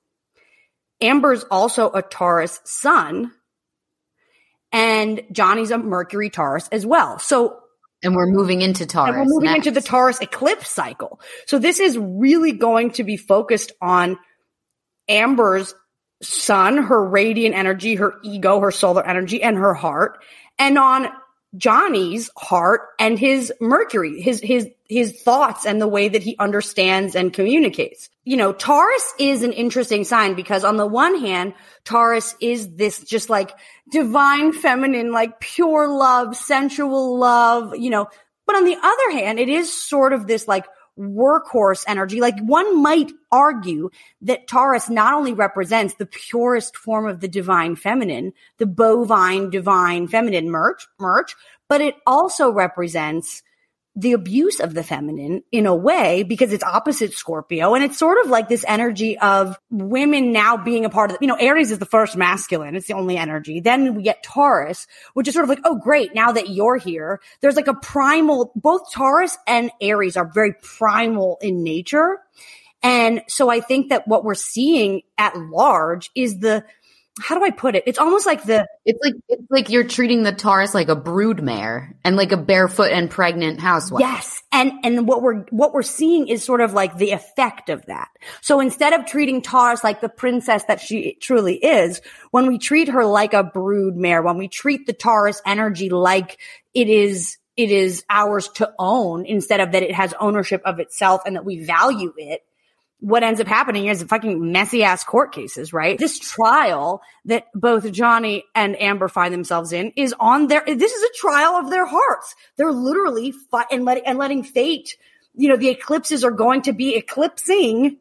Amber's 1.02 1.44
also 1.50 1.90
a 1.90 2.00
Taurus 2.00 2.61
sun 2.64 3.32
and 4.72 5.22
Johnny's 5.32 5.70
a 5.70 5.78
Mercury 5.78 6.30
Taurus 6.30 6.68
as 6.72 6.86
well. 6.86 7.18
So 7.18 7.60
and 8.02 8.14
we're 8.14 8.26
moving 8.26 8.62
into 8.62 8.86
Taurus. 8.86 9.10
And 9.10 9.18
we're 9.18 9.34
moving 9.34 9.52
next. 9.52 9.66
into 9.66 9.80
the 9.80 9.86
Taurus 9.86 10.20
eclipse 10.20 10.70
cycle. 10.70 11.20
So 11.46 11.58
this 11.58 11.80
is 11.80 11.98
really 11.98 12.52
going 12.52 12.92
to 12.92 13.04
be 13.04 13.16
focused 13.16 13.72
on 13.82 14.18
Amber's 15.08 15.74
sun, 16.22 16.78
her 16.78 17.08
radiant 17.08 17.54
energy, 17.54 17.96
her 17.96 18.14
ego, 18.22 18.60
her 18.60 18.70
solar 18.70 19.06
energy, 19.06 19.42
and 19.42 19.56
her 19.56 19.74
heart, 19.74 20.22
and 20.58 20.78
on 20.78 21.08
Johnny's 21.57 22.30
heart 22.36 22.82
and 22.98 23.18
his 23.18 23.53
Mercury, 23.61 24.20
his, 24.20 24.40
his, 24.40 24.68
his 24.88 25.20
thoughts 25.22 25.66
and 25.66 25.80
the 25.80 25.88
way 25.88 26.09
that 26.09 26.22
he 26.22 26.36
understands 26.38 27.16
and 27.16 27.32
communicates. 27.32 28.09
You 28.24 28.36
know, 28.36 28.53
Taurus 28.53 29.14
is 29.18 29.42
an 29.42 29.53
interesting 29.53 30.05
sign 30.05 30.34
because 30.34 30.64
on 30.64 30.76
the 30.76 30.86
one 30.86 31.20
hand, 31.20 31.55
Taurus 31.84 32.36
is 32.40 32.76
this 32.76 33.03
just 33.03 33.30
like 33.30 33.53
divine 33.90 34.53
feminine, 34.53 35.11
like 35.12 35.40
pure 35.40 35.88
love, 35.88 36.36
sensual 36.36 37.18
love, 37.18 37.76
you 37.76 37.90
know, 37.90 38.09
but 38.46 38.57
on 38.57 38.64
the 38.64 38.76
other 38.76 39.11
hand, 39.12 39.38
it 39.38 39.48
is 39.48 39.72
sort 39.72 40.12
of 40.12 40.26
this 40.26 40.48
like 40.48 40.66
workhorse 40.99 41.84
energy. 41.86 42.20
Like 42.20 42.38
one 42.41 42.82
might 42.82 43.11
argue 43.32 43.91
that 44.22 44.47
Taurus 44.47 44.88
not 44.88 45.14
only 45.14 45.32
represents 45.32 45.95
the 45.95 46.07
purest 46.07 46.76
form 46.76 47.07
of 47.07 47.20
the 47.20 47.28
divine 47.28 47.76
feminine, 47.76 48.32
the 48.59 48.66
bovine 48.66 49.51
divine 49.51 50.09
feminine 50.09 50.51
merch, 50.51 50.86
merch, 50.99 51.34
but 51.68 51.80
it 51.80 51.97
also 52.07 52.51
represents 52.51 53.43
the 53.97 54.12
abuse 54.12 54.61
of 54.61 54.72
the 54.74 54.84
feminine 54.84 55.43
in 55.51 55.66
a 55.66 55.74
way 55.74 56.22
because 56.22 56.53
it's 56.53 56.62
opposite 56.62 57.12
Scorpio. 57.12 57.74
And 57.74 57.82
it's 57.82 57.99
sort 57.99 58.24
of 58.24 58.30
like 58.30 58.49
this 58.49 58.64
energy 58.68 59.18
of 59.18 59.59
women 59.70 60.32
now 60.32 60.57
being 60.57 60.84
a 60.84 60.91
part 60.91 61.11
of, 61.11 61.18
the, 61.18 61.24
you 61.24 61.28
know, 61.28 61.34
Aries 61.34 61.72
is 61.72 61.78
the 61.78 61.86
first 61.86 62.16
masculine. 62.16 62.76
It's 62.76 62.86
the 62.86 62.95
only 62.95 63.16
energy. 63.16 63.61
Then 63.61 63.97
we 63.97 64.03
get 64.03 64.22
Taurus, 64.22 64.86
which 65.14 65.26
is 65.26 65.34
sort 65.34 65.43
of 65.43 65.49
like, 65.49 65.61
oh, 65.64 65.76
great. 65.76 66.14
Now 66.14 66.32
that 66.32 66.51
you're 66.51 66.76
here, 66.76 67.20
there's 67.41 67.57
like 67.57 67.66
a 67.66 67.74
primal, 67.74 68.53
both 68.55 68.93
Taurus 68.93 69.36
and 69.47 69.70
Aries 69.80 70.16
are 70.16 70.30
very 70.32 70.55
primal 70.62 71.38
in 71.43 71.64
nature. 71.64 72.20
And 72.82 73.22
so 73.28 73.51
I 73.51 73.61
think 73.61 73.91
that 73.91 74.09
what 74.09 74.24
we're 74.24 74.34
seeing 74.34 75.03
at 75.18 75.36
large 75.36 76.11
is 76.14 76.38
the 76.38 76.64
how 77.18 77.36
do 77.36 77.44
I 77.44 77.50
put 77.50 77.74
it? 77.74 77.84
It's 77.86 77.98
almost 77.98 78.26
like 78.26 78.44
the 78.44 78.66
it's 78.84 78.98
like 79.02 79.14
it's 79.28 79.50
like 79.50 79.68
you're 79.68 79.86
treating 79.86 80.22
the 80.22 80.32
Taurus 80.32 80.74
like 80.74 80.88
a 80.88 80.96
brood 80.96 81.42
mare 81.42 81.96
and 82.04 82.16
like 82.16 82.32
a 82.32 82.36
barefoot 82.36 82.90
and 82.92 83.11
pregnant 83.11 83.61
housewife. 83.61 84.00
Yes. 84.00 84.42
And 84.52 84.72
and 84.84 85.08
what 85.08 85.20
we're 85.20 85.44
what 85.50 85.72
we're 85.72 85.82
seeing 85.82 86.28
is 86.28 86.44
sort 86.44 86.61
of 86.61 86.72
like 86.72 86.96
the 86.96 87.11
effect 87.11 87.68
of 87.68 87.84
that. 87.86 88.08
So 88.40 88.61
instead 88.61 88.92
of 88.92 89.06
treating 89.06 89.42
Taurus 89.42 89.82
like 89.82 90.00
the 90.00 90.08
princess 90.08 90.64
that 90.64 90.80
she 90.80 91.16
truly 91.20 91.56
is, 91.56 92.00
when 92.30 92.46
we 92.46 92.58
treat 92.58 92.88
her 92.88 93.04
like 93.04 93.34
a 93.34 93.42
brood 93.42 93.96
mare, 93.96 94.22
when 94.22 94.38
we 94.38 94.48
treat 94.48 94.86
the 94.86 94.92
Taurus 94.92 95.42
energy 95.44 95.90
like 95.90 96.38
it 96.74 96.88
is 96.88 97.38
it 97.56 97.70
is 97.70 98.04
ours 98.08 98.48
to 98.48 98.72
own 98.78 99.26
instead 99.26 99.61
of 99.61 99.72
that 99.72 99.82
it 99.82 99.92
has 99.92 100.14
ownership 100.18 100.62
of 100.64 100.78
itself 100.78 101.22
and 101.26 101.36
that 101.36 101.44
we 101.44 101.62
value 101.62 102.14
it, 102.16 102.42
what 103.01 103.22
ends 103.22 103.40
up 103.40 103.46
happening 103.46 103.86
is 103.86 104.03
fucking 104.03 104.53
messy 104.53 104.84
ass 104.84 105.05
court 105.05 105.32
cases, 105.32 105.72
right? 105.72 105.98
This 105.98 106.18
trial 106.18 107.03
that 107.24 107.46
both 107.55 107.90
Johnny 107.92 108.44
and 108.55 108.80
Amber 108.80 109.09
find 109.09 109.32
themselves 109.32 109.72
in 109.72 109.92
is 109.96 110.14
on 110.20 110.48
their, 110.48 110.62
this 110.66 110.92
is 110.92 111.03
a 111.03 111.12
trial 111.14 111.55
of 111.55 111.70
their 111.70 111.86
hearts. 111.86 112.36
They're 112.57 112.72
literally 112.72 113.32
fi- 113.32 113.66
and 113.70 113.84
letting, 113.86 114.07
and 114.07 114.18
letting 114.18 114.42
fate, 114.42 114.96
you 115.34 115.48
know, 115.48 115.57
the 115.57 115.70
eclipses 115.70 116.24
are 116.24 116.30
going 116.30 116.62
to 116.62 116.72
be 116.72 116.94
eclipsing 116.94 117.96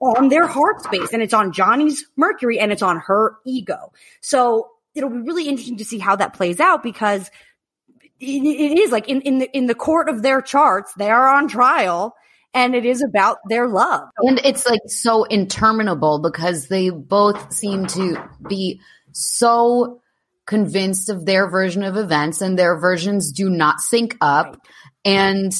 on 0.00 0.28
their 0.28 0.46
heart 0.46 0.82
space 0.84 1.12
and 1.12 1.20
it's 1.20 1.34
on 1.34 1.52
Johnny's 1.52 2.06
Mercury 2.16 2.60
and 2.60 2.70
it's 2.70 2.82
on 2.82 3.00
her 3.00 3.38
ego. 3.44 3.92
So 4.20 4.70
it'll 4.94 5.10
be 5.10 5.18
really 5.18 5.48
interesting 5.48 5.78
to 5.78 5.84
see 5.84 5.98
how 5.98 6.14
that 6.14 6.34
plays 6.34 6.60
out 6.60 6.84
because 6.84 7.28
it, 8.20 8.44
it 8.44 8.78
is 8.78 8.92
like 8.92 9.08
in, 9.08 9.20
in 9.22 9.38
the, 9.38 9.56
in 9.56 9.66
the 9.66 9.74
court 9.74 10.08
of 10.08 10.22
their 10.22 10.40
charts, 10.40 10.94
they 10.94 11.10
are 11.10 11.28
on 11.28 11.48
trial 11.48 12.14
and 12.58 12.74
it 12.74 12.84
is 12.84 13.02
about 13.02 13.38
their 13.48 13.68
love. 13.68 14.08
And 14.18 14.40
it's 14.44 14.66
like 14.66 14.80
so 14.86 15.22
interminable 15.22 16.18
because 16.18 16.66
they 16.66 16.90
both 16.90 17.52
seem 17.52 17.86
to 17.88 18.20
be 18.48 18.80
so 19.12 20.00
convinced 20.44 21.08
of 21.08 21.24
their 21.24 21.48
version 21.48 21.84
of 21.84 21.96
events 21.96 22.40
and 22.40 22.58
their 22.58 22.76
versions 22.76 23.30
do 23.30 23.48
not 23.48 23.80
sync 23.80 24.16
up 24.20 24.60
and 25.04 25.52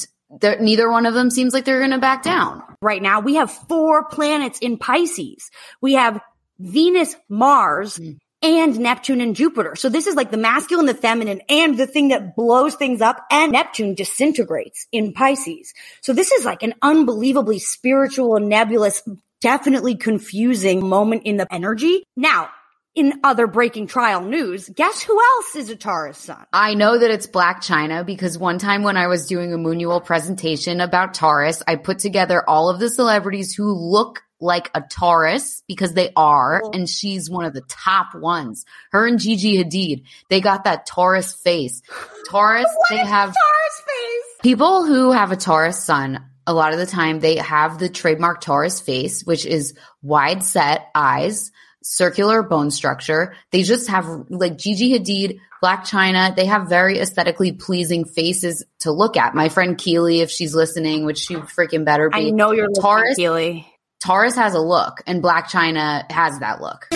neither 0.59 0.91
one 0.91 1.05
of 1.05 1.13
them 1.13 1.29
seems 1.29 1.53
like 1.53 1.63
they're 1.63 1.79
going 1.79 1.91
to 1.91 1.99
back 1.99 2.21
down. 2.21 2.61
Right 2.81 3.01
now 3.01 3.21
we 3.21 3.35
have 3.35 3.49
four 3.49 4.03
planets 4.05 4.59
in 4.59 4.77
Pisces. 4.77 5.49
We 5.81 5.93
have 5.93 6.19
Venus, 6.59 7.15
Mars, 7.29 7.97
mm 7.97 8.17
and 8.41 8.79
Neptune 8.79 9.21
and 9.21 9.35
Jupiter. 9.35 9.75
So 9.75 9.89
this 9.89 10.07
is 10.07 10.15
like 10.15 10.31
the 10.31 10.37
masculine, 10.37 10.85
the 10.85 10.93
feminine, 10.93 11.41
and 11.49 11.77
the 11.77 11.87
thing 11.87 12.09
that 12.09 12.35
blows 12.35 12.75
things 12.75 13.01
up 13.01 13.25
and 13.31 13.51
Neptune 13.51 13.95
disintegrates 13.95 14.87
in 14.91 15.13
Pisces. 15.13 15.73
So 16.01 16.13
this 16.13 16.31
is 16.31 16.45
like 16.45 16.63
an 16.63 16.75
unbelievably 16.81 17.59
spiritual 17.59 18.35
and 18.35 18.49
nebulous, 18.49 19.03
definitely 19.41 19.95
confusing 19.95 20.87
moment 20.87 21.23
in 21.25 21.37
the 21.37 21.47
energy. 21.53 22.03
Now, 22.15 22.49
in 22.95 23.19
other 23.23 23.47
breaking 23.47 23.87
trial 23.87 24.21
news, 24.21 24.69
guess 24.69 25.01
who 25.01 25.19
else 25.19 25.55
is 25.55 25.69
a 25.69 25.75
Taurus 25.75 26.17
sun? 26.17 26.45
I 26.51 26.73
know 26.73 26.97
that 26.97 27.11
it's 27.11 27.27
Blac 27.27 27.57
Chyna 27.57 28.05
because 28.05 28.37
one 28.37 28.57
time 28.57 28.83
when 28.83 28.97
I 28.97 29.07
was 29.07 29.27
doing 29.27 29.53
a 29.53 29.57
Moonual 29.57 30.03
presentation 30.03 30.81
about 30.81 31.13
Taurus, 31.13 31.61
I 31.67 31.75
put 31.75 31.99
together 31.99 32.43
all 32.47 32.69
of 32.69 32.79
the 32.79 32.89
celebrities 32.89 33.53
who 33.53 33.71
look 33.73 34.21
like 34.39 34.69
a 34.73 34.81
Taurus 34.81 35.63
because 35.67 35.93
they 35.93 36.11
are, 36.15 36.61
and 36.73 36.87
she's 36.87 37.29
one 37.29 37.45
of 37.45 37.53
the 37.53 37.61
top 37.61 38.15
ones. 38.15 38.65
Her 38.91 39.05
and 39.05 39.19
Gigi 39.19 39.63
Hadid, 39.63 40.03
they 40.29 40.41
got 40.41 40.63
that 40.63 40.85
Taurus 40.85 41.33
face. 41.33 41.81
Taurus, 42.29 42.67
they 42.89 42.97
have 42.97 43.33
Taurus 43.33 43.83
face. 43.87 44.37
People 44.41 44.85
who 44.85 45.11
have 45.11 45.31
a 45.31 45.37
Taurus 45.37 45.83
sun, 45.83 46.23
a 46.47 46.53
lot 46.53 46.73
of 46.73 46.79
the 46.79 46.85
time 46.85 47.19
they 47.19 47.35
have 47.35 47.77
the 47.77 47.89
trademark 47.89 48.41
Taurus 48.41 48.79
face, 48.79 49.23
which 49.23 49.45
is 49.45 49.75
wide 50.01 50.43
set 50.43 50.89
eyes, 50.95 51.51
circular 51.83 52.41
bone 52.41 52.71
structure. 52.71 53.35
They 53.51 53.63
just 53.63 53.87
have 53.89 54.07
like 54.29 54.57
Gigi 54.57 54.97
Hadid, 54.97 55.39
Blac 55.61 55.81
Chyna. 55.81 56.35
They 56.35 56.45
have 56.45 56.67
very 56.67 56.99
aesthetically 56.99 57.51
pleasing 57.51 58.05
faces 58.05 58.65
to 58.79 58.91
look 58.91 59.17
at. 59.17 59.35
My 59.35 59.49
friend 59.49 59.77
Keely, 59.77 60.21
if 60.21 60.31
she's 60.31 60.55
listening, 60.55 61.05
which 61.05 61.19
she 61.19 61.35
freaking 61.35 61.85
better 61.85 62.09
be. 62.09 62.27
I 62.27 62.29
know 62.31 62.51
you're 62.51 62.71
Taurus. 62.71 63.15
Keely. 63.15 63.68
Taurus 63.99 64.35
has 64.35 64.53
a 64.53 64.59
look 64.59 65.01
and 65.05 65.21
Blac 65.21 65.45
Chyna 65.45 66.09
has 66.11 66.39
that 66.39 66.61
look. 66.61 66.87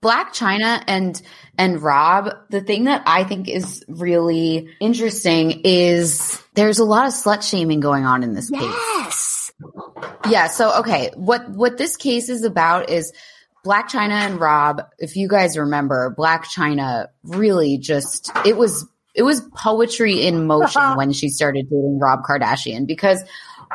Blac 0.00 0.28
Chyna 0.28 0.82
and 0.86 1.20
and 1.58 1.82
Rob, 1.82 2.30
the 2.50 2.60
thing 2.60 2.84
that 2.84 3.02
I 3.06 3.24
think 3.24 3.48
is 3.48 3.84
really 3.88 4.68
interesting 4.80 5.62
is 5.64 6.40
there's 6.54 6.78
a 6.78 6.84
lot 6.84 7.06
of 7.06 7.12
slut 7.12 7.48
shaming 7.48 7.80
going 7.80 8.04
on 8.04 8.22
in 8.22 8.32
this 8.32 8.48
case. 8.48 8.62
Yes. 8.62 9.52
Yeah, 10.28 10.46
so 10.48 10.78
okay, 10.80 11.10
what 11.16 11.50
what 11.50 11.78
this 11.78 11.96
case 11.96 12.28
is 12.28 12.44
about 12.44 12.90
is 12.90 13.12
Blac 13.66 13.88
Chyna 13.88 14.12
and 14.12 14.40
Rob, 14.40 14.82
if 14.98 15.16
you 15.16 15.28
guys 15.28 15.58
remember, 15.58 16.14
Blac 16.16 16.44
Chyna 16.44 17.08
really 17.24 17.78
just 17.78 18.30
it 18.44 18.56
was 18.56 18.86
it 19.14 19.22
was 19.22 19.40
poetry 19.56 20.26
in 20.26 20.46
motion 20.46 20.82
when 20.96 21.12
she 21.12 21.28
started 21.28 21.64
dating 21.68 21.98
Rob 22.00 22.22
Kardashian 22.22 22.86
because 22.86 23.22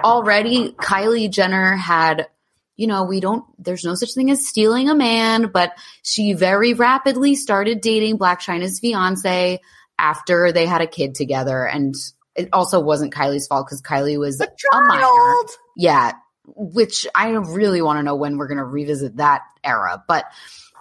already 0.03 0.71
Kylie 0.73 1.29
Jenner 1.29 1.75
had, 1.75 2.27
you 2.75 2.87
know, 2.87 3.03
we 3.03 3.19
don't, 3.19 3.45
there's 3.57 3.83
no 3.83 3.95
such 3.95 4.13
thing 4.13 4.31
as 4.31 4.47
stealing 4.47 4.89
a 4.89 4.95
man, 4.95 5.51
but 5.53 5.73
she 6.01 6.33
very 6.33 6.73
rapidly 6.73 7.35
started 7.35 7.81
dating 7.81 8.17
Blac 8.17 8.39
Chyna's 8.39 8.79
fiance 8.79 9.59
after 9.99 10.51
they 10.51 10.65
had 10.65 10.81
a 10.81 10.87
kid 10.87 11.15
together. 11.15 11.65
And 11.65 11.95
it 12.35 12.49
also 12.51 12.79
wasn't 12.79 13.13
Kylie's 13.13 13.47
fault 13.47 13.67
because 13.67 13.81
Kylie 13.81 14.19
was 14.19 14.41
a, 14.41 14.45
a 14.45 14.81
minor. 14.87 15.47
Yeah. 15.77 16.13
Which 16.45 17.07
I 17.13 17.29
really 17.29 17.81
want 17.81 17.99
to 17.99 18.03
know 18.03 18.15
when 18.15 18.37
we're 18.37 18.47
going 18.47 18.57
to 18.57 18.65
revisit 18.65 19.17
that 19.17 19.41
era. 19.63 20.03
But, 20.07 20.25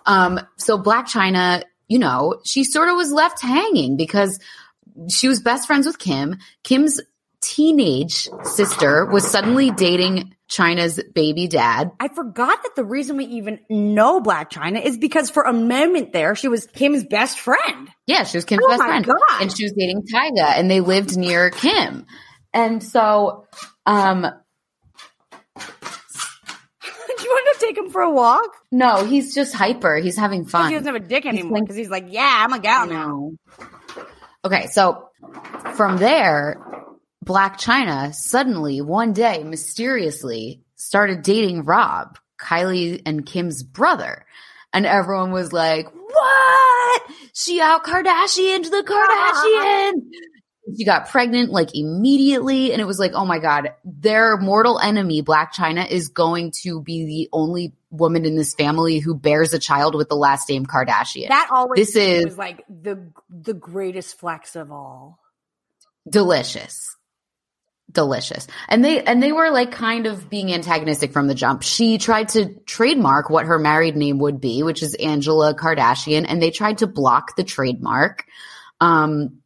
um, 0.06 0.40
so 0.56 0.78
Blac 0.78 1.04
Chyna, 1.04 1.62
you 1.88 1.98
know, 1.98 2.40
she 2.44 2.64
sort 2.64 2.88
of 2.88 2.96
was 2.96 3.12
left 3.12 3.40
hanging 3.42 3.96
because 3.96 4.40
she 5.10 5.28
was 5.28 5.40
best 5.40 5.66
friends 5.66 5.86
with 5.86 5.98
Kim. 5.98 6.38
Kim's 6.62 7.00
teenage 7.42 8.28
sister 8.44 9.04
was 9.04 9.28
suddenly 9.28 9.70
dating 9.70 10.34
Chyna's 10.48 11.00
baby 11.14 11.48
dad. 11.48 11.90
I 11.98 12.08
forgot 12.08 12.62
that 12.62 12.76
the 12.76 12.84
reason 12.84 13.16
we 13.16 13.24
even 13.24 13.60
know 13.68 14.20
Blac 14.20 14.50
Chyna 14.50 14.82
is 14.82 14.98
because 14.98 15.30
for 15.30 15.42
a 15.42 15.52
moment 15.52 16.12
there, 16.12 16.34
she 16.34 16.48
was 16.48 16.66
Kim's 16.66 17.04
best 17.04 17.38
friend. 17.38 17.88
Yeah, 18.06 18.24
she 18.24 18.36
was 18.36 18.44
Kim's 18.44 18.62
oh 18.64 18.68
best 18.68 18.82
friend. 18.82 19.04
God. 19.04 19.16
And 19.40 19.54
she 19.54 19.64
was 19.64 19.72
dating 19.72 20.02
Tyga 20.02 20.56
and 20.56 20.70
they 20.70 20.80
lived 20.80 21.16
near 21.16 21.50
Kim. 21.50 22.06
And 22.52 22.82
so, 22.82 23.46
um, 23.86 24.22
Do 27.18 27.24
you 27.24 27.30
want 27.30 27.58
to 27.60 27.66
take 27.66 27.78
him 27.78 27.90
for 27.90 28.02
a 28.02 28.10
walk? 28.10 28.56
No, 28.70 29.04
he's 29.04 29.34
just 29.34 29.54
hyper. 29.54 29.96
He's 29.96 30.16
having 30.16 30.44
fun. 30.44 30.68
He 30.68 30.74
doesn't 30.74 30.92
have 30.92 31.02
a 31.02 31.06
dick 31.06 31.24
anymore 31.24 31.60
because 31.60 31.76
he's, 31.76 31.86
he's 31.86 31.90
like, 31.90 32.06
yeah, 32.08 32.44
I'm 32.44 32.52
a 32.52 32.58
gal 32.58 32.86
now. 32.86 33.30
Okay, 34.44 34.66
so 34.66 35.08
from 35.76 35.98
there, 35.98 36.71
Blac 37.24 37.54
Chyna 37.60 38.14
suddenly 38.14 38.80
one 38.80 39.12
day 39.12 39.42
mysteriously 39.44 40.62
started 40.76 41.22
dating 41.22 41.64
Rob, 41.64 42.18
Kylie 42.40 43.00
and 43.06 43.24
Kim's 43.24 43.62
brother. 43.62 44.24
And 44.72 44.86
everyone 44.86 45.30
was 45.32 45.52
like, 45.52 45.86
what? 45.92 47.02
She 47.34 47.60
out 47.60 47.84
Kardashian 47.84 48.62
to 48.64 48.70
the 48.70 48.82
Kardashian. 48.86 50.02
She 50.76 50.84
got 50.84 51.08
pregnant 51.08 51.50
like 51.50 51.74
immediately. 51.74 52.72
And 52.72 52.80
it 52.80 52.86
was 52.86 52.98
like, 52.98 53.12
oh 53.14 53.24
my 53.24 53.38
God, 53.38 53.72
their 53.84 54.36
mortal 54.38 54.78
enemy, 54.78 55.22
Blac 55.22 55.52
Chyna, 55.52 55.88
is 55.88 56.08
going 56.08 56.52
to 56.62 56.80
be 56.80 57.04
the 57.04 57.28
only 57.32 57.72
woman 57.90 58.24
in 58.24 58.36
this 58.36 58.54
family 58.54 58.98
who 58.98 59.14
bears 59.14 59.52
a 59.54 59.58
child 59.58 59.94
with 59.94 60.08
the 60.08 60.16
last 60.16 60.48
name 60.48 60.64
Kardashian. 60.66 61.28
That 61.28 61.48
always 61.52 61.78
This 61.78 61.96
is- 61.96 62.24
was 62.24 62.38
like 62.38 62.64
the 62.68 63.12
the 63.28 63.54
greatest 63.54 64.18
flex 64.18 64.56
of 64.56 64.72
all. 64.72 65.18
delicious 66.08 66.96
delicious. 67.92 68.46
And 68.68 68.84
they 68.84 69.02
and 69.02 69.22
they 69.22 69.32
were 69.32 69.50
like 69.50 69.72
kind 69.72 70.06
of 70.06 70.28
being 70.28 70.52
antagonistic 70.52 71.12
from 71.12 71.26
the 71.26 71.34
jump. 71.34 71.62
She 71.62 71.98
tried 71.98 72.30
to 72.30 72.54
trademark 72.66 73.30
what 73.30 73.46
her 73.46 73.58
married 73.58 73.96
name 73.96 74.18
would 74.18 74.40
be 74.40 74.62
which 74.62 74.82
is 74.82 74.94
angela 74.94 75.54
kardashian 75.54 76.24
and 76.28 76.42
they 76.42 76.50
tried 76.50 76.78
to 76.78 76.86
block 76.86 77.36
the 77.36 77.44
trademark. 77.44 78.24
Um 78.80 79.38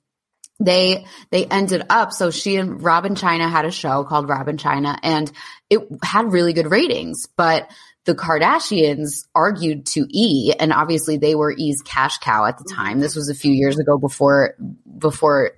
they 0.59 1.05
they 1.30 1.44
ended 1.44 1.84
up 1.90 2.12
so 2.12 2.30
she 2.30 2.57
and 2.57 2.82
robin 2.82 3.14
china 3.14 3.47
had 3.47 3.66
a 3.66 3.70
show 3.70 4.05
called 4.05 4.26
Rob 4.26 4.47
& 4.47 4.57
Chyna 4.57 4.99
and 5.03 5.30
it 5.68 5.86
had 6.03 6.32
really 6.32 6.55
good 6.55 6.70
ratings 6.70 7.28
but 7.36 7.68
the 8.07 8.14
Kardashians 8.14 9.26
argued 9.34 9.84
to 9.86 10.07
E, 10.09 10.53
and 10.59 10.72
obviously 10.72 11.18
they 11.18 11.34
were 11.34 11.53
E's 11.53 11.82
cash 11.82 12.18
cow 12.18 12.47
at 12.47 12.57
the 12.57 12.64
time. 12.72 13.01
This 13.01 13.16
was 13.16 13.28
a 13.28 13.34
few 13.34 13.53
years 13.53 13.78
ago 13.78 13.99
before 13.99 14.55
before 14.97 15.51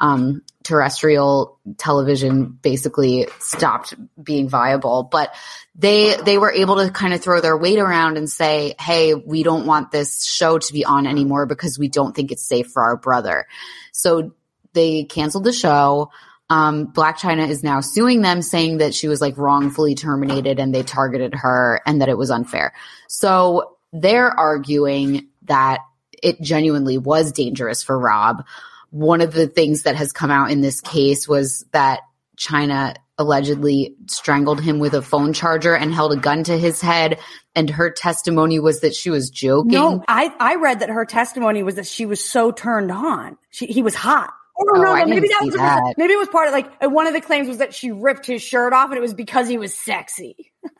um, 0.00 0.42
terrestrial 0.62 1.58
television 1.78 2.46
basically 2.46 3.28
stopped 3.38 3.94
being 4.22 4.48
viable. 4.48 5.04
But 5.04 5.34
they 5.74 6.16
they 6.16 6.38
were 6.38 6.52
able 6.52 6.76
to 6.76 6.90
kind 6.90 7.14
of 7.14 7.20
throw 7.20 7.40
their 7.40 7.56
weight 7.56 7.78
around 7.78 8.18
and 8.18 8.28
say, 8.28 8.74
"Hey, 8.78 9.14
we 9.14 9.42
don't 9.42 9.66
want 9.66 9.90
this 9.90 10.24
show 10.24 10.58
to 10.58 10.72
be 10.72 10.84
on 10.84 11.06
anymore 11.06 11.46
because 11.46 11.78
we 11.78 11.88
don't 11.88 12.14
think 12.14 12.32
it's 12.32 12.46
safe 12.46 12.68
for 12.68 12.82
our 12.82 12.96
brother." 12.96 13.46
So 13.92 14.32
they 14.72 15.04
canceled 15.04 15.44
the 15.44 15.52
show. 15.52 16.10
Um, 16.48 16.92
Blac 16.92 17.18
Chyna 17.18 17.48
is 17.48 17.64
now 17.64 17.80
suing 17.80 18.22
them, 18.22 18.40
saying 18.40 18.78
that 18.78 18.94
she 18.94 19.08
was 19.08 19.20
like 19.20 19.36
wrongfully 19.36 19.94
terminated 19.96 20.60
and 20.60 20.72
they 20.72 20.84
targeted 20.84 21.34
her 21.34 21.80
and 21.86 22.00
that 22.00 22.08
it 22.08 22.16
was 22.16 22.30
unfair. 22.30 22.72
So 23.08 23.76
they're 23.92 24.30
arguing 24.30 25.28
that 25.44 25.80
it 26.22 26.40
genuinely 26.40 26.98
was 26.98 27.32
dangerous 27.32 27.82
for 27.82 27.98
Rob. 27.98 28.44
One 28.90 29.20
of 29.20 29.32
the 29.32 29.46
things 29.46 29.82
that 29.82 29.96
has 29.96 30.12
come 30.12 30.30
out 30.30 30.50
in 30.50 30.60
this 30.60 30.80
case 30.80 31.26
was 31.28 31.64
that 31.72 32.00
Chyna 32.38 32.96
allegedly 33.18 33.96
strangled 34.06 34.60
him 34.60 34.78
with 34.78 34.92
a 34.94 35.00
phone 35.02 35.32
charger 35.32 35.74
and 35.74 35.92
held 35.92 36.12
a 36.12 36.16
gun 36.16 36.44
to 36.44 36.58
his 36.58 36.80
head. 36.80 37.18
And 37.54 37.70
her 37.70 37.90
testimony 37.90 38.58
was 38.60 38.80
that 38.80 38.94
she 38.94 39.08
was 39.10 39.30
joking. 39.30 39.72
No, 39.72 40.04
I 40.06 40.32
I 40.38 40.56
read 40.56 40.80
that 40.80 40.90
her 40.90 41.04
testimony 41.06 41.62
was 41.62 41.76
that 41.76 41.86
she 41.86 42.04
was 42.06 42.22
so 42.22 42.50
turned 42.52 42.92
on. 42.92 43.38
She, 43.50 43.66
he 43.66 43.82
was 43.82 43.94
hot. 43.94 44.32
Oh, 44.58 44.64
Oh, 44.76 44.80
no, 44.82 44.92
I 44.92 45.00
no. 45.04 45.06
Maybe 45.06 45.28
that 45.28 45.42
was 45.44 45.54
that. 45.54 45.94
maybe 45.98 46.12
it 46.14 46.18
was 46.18 46.28
part 46.28 46.48
of 46.48 46.52
like 46.54 46.70
one 46.82 47.06
of 47.06 47.12
the 47.12 47.20
claims 47.20 47.48
was 47.48 47.58
that 47.58 47.74
she 47.74 47.90
ripped 47.92 48.26
his 48.26 48.42
shirt 48.42 48.72
off 48.72 48.88
and 48.90 48.98
it 48.98 49.02
was 49.02 49.14
because 49.14 49.48
he 49.48 49.58
was 49.58 49.74
sexy. 49.74 50.52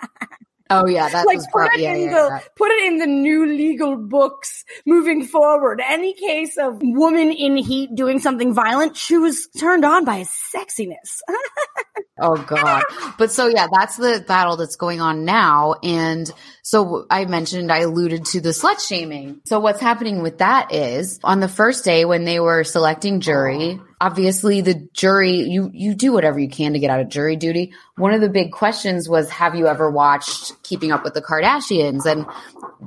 Oh 0.69 0.87
yeah, 0.87 1.09
that 1.09 1.27
like 1.27 1.37
was 1.37 1.47
put 1.47 1.53
probably 1.53 1.81
it 1.81 1.83
yeah, 1.85 1.95
in 1.95 2.01
yeah, 2.03 2.11
the 2.11 2.29
yeah. 2.29 2.39
put 2.57 2.71
it 2.71 2.87
in 2.87 2.99
the 2.99 3.07
new 3.07 3.47
legal 3.47 3.97
books 3.97 4.65
moving 4.85 5.25
forward. 5.25 5.81
Any 5.87 6.15
case 6.15 6.57
of 6.59 6.81
woman 6.83 7.31
in 7.31 7.57
heat 7.57 7.95
doing 7.95 8.19
something 8.19 8.53
violent, 8.53 8.97
she 8.97 9.17
was 9.17 9.49
turned 9.59 9.85
on 9.85 10.05
by 10.05 10.19
his 10.19 10.31
sexiness. 10.55 11.21
Oh 12.19 12.43
god. 12.47 12.83
But 13.19 13.31
so 13.31 13.47
yeah, 13.47 13.67
that's 13.71 13.97
the 13.97 14.25
battle 14.27 14.57
that's 14.57 14.77
going 14.77 15.03
on 15.03 15.27
now. 15.27 15.75
And 15.83 16.31
so 16.67 17.07
I 17.09 17.27
mentioned 17.27 17.71
I 17.71 17.83
alluded 17.83 18.25
to 18.25 18.41
the 18.41 18.49
slut 18.49 18.81
shaming. 18.81 19.41
So 19.45 19.61
what's 19.61 19.81
happening 19.81 20.21
with 20.21 20.39
that 20.39 20.75
is 20.75 21.21
on 21.23 21.39
the 21.39 21.47
first 21.47 21.85
day 21.85 22.05
when 22.05 22.25
they 22.25 22.41
were 22.41 22.65
selecting 22.65 23.21
jury, 23.21 23.81
obviously 24.01 24.63
the 24.63 24.89
jury 24.93 25.43
you 25.43 25.71
you 25.73 25.95
do 25.95 26.13
whatever 26.13 26.41
you 26.41 26.49
can 26.49 26.73
to 26.73 26.81
get 26.81 26.91
out 26.91 26.99
of 26.99 27.09
jury 27.09 27.37
duty. 27.37 27.73
One 27.95 28.15
of 28.15 28.21
the 28.21 28.29
big 28.29 28.51
questions 28.51 29.09
was 29.09 29.31
have 29.31 29.55
you 29.55 29.69
ever 29.69 29.89
watched 29.89 30.61
Keeping 30.65 30.91
Up 30.91 31.05
with 31.05 31.15
the 31.15 31.23
Kardashians? 31.23 32.05
And 32.05 32.27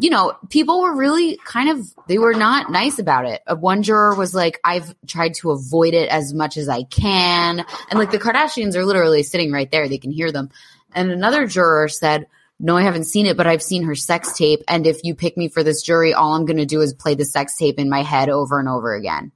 you 0.01 0.09
know, 0.09 0.33
people 0.49 0.81
were 0.81 0.93
really 0.93 1.39
kind 1.45 1.69
of 1.69 1.87
they 2.09 2.17
were 2.17 2.33
not 2.33 2.69
nice 2.69 2.99
about 2.99 3.27
it. 3.27 3.41
Uh, 3.47 3.55
One 3.55 3.81
juror 3.83 4.13
was 4.13 4.35
like, 4.35 4.59
"I've 4.61 4.93
tried 5.07 5.35
to 5.35 5.51
avoid 5.51 5.93
it 5.93 6.09
as 6.09 6.33
much 6.33 6.57
as 6.57 6.67
I 6.67 6.83
can," 6.83 7.63
and 7.89 7.97
like 7.97 8.11
the 8.11 8.19
Kardashians 8.19 8.75
are 8.75 8.83
literally 8.83 9.23
sitting 9.23 9.53
right 9.53 9.71
there; 9.71 9.87
they 9.87 9.99
can 9.99 10.11
hear 10.11 10.33
them. 10.33 10.49
And 10.93 11.11
another 11.11 11.47
juror 11.47 11.87
said, 11.87 12.27
"No, 12.59 12.75
I 12.77 12.83
haven't 12.83 13.05
seen 13.05 13.25
it, 13.25 13.37
but 13.37 13.47
I've 13.47 13.63
seen 13.63 13.83
her 13.83 13.95
sex 13.95 14.37
tape. 14.37 14.61
And 14.67 14.85
if 14.85 14.99
you 15.03 15.15
pick 15.15 15.37
me 15.37 15.47
for 15.47 15.63
this 15.63 15.81
jury, 15.81 16.13
all 16.13 16.33
I'm 16.33 16.45
going 16.45 16.57
to 16.57 16.65
do 16.65 16.81
is 16.81 16.93
play 16.93 17.15
the 17.15 17.25
sex 17.25 17.55
tape 17.57 17.79
in 17.79 17.89
my 17.89 18.03
head 18.03 18.29
over 18.29 18.59
and 18.59 18.67
over 18.69 18.93
again." 18.95 19.31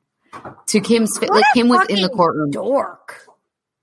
To 0.68 0.80
Kim's, 0.80 1.18
What 1.20 1.30
like 1.30 1.44
Kim 1.54 1.68
was 1.70 1.88
in 1.90 2.02
the 2.02 2.10
courtroom. 2.10 2.50
Dork. 2.52 3.20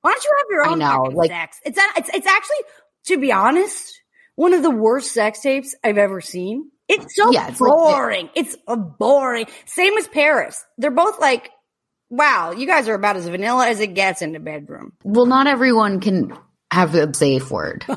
Why 0.02 0.12
don't 0.12 0.24
you 0.24 0.30
have 0.38 0.46
your 0.50 0.66
own 0.66 0.82
I 0.82 0.96
know, 0.96 1.02
like- 1.14 1.30
sex? 1.30 1.60
It's, 1.64 1.78
a- 1.78 1.98
it's 1.98 2.10
it's 2.12 2.26
actually, 2.26 2.56
to 3.06 3.18
be 3.18 3.30
honest, 3.32 4.00
one 4.34 4.52
of 4.54 4.62
the 4.62 4.70
worst 4.70 5.12
sex 5.12 5.40
tapes 5.40 5.74
I've 5.84 5.98
ever 5.98 6.20
seen. 6.20 6.70
It's 6.88 7.14
so 7.14 7.30
Yeah, 7.30 7.48
it's 7.48 7.60
like- 7.60 7.70
boring. 7.70 8.30
it's 8.34 8.56
a 8.66 8.76
boring. 8.76 9.46
Same 9.66 9.96
as 9.96 10.08
Paris. 10.08 10.64
They're 10.78 10.90
both 10.90 11.20
like, 11.20 11.50
wow, 12.08 12.50
you 12.50 12.66
guys 12.66 12.88
are 12.88 12.94
about 12.94 13.14
as 13.16 13.28
vanilla 13.28 13.68
as 13.68 13.78
it 13.78 13.94
gets 13.94 14.20
in 14.22 14.32
the 14.32 14.40
bedroom. 14.40 14.92
Well, 15.04 15.26
not 15.26 15.46
everyone 15.46 16.00
can 16.00 16.36
have 16.70 16.94
a 16.94 17.12
safe 17.14 17.50
word. 17.50 17.84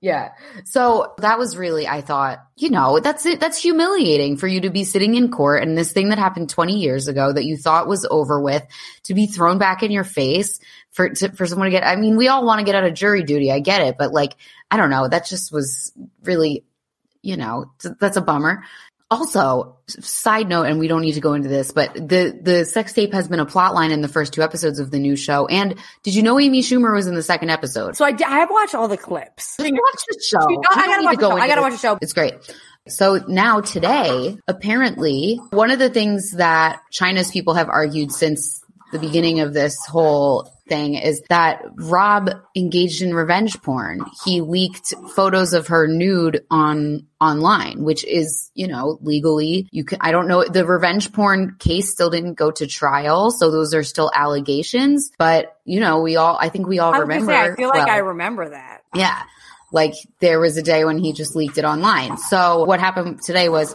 yeah. 0.00 0.32
So 0.64 1.14
that 1.18 1.38
was 1.38 1.56
really, 1.56 1.86
I 1.86 2.00
thought, 2.00 2.44
you 2.56 2.70
know, 2.70 3.00
that's 3.00 3.24
it. 3.26 3.40
That's 3.40 3.58
humiliating 3.58 4.36
for 4.36 4.46
you 4.46 4.60
to 4.62 4.70
be 4.70 4.84
sitting 4.84 5.14
in 5.14 5.30
court 5.30 5.62
and 5.62 5.76
this 5.76 5.92
thing 5.92 6.10
that 6.10 6.18
happened 6.18 6.50
20 6.50 6.78
years 6.78 7.08
ago 7.08 7.32
that 7.32 7.44
you 7.44 7.56
thought 7.56 7.88
was 7.88 8.06
over 8.10 8.40
with 8.40 8.66
to 9.04 9.14
be 9.14 9.26
thrown 9.26 9.58
back 9.58 9.82
in 9.82 9.90
your 9.90 10.04
face 10.04 10.60
for, 10.90 11.08
to, 11.08 11.32
for 11.32 11.46
someone 11.46 11.66
to 11.66 11.70
get, 11.70 11.86
I 11.86 11.96
mean, 11.96 12.16
we 12.16 12.28
all 12.28 12.44
want 12.44 12.58
to 12.58 12.64
get 12.64 12.74
out 12.74 12.84
of 12.84 12.94
jury 12.94 13.22
duty. 13.22 13.50
I 13.50 13.60
get 13.60 13.80
it. 13.82 13.96
But 13.98 14.12
like, 14.12 14.34
I 14.70 14.76
don't 14.76 14.90
know. 14.90 15.08
That 15.08 15.26
just 15.26 15.52
was 15.52 15.92
really, 16.22 16.64
you 17.22 17.36
know, 17.36 17.72
that's 18.00 18.16
a 18.16 18.22
bummer. 18.22 18.64
Also, 19.12 19.76
side 19.88 20.48
note, 20.48 20.62
and 20.64 20.78
we 20.78 20.88
don't 20.88 21.02
need 21.02 21.12
to 21.12 21.20
go 21.20 21.34
into 21.34 21.50
this, 21.50 21.70
but 21.70 21.92
the 21.92 22.38
the 22.40 22.64
sex 22.64 22.94
tape 22.94 23.12
has 23.12 23.28
been 23.28 23.40
a 23.40 23.44
plot 23.44 23.74
line 23.74 23.90
in 23.90 24.00
the 24.00 24.08
first 24.08 24.32
two 24.32 24.42
episodes 24.42 24.78
of 24.78 24.90
the 24.90 24.98
new 24.98 25.16
show. 25.16 25.46
And 25.46 25.74
did 26.02 26.14
you 26.14 26.22
know 26.22 26.40
Amy 26.40 26.62
Schumer 26.62 26.94
was 26.94 27.06
in 27.06 27.14
the 27.14 27.22
second 27.22 27.50
episode? 27.50 27.94
So 27.94 28.06
I, 28.06 28.16
I 28.26 28.38
have 28.38 28.50
watched 28.50 28.74
all 28.74 28.88
the 28.88 28.96
clips. 28.96 29.56
watch 29.58 30.02
the 30.08 30.22
show. 30.26 30.38
I 30.70 30.86
gotta 30.86 31.04
watch 31.04 31.14
to 31.16 31.20
go 31.20 31.30
show. 31.30 31.36
I 31.36 31.46
gotta 31.46 31.60
watch 31.60 31.72
the 31.72 31.78
show. 31.78 31.98
It's 32.00 32.14
great. 32.14 32.32
So 32.88 33.22
now 33.28 33.60
today, 33.60 34.38
apparently, 34.48 35.38
one 35.50 35.70
of 35.70 35.78
the 35.78 35.90
things 35.90 36.32
that 36.32 36.80
Chyna's 36.90 37.30
people 37.30 37.52
have 37.52 37.68
argued 37.68 38.12
since 38.12 38.64
the 38.92 38.98
beginning 38.98 39.40
of 39.40 39.52
this 39.52 39.76
whole 39.86 40.50
thing 40.72 40.94
is 40.94 41.22
that 41.28 41.62
Rob 41.76 42.30
engaged 42.56 43.02
in 43.02 43.14
revenge 43.14 43.60
porn. 43.60 44.00
He 44.24 44.40
leaked 44.40 44.94
photos 45.14 45.52
of 45.52 45.66
her 45.66 45.86
nude 45.86 46.44
on 46.50 47.06
online, 47.20 47.84
which 47.84 48.04
is, 48.04 48.50
you 48.54 48.66
know, 48.66 48.98
legally 49.02 49.68
you 49.70 49.84
can 49.84 49.98
I 50.00 50.12
don't 50.12 50.28
know 50.28 50.44
the 50.44 50.64
revenge 50.64 51.12
porn 51.12 51.56
case 51.58 51.92
still 51.92 52.08
didn't 52.08 52.34
go 52.34 52.50
to 52.52 52.66
trial, 52.66 53.30
so 53.30 53.50
those 53.50 53.74
are 53.74 53.82
still 53.82 54.10
allegations, 54.14 55.10
but 55.18 55.58
you 55.64 55.78
know, 55.78 56.00
we 56.00 56.16
all 56.16 56.38
I 56.40 56.48
think 56.48 56.66
we 56.66 56.78
all 56.78 56.94
I 56.94 56.98
remember 56.98 57.32
say, 57.32 57.38
I 57.38 57.54
feel 57.54 57.68
like 57.68 57.86
well, 57.86 57.94
I 57.94 57.98
remember 57.98 58.48
that. 58.48 58.82
yeah. 58.94 59.22
Like 59.74 59.94
there 60.20 60.38
was 60.38 60.56
a 60.58 60.62
day 60.62 60.84
when 60.84 60.98
he 60.98 61.12
just 61.12 61.34
leaked 61.34 61.56
it 61.56 61.64
online. 61.64 62.18
So 62.18 62.64
what 62.64 62.78
happened 62.78 63.22
today 63.22 63.48
was 63.48 63.74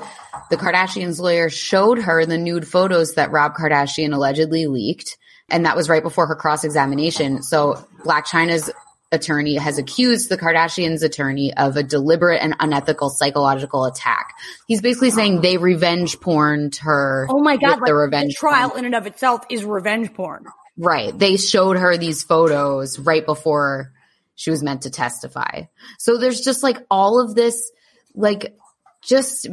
the 0.50 0.58
Kardashians 0.58 1.20
lawyer 1.20 1.50
showed 1.50 2.00
her 2.00 2.26
the 2.26 2.38
nude 2.38 2.68
photos 2.68 3.16
that 3.16 3.32
Rob 3.32 3.56
Kardashian 3.56 4.14
allegedly 4.14 4.68
leaked. 4.68 5.18
And 5.50 5.66
that 5.66 5.76
was 5.76 5.90
right 5.90 6.04
before 6.04 6.28
her 6.28 6.36
cross 6.36 6.64
examination. 6.64 7.42
So 7.42 7.86
Blac 8.04 8.26
Chyna's 8.26 8.70
attorney 9.12 9.56
has 9.56 9.78
accused 9.78 10.30
the 10.30 10.38
Kardashians 10.38 11.04
attorney 11.04 11.56
of 11.56 11.78
a 11.78 11.84
deliberate 11.84 12.42
and 12.42 12.56
unethical 12.60 13.10
psychological 13.10 13.86
attack. 13.86 14.34
He's 14.68 14.82
basically 14.82 15.12
saying 15.12 15.42
they 15.42 15.58
revenge 15.58 16.20
porned 16.20 16.78
her. 16.78 17.28
Oh 17.30 17.42
my 17.42 17.58
god! 17.58 17.80
Like, 17.80 17.86
the 17.86 17.96
revenge 17.96 18.36
trial 18.36 18.70
porn. 18.70 18.80
in 18.80 18.86
and 18.86 18.96
of 18.96 19.08
itself 19.08 19.46
is 19.50 19.64
revenge 19.64 20.14
porn. 20.14 20.46
Right. 20.78 21.18
They 21.18 21.38
showed 21.38 21.78
her 21.78 21.98
these 21.98 22.24
photos 22.24 23.00
right 23.00 23.26
before 23.26 23.94
she 24.36 24.52
was 24.52 24.62
meant 24.62 24.84
to 24.84 24.92
testify. 24.92 25.64
So 25.98 26.18
there's 26.18 26.42
just 26.42 26.62
like 26.62 26.86
all 26.92 27.20
of 27.20 27.34
this, 27.34 27.72
like 28.14 28.56
just 29.02 29.48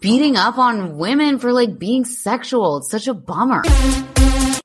beating 0.00 0.36
up 0.36 0.58
on 0.58 0.98
women 0.98 1.38
for 1.38 1.52
like 1.52 1.78
being 1.78 2.04
sexual. 2.04 2.78
It's 2.78 2.90
such 2.90 3.08
a 3.08 3.14
bummer. 3.14 3.62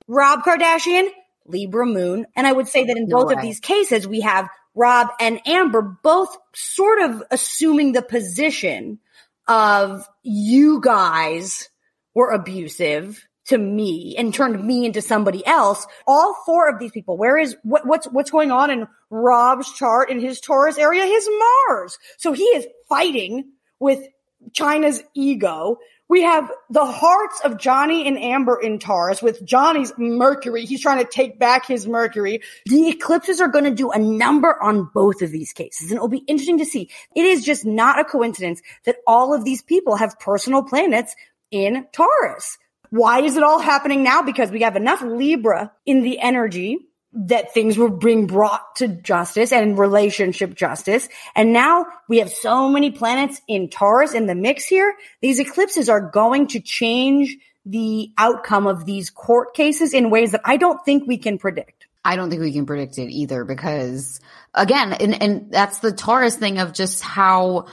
Rob 0.08 0.44
Kardashian, 0.44 1.10
Libra 1.46 1.86
Moon. 1.86 2.26
And 2.36 2.46
I 2.48 2.52
would 2.52 2.68
say 2.68 2.86
that 2.86 2.98
in 2.98 3.08
No 3.08 3.24
both 3.24 3.34
of 3.34 3.42
these 3.42 3.60
cases, 3.60 4.08
we 4.08 4.22
have 4.22 4.50
Rob 4.74 5.10
and 5.20 5.40
Amber 5.48 5.82
both 5.82 6.36
sort 6.54 7.02
of 7.02 7.24
assuming 7.32 7.92
the 7.92 8.02
position 8.02 9.00
of 9.48 10.08
you 10.24 10.82
guys 10.82 11.70
were 12.14 12.32
abusive 12.32 13.26
to 13.46 13.58
me 13.58 14.16
and 14.18 14.34
turned 14.34 14.64
me 14.66 14.86
into 14.86 15.02
somebody 15.02 15.46
else. 15.46 15.86
All 16.08 16.36
four 16.46 16.68
of 16.68 16.80
these 16.80 16.92
people, 16.92 17.16
where 17.16 17.38
is 17.38 17.56
what, 17.64 17.86
what's 17.86 18.08
what's 18.08 18.32
going 18.32 18.52
on 18.52 18.72
in 18.72 18.88
Rob's 19.10 19.72
chart 19.72 20.10
in 20.10 20.20
his 20.20 20.40
Taurus 20.42 20.78
area? 20.78 21.06
His 21.06 21.30
Mars. 21.70 21.98
So 22.18 22.34
he 22.34 22.44
is 22.44 22.66
fighting 22.90 23.52
with 23.80 24.08
Chyna's 24.52 25.04
ego 25.14 25.78
We 26.08 26.22
have 26.22 26.52
the 26.70 26.86
hearts 26.86 27.42
of 27.44 27.58
Johnny 27.58 28.08
and 28.08 28.18
Amber 28.18 28.60
in 28.62 28.78
Taurus 28.78 29.24
with 29.24 29.44
Johnny's 29.44 29.92
Mercury. 29.98 30.66
He's 30.66 30.82
trying 30.82 31.04
to 31.04 31.10
take 31.10 31.40
back 31.40 31.66
his 31.66 31.88
Mercury. 31.88 32.42
The 32.68 32.90
eclipses 32.90 33.42
are 33.42 33.48
going 33.48 33.66
to 33.66 33.72
do 33.72 33.92
a 33.92 33.98
number 33.98 34.62
on 34.62 34.90
both 34.94 35.24
of 35.24 35.32
these 35.32 35.52
cases 35.52 35.90
and 35.90 35.98
it'll 35.98 36.08
be 36.08 36.24
interesting 36.28 36.60
to 36.60 36.66
see. 36.66 36.90
It 37.16 37.26
is 37.26 37.44
just 37.44 37.66
not 37.66 38.00
a 38.00 38.06
coincidence 38.06 38.62
that 38.86 38.98
all 39.08 39.34
of 39.34 39.44
these 39.46 39.64
people 39.64 39.96
have 39.96 40.20
personal 40.20 40.62
planets 40.62 41.16
in 41.50 41.88
Taurus. 41.92 42.60
Why 42.92 43.22
is 43.22 43.36
it 43.36 43.44
all 43.44 43.60
happening 43.60 44.04
now? 44.04 44.22
Because 44.22 44.52
we 44.52 44.62
have 44.62 44.76
enough 44.76 45.02
Libra 45.02 45.72
in 45.86 46.02
the 46.02 46.20
energy 46.20 46.78
that 47.16 47.54
things 47.54 47.78
were 47.78 47.90
being 47.90 48.28
brought 48.28 48.76
to 48.76 48.88
justice 48.88 49.52
and 49.52 49.80
relationship 49.80 50.54
justice. 50.54 51.08
And 51.36 51.54
now 51.54 51.86
we 52.10 52.20
have 52.20 52.30
so 52.30 52.70
many 52.70 52.92
planets 52.92 53.42
in 53.48 53.70
Taurus 53.70 54.14
in 54.14 54.26
the 54.26 54.36
mix 54.36 54.66
here. 54.66 54.94
These 55.22 55.40
eclipses 55.40 55.88
are 55.88 56.02
going 56.02 56.48
to 56.48 56.60
change 56.60 57.38
the 57.66 58.12
outcome 58.18 58.68
of 58.68 58.86
these 58.86 59.10
court 59.10 59.56
cases 59.56 59.94
in 59.94 60.10
ways 60.10 60.34
that 60.34 60.42
I 60.46 60.58
don't 60.58 60.84
think 60.86 61.08
we 61.08 61.18
can 61.18 61.38
predict. 61.38 61.88
I 62.04 62.18
don't 62.18 62.30
think 62.30 62.42
we 62.42 62.52
can 62.52 62.68
predict 62.68 63.00
it 63.00 63.12
either 63.12 63.46
because 63.46 64.20
again, 64.54 64.94
and, 64.94 65.22
and 65.22 65.52
that's 65.52 65.80
the 65.80 65.92
Taurus 65.92 66.36
thing 66.36 66.60
of 66.60 66.74
just 66.74 67.02
how 67.02 67.66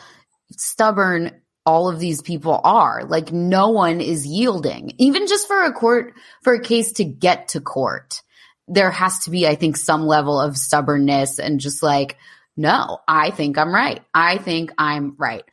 stubborn 0.52 1.32
all 1.66 1.90
of 1.90 1.98
these 1.98 2.22
people 2.22 2.58
are. 2.64 3.04
Like 3.04 3.32
no 3.32 3.70
one 3.70 4.00
is 4.00 4.26
yielding, 4.26 4.92
even 4.98 5.26
just 5.26 5.46
for 5.46 5.62
a 5.62 5.72
court, 5.72 6.14
for 6.42 6.54
a 6.54 6.60
case 6.60 6.92
to 6.92 7.04
get 7.04 7.48
to 7.48 7.60
court 7.60 8.22
there 8.72 8.90
has 8.90 9.18
to 9.20 9.30
be, 9.30 9.46
I 9.46 9.54
think, 9.54 9.76
some 9.76 10.06
level 10.06 10.40
of 10.40 10.56
stubbornness 10.56 11.38
and 11.38 11.60
just 11.60 11.82
like, 11.82 12.16
no, 12.56 12.98
I 13.06 13.30
think 13.30 13.58
I'm 13.58 13.74
right. 13.74 14.02
I 14.14 14.38
think 14.38 14.72
I'm 14.78 15.14
right. 15.18 15.44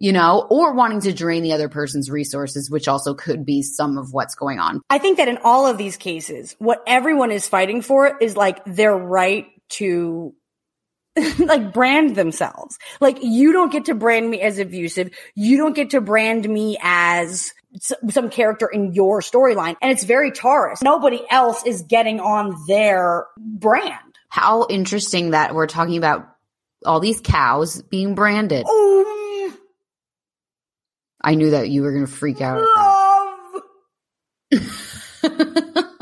You 0.00 0.12
know, 0.12 0.46
or 0.48 0.74
wanting 0.74 1.00
to 1.02 1.12
drain 1.12 1.42
the 1.42 1.54
other 1.54 1.68
person's 1.68 2.08
resources, 2.08 2.70
which 2.70 2.86
also 2.86 3.14
could 3.14 3.44
be 3.44 3.62
some 3.62 3.98
of 3.98 4.12
what's 4.12 4.36
going 4.36 4.60
on. 4.60 4.80
I 4.88 4.98
think 4.98 5.16
that 5.18 5.26
in 5.26 5.38
all 5.42 5.66
of 5.66 5.76
these 5.76 5.96
cases, 5.96 6.54
what 6.60 6.82
everyone 6.86 7.32
is 7.32 7.48
fighting 7.48 7.82
for 7.82 8.16
is 8.18 8.36
like 8.36 8.64
their 8.64 8.96
right 8.96 9.46
to 9.70 10.34
like 11.38 11.72
brand 11.72 12.14
themselves. 12.14 12.78
Like 13.00 13.18
you 13.22 13.52
don't 13.52 13.72
get 13.72 13.86
to 13.86 13.94
brand 13.94 14.30
me 14.30 14.40
as 14.40 14.60
abusive. 14.60 15.10
You 15.34 15.56
don't 15.56 15.74
get 15.74 15.90
to 15.90 16.00
brand 16.00 16.48
me 16.48 16.78
as 16.80 17.52
some 17.80 18.30
character 18.30 18.66
in 18.66 18.92
your 18.92 19.20
storyline. 19.20 19.76
And 19.80 19.90
it's 19.90 20.04
very 20.04 20.30
Taurus. 20.32 20.82
Nobody 20.82 21.20
else 21.30 21.64
is 21.66 21.82
getting 21.82 22.20
on 22.20 22.56
their 22.66 23.26
brand. 23.36 23.94
How 24.28 24.66
interesting 24.68 25.30
that 25.30 25.54
we're 25.54 25.66
talking 25.66 25.96
about 25.96 26.28
all 26.84 27.00
these 27.00 27.20
cows 27.20 27.82
being 27.82 28.14
branded. 28.14 28.64
Oh, 28.68 29.54
I 31.20 31.34
knew 31.34 31.50
that 31.50 31.68
you 31.68 31.82
were 31.82 31.92
going 31.92 32.06
to 32.06 32.12
freak 32.12 32.40
out. 32.40 32.60
love. 32.60 33.62
I 35.24 35.94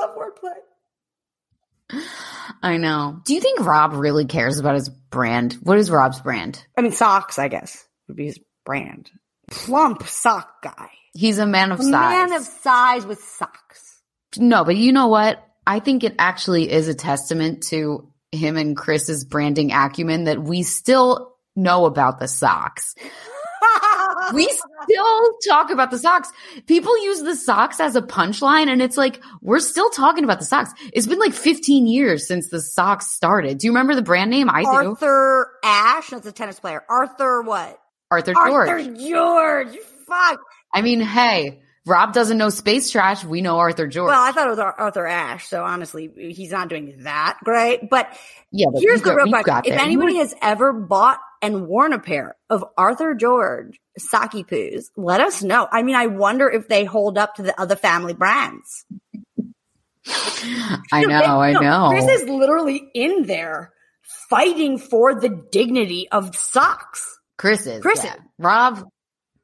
love 0.00 0.16
wordplay. 0.16 2.00
I 2.62 2.76
know. 2.76 3.20
Do 3.24 3.34
you 3.34 3.40
think 3.40 3.60
Rob 3.60 3.94
really 3.94 4.26
cares 4.26 4.58
about 4.58 4.74
his 4.74 4.88
brand? 4.88 5.54
What 5.54 5.78
is 5.78 5.90
Rob's 5.90 6.20
brand? 6.20 6.64
I 6.76 6.82
mean, 6.82 6.92
socks, 6.92 7.38
I 7.38 7.48
guess, 7.48 7.84
would 8.08 8.16
be 8.16 8.26
his 8.26 8.38
brand. 8.64 9.10
Plump 9.50 10.06
sock 10.06 10.62
guy. 10.62 10.90
He's 11.12 11.38
a 11.38 11.46
man 11.46 11.72
of 11.72 11.80
A 11.80 11.82
size. 11.82 11.90
man 11.92 12.32
of 12.32 12.42
size 12.44 13.06
with 13.06 13.22
socks. 13.22 14.00
No, 14.36 14.64
but 14.64 14.76
you 14.76 14.92
know 14.92 15.06
what? 15.08 15.42
I 15.66 15.78
think 15.80 16.02
it 16.04 16.14
actually 16.18 16.70
is 16.70 16.88
a 16.88 16.94
testament 16.94 17.62
to 17.68 18.10
him 18.32 18.56
and 18.56 18.76
Chris's 18.76 19.24
branding 19.24 19.70
acumen 19.72 20.24
that 20.24 20.42
we 20.42 20.62
still 20.64 21.36
know 21.54 21.84
about 21.86 22.18
the 22.18 22.28
socks. 22.28 22.94
We 24.32 24.46
still 24.48 25.38
talk 25.48 25.70
about 25.70 25.90
the 25.90 25.98
socks. 25.98 26.30
People 26.66 26.96
use 27.04 27.20
the 27.22 27.34
socks 27.36 27.78
as 27.80 27.94
a 27.96 28.00
punchline 28.02 28.68
and 28.68 28.80
it's 28.80 28.96
like, 28.96 29.20
we're 29.42 29.60
still 29.60 29.90
talking 29.90 30.24
about 30.24 30.38
the 30.38 30.44
socks. 30.46 30.72
It's 30.92 31.06
been 31.06 31.18
like 31.18 31.34
15 31.34 31.86
years 31.86 32.26
since 32.26 32.48
the 32.48 32.60
socks 32.60 33.08
started. 33.10 33.58
Do 33.58 33.66
you 33.66 33.72
remember 33.72 33.94
the 33.94 34.02
brand 34.02 34.30
name? 34.30 34.48
I 34.48 34.62
do. 34.62 34.68
Arthur 34.68 35.50
Ashe. 35.62 36.10
That's 36.10 36.26
a 36.26 36.32
tennis 36.32 36.58
player. 36.58 36.82
Arthur 36.88 37.42
what? 37.42 37.78
Arthur 38.14 38.34
George. 38.34 38.68
Arthur 38.68 38.94
George. 38.94 39.76
Fuck. 40.06 40.40
I 40.72 40.82
mean, 40.82 41.00
hey, 41.00 41.62
Rob 41.86 42.12
doesn't 42.12 42.38
know 42.38 42.48
space 42.48 42.90
trash. 42.90 43.24
We 43.24 43.40
know 43.42 43.58
Arthur 43.58 43.86
George. 43.86 44.08
Well, 44.08 44.22
I 44.22 44.32
thought 44.32 44.46
it 44.46 44.50
was 44.50 44.58
Arthur 44.58 45.06
Ashe, 45.06 45.46
so 45.48 45.62
honestly, 45.62 46.10
he's 46.16 46.50
not 46.50 46.68
doing 46.68 46.94
that 47.04 47.38
great. 47.44 47.88
But 47.90 48.08
yeah, 48.50 48.66
but 48.72 48.80
here's 48.80 49.00
the 49.02 49.10
got- 49.10 49.16
real 49.16 49.42
question: 49.42 49.72
if 49.72 49.78
there. 49.78 49.84
anybody 49.84 50.16
has 50.16 50.34
ever 50.40 50.72
bought 50.72 51.18
and 51.42 51.66
worn 51.66 51.92
a 51.92 51.98
pair 51.98 52.36
of 52.48 52.64
Arthur 52.78 53.14
George 53.14 53.78
Saki 53.98 54.44
Poos, 54.44 54.86
let 54.96 55.20
us 55.20 55.42
know. 55.42 55.68
I 55.70 55.82
mean, 55.82 55.94
I 55.94 56.06
wonder 56.06 56.48
if 56.50 56.68
they 56.68 56.84
hold 56.84 57.18
up 57.18 57.34
to 57.36 57.42
the 57.42 57.58
other 57.60 57.76
family 57.76 58.14
brands. 58.14 58.84
I 60.92 61.04
know, 61.06 61.40
I 61.40 61.52
No, 61.52 61.60
know. 61.60 61.88
Chris 61.90 62.22
is 62.22 62.28
literally 62.28 62.82
in 62.94 63.26
there 63.26 63.72
fighting 64.30 64.78
for 64.78 65.14
the 65.18 65.28
dignity 65.50 66.08
of 66.10 66.34
socks. 66.36 67.18
Chris 67.36 67.66
is. 67.66 67.82
Chris 67.82 68.02
yeah. 68.04 68.14
is. 68.14 68.20
Rob, 68.38 68.88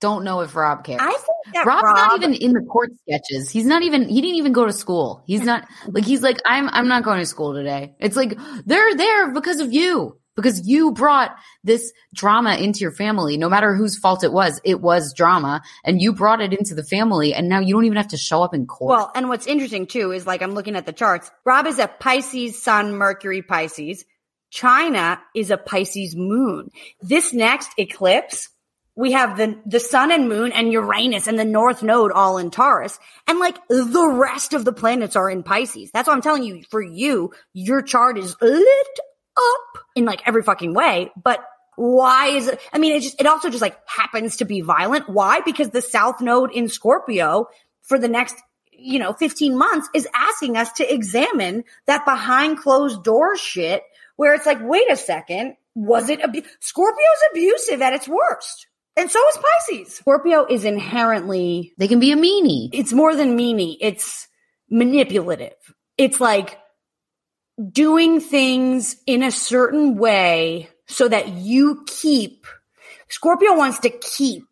don't 0.00 0.24
know 0.24 0.40
if 0.40 0.54
Rob 0.54 0.84
cares. 0.84 1.00
I 1.02 1.12
think 1.12 1.54
that 1.54 1.66
Rob's 1.66 1.84
Rob, 1.84 1.96
not 1.96 2.16
even 2.16 2.34
in 2.34 2.52
the 2.52 2.62
court 2.62 2.90
sketches. 3.02 3.50
He's 3.50 3.66
not 3.66 3.82
even, 3.82 4.08
he 4.08 4.20
didn't 4.20 4.36
even 4.36 4.52
go 4.52 4.66
to 4.66 4.72
school. 4.72 5.22
He's 5.26 5.42
not, 5.42 5.68
like, 5.88 6.04
he's 6.04 6.22
like, 6.22 6.40
I'm, 6.44 6.68
I'm 6.68 6.88
not 6.88 7.02
going 7.02 7.18
to 7.18 7.26
school 7.26 7.54
today. 7.54 7.94
It's 7.98 8.16
like, 8.16 8.38
they're 8.64 8.94
there 8.94 9.32
because 9.32 9.60
of 9.60 9.72
you. 9.72 10.16
Because 10.36 10.66
you 10.66 10.92
brought 10.92 11.36
this 11.64 11.92
drama 12.14 12.54
into 12.54 12.80
your 12.80 12.92
family, 12.92 13.36
no 13.36 13.50
matter 13.50 13.74
whose 13.74 13.98
fault 13.98 14.24
it 14.24 14.32
was, 14.32 14.58
it 14.64 14.80
was 14.80 15.12
drama, 15.12 15.60
and 15.84 16.00
you 16.00 16.14
brought 16.14 16.40
it 16.40 16.54
into 16.54 16.74
the 16.74 16.84
family, 16.84 17.34
and 17.34 17.48
now 17.48 17.58
you 17.58 17.74
don't 17.74 17.84
even 17.84 17.96
have 17.96 18.08
to 18.08 18.16
show 18.16 18.42
up 18.42 18.54
in 18.54 18.64
court. 18.66 18.96
Well, 18.96 19.12
and 19.14 19.28
what's 19.28 19.46
interesting 19.46 19.86
too 19.86 20.12
is 20.12 20.26
like 20.26 20.40
I'm 20.40 20.52
looking 20.52 20.76
at 20.76 20.86
the 20.86 20.92
charts. 20.92 21.30
Rob 21.44 21.66
is 21.66 21.78
a 21.78 21.88
Pisces 21.88 22.62
Sun, 22.62 22.94
Mercury 22.94 23.42
Pisces. 23.42 24.04
Chyna 24.52 25.20
is 25.34 25.50
a 25.50 25.56
Pisces 25.56 26.16
Moon. 26.16 26.70
This 27.00 27.32
next 27.32 27.70
eclipse, 27.78 28.48
we 28.96 29.12
have 29.12 29.36
the 29.36 29.58
the 29.64 29.80
Sun 29.80 30.10
and 30.10 30.28
Moon 30.28 30.52
and 30.52 30.72
Uranus 30.72 31.26
and 31.26 31.38
the 31.38 31.44
North 31.44 31.82
Node 31.82 32.12
all 32.12 32.38
in 32.38 32.50
Taurus, 32.50 32.98
and 33.26 33.38
like 33.38 33.56
the 33.68 34.08
rest 34.12 34.52
of 34.52 34.64
the 34.64 34.72
planets 34.72 35.16
are 35.16 35.30
in 35.30 35.42
Pisces. 35.42 35.90
That's 35.92 36.08
what 36.08 36.14
I'm 36.14 36.22
telling 36.22 36.42
you. 36.42 36.62
For 36.70 36.82
you, 36.82 37.32
your 37.52 37.82
chart 37.82 38.18
is 38.18 38.36
lit 38.40 38.98
up 39.36 39.84
in 39.94 40.04
like 40.04 40.26
every 40.26 40.42
fucking 40.42 40.74
way, 40.74 41.10
but. 41.22 41.44
Why 41.76 42.26
is 42.26 42.46
it? 42.46 42.60
I 42.74 42.78
mean, 42.78 42.94
it 42.94 43.00
just, 43.00 43.18
it 43.22 43.26
also 43.26 43.48
just 43.48 43.62
like 43.62 43.78
happens 43.88 44.38
to 44.38 44.44
be 44.44 44.60
violent. 44.60 45.08
Why? 45.08 45.40
Because 45.40 45.70
the 45.70 45.80
South 45.80 46.20
Node 46.20 46.52
in 46.52 46.68
Scorpio 46.68 47.46
for 47.80 47.98
the 47.98 48.08
next 48.08 48.36
you 48.80 48.98
know, 48.98 49.12
15 49.12 49.56
months 49.56 49.88
is 49.94 50.08
asking 50.14 50.56
us 50.56 50.72
to 50.72 50.92
examine 50.92 51.64
that 51.86 52.04
behind 52.04 52.58
closed 52.58 53.04
door 53.04 53.36
shit 53.36 53.82
where 54.20 54.34
it's 54.34 54.44
like, 54.44 54.58
wait 54.60 54.84
a 54.90 54.96
second, 54.96 55.56
was 55.74 56.10
it 56.10 56.20
abu- 56.20 56.42
Scorpio's 56.60 57.22
abusive 57.30 57.80
at 57.80 57.94
its 57.94 58.06
worst. 58.06 58.66
And 58.94 59.10
so 59.10 59.18
is 59.28 59.38
Pisces. 59.38 59.94
Scorpio 59.94 60.44
is 60.44 60.66
inherently, 60.66 61.72
they 61.78 61.88
can 61.88 62.00
be 62.00 62.12
a 62.12 62.16
meanie. 62.16 62.68
it's 62.74 62.92
more 62.92 63.16
than 63.16 63.38
meanie. 63.38 63.78
It's 63.80 64.28
manipulative. 64.68 65.54
It's 65.96 66.20
like 66.20 66.58
doing 67.72 68.20
things 68.20 68.94
in 69.06 69.22
a 69.22 69.30
certain 69.30 69.96
way 69.96 70.68
so 70.86 71.08
that 71.08 71.28
you 71.28 71.82
keep, 71.86 72.46
Scorpio 73.08 73.56
wants 73.56 73.78
to 73.78 73.88
keep 73.88 74.44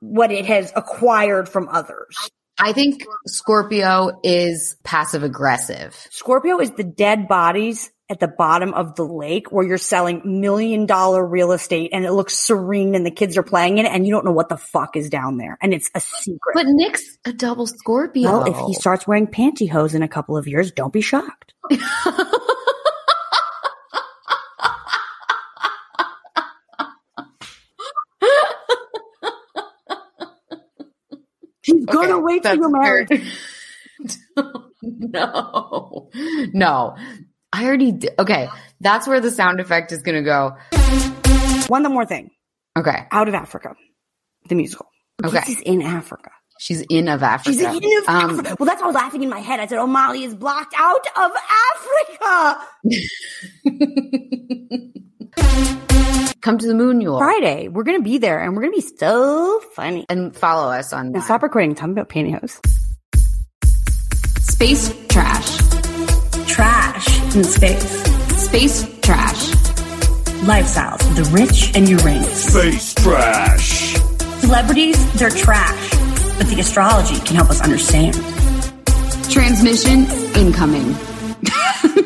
what 0.00 0.32
it 0.32 0.46
has 0.46 0.72
acquired 0.74 1.48
from 1.48 1.68
others. 1.68 2.16
I 2.58 2.72
think 2.72 3.04
Scorpio 3.28 4.18
is 4.24 4.76
passive 4.82 5.22
aggressive. 5.22 5.94
Scorpio 6.10 6.58
is 6.58 6.72
the 6.72 6.82
dead 6.82 7.28
bodies 7.28 7.92
at 8.10 8.20
the 8.20 8.28
bottom 8.28 8.74
of 8.74 8.96
the 8.96 9.04
lake 9.04 9.50
where 9.50 9.66
you're 9.66 9.78
selling 9.78 10.20
million 10.40 10.84
dollar 10.84 11.24
real 11.26 11.52
estate 11.52 11.90
and 11.92 12.04
it 12.04 12.12
looks 12.12 12.36
serene 12.36 12.94
and 12.94 13.06
the 13.06 13.10
kids 13.10 13.38
are 13.38 13.42
playing 13.42 13.78
in 13.78 13.86
it 13.86 13.92
and 13.92 14.06
you 14.06 14.12
don't 14.12 14.26
know 14.26 14.32
what 14.32 14.50
the 14.50 14.58
fuck 14.58 14.94
is 14.96 15.08
down 15.08 15.38
there 15.38 15.56
and 15.62 15.72
it's 15.72 15.90
a 15.94 16.00
secret. 16.00 16.52
But 16.54 16.66
Nick's 16.66 17.16
a 17.24 17.32
double 17.32 17.66
Scorpio. 17.66 18.30
well, 18.30 18.44
if 18.44 18.56
he 18.66 18.74
starts 18.74 19.06
wearing 19.06 19.26
pantyhose 19.26 19.94
in 19.94 20.02
a 20.02 20.08
couple 20.08 20.36
of 20.36 20.46
years, 20.46 20.70
don't 20.70 20.92
be 20.92 21.00
shocked. 21.00 21.54
He's 31.62 31.86
gonna 31.86 32.16
Okay, 32.16 32.22
wait 32.22 32.42
till 32.42 32.56
you're 32.56 32.68
married. 32.68 33.08
no, 34.82 36.10
no. 36.52 36.96
I 37.56 37.64
already 37.66 37.92
did. 37.92 38.14
Okay, 38.18 38.48
that's 38.80 39.06
where 39.06 39.20
the 39.20 39.30
sound 39.30 39.60
effect 39.60 39.92
is 39.92 40.02
going 40.02 40.16
to 40.16 40.22
go. 40.22 40.56
One 41.68 41.84
more 41.84 42.04
thing. 42.04 42.30
Okay, 42.76 43.06
Out 43.12 43.28
of 43.28 43.34
Africa, 43.34 43.76
the 44.48 44.56
musical. 44.56 44.86
Okay. 45.24 45.38
This 45.38 45.50
is 45.50 45.60
in 45.60 45.80
Africa. 45.80 46.30
she's 46.58 46.80
in 46.90 47.06
of 47.08 47.22
Africa. 47.22 47.52
She's 47.56 47.60
in 47.62 47.68
of 48.02 48.08
Um, 48.08 48.30
Africa. 48.40 48.56
Well, 48.58 48.66
that's 48.66 48.80
why 48.80 48.86
I 48.86 48.88
was 48.88 48.96
laughing 48.96 49.22
in 49.22 49.28
my 49.30 49.38
head. 49.38 49.60
I 49.60 49.66
said, 49.68 49.78
"Oh, 49.78 49.86
Molly 49.86 50.24
is 50.24 50.34
blocked 50.34 50.74
out 50.76 51.06
of 51.16 51.30
Africa." 51.70 52.66
Come 56.40 56.58
to 56.58 56.66
the 56.66 56.74
moon 56.74 57.00
Yule 57.00 57.18
Friday. 57.18 57.68
We're 57.68 57.84
gonna 57.84 58.02
be 58.02 58.18
there, 58.18 58.42
and 58.42 58.56
we're 58.56 58.62
gonna 58.62 58.74
be 58.74 58.80
so 58.82 59.60
funny. 59.76 60.04
and 60.08 60.34
follow 60.36 60.70
us 60.72 60.92
on 60.92 61.12
Now 61.12 61.20
stop 61.20 61.42
recording. 61.44 61.74
Tell 61.76 61.86
me 61.86 61.92
about 61.92 62.08
pantyhose. 62.08 62.58
space 64.40 64.92
trash. 65.08 65.58
Trash 66.46 67.13
in 67.34 67.44
space. 67.44 68.02
Space 68.36 69.00
trash. 69.00 69.50
Lifestyles 70.44 71.00
of 71.08 71.16
the 71.16 71.24
rich 71.32 71.72
and 71.74 71.88
Uranus. 71.88 72.44
Space 72.52 72.94
trash. 72.94 73.94
Celebrities, 74.40 75.12
they're 75.14 75.30
trash. 75.30 75.90
But 76.38 76.48
the 76.48 76.60
astrology 76.60 77.18
can 77.20 77.36
help 77.36 77.50
us 77.50 77.60
understand. 77.60 78.14
Transmission 79.30 80.06
incoming. 80.36 80.94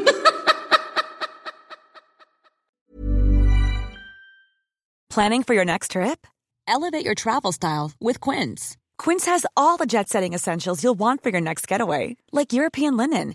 Planning 5.10 5.42
for 5.42 5.54
your 5.54 5.64
next 5.64 5.92
trip? 5.92 6.26
Elevate 6.68 7.04
your 7.04 7.14
travel 7.14 7.50
style 7.52 7.92
with 7.98 8.20
Quince. 8.20 8.76
Quince 8.98 9.24
has 9.26 9.46
all 9.56 9.76
the 9.76 9.86
jet 9.86 10.08
setting 10.08 10.34
essentials 10.34 10.84
you'll 10.84 10.94
want 10.94 11.22
for 11.22 11.30
your 11.30 11.40
next 11.40 11.66
getaway, 11.66 12.16
like 12.30 12.52
European 12.52 12.96
linen, 12.96 13.34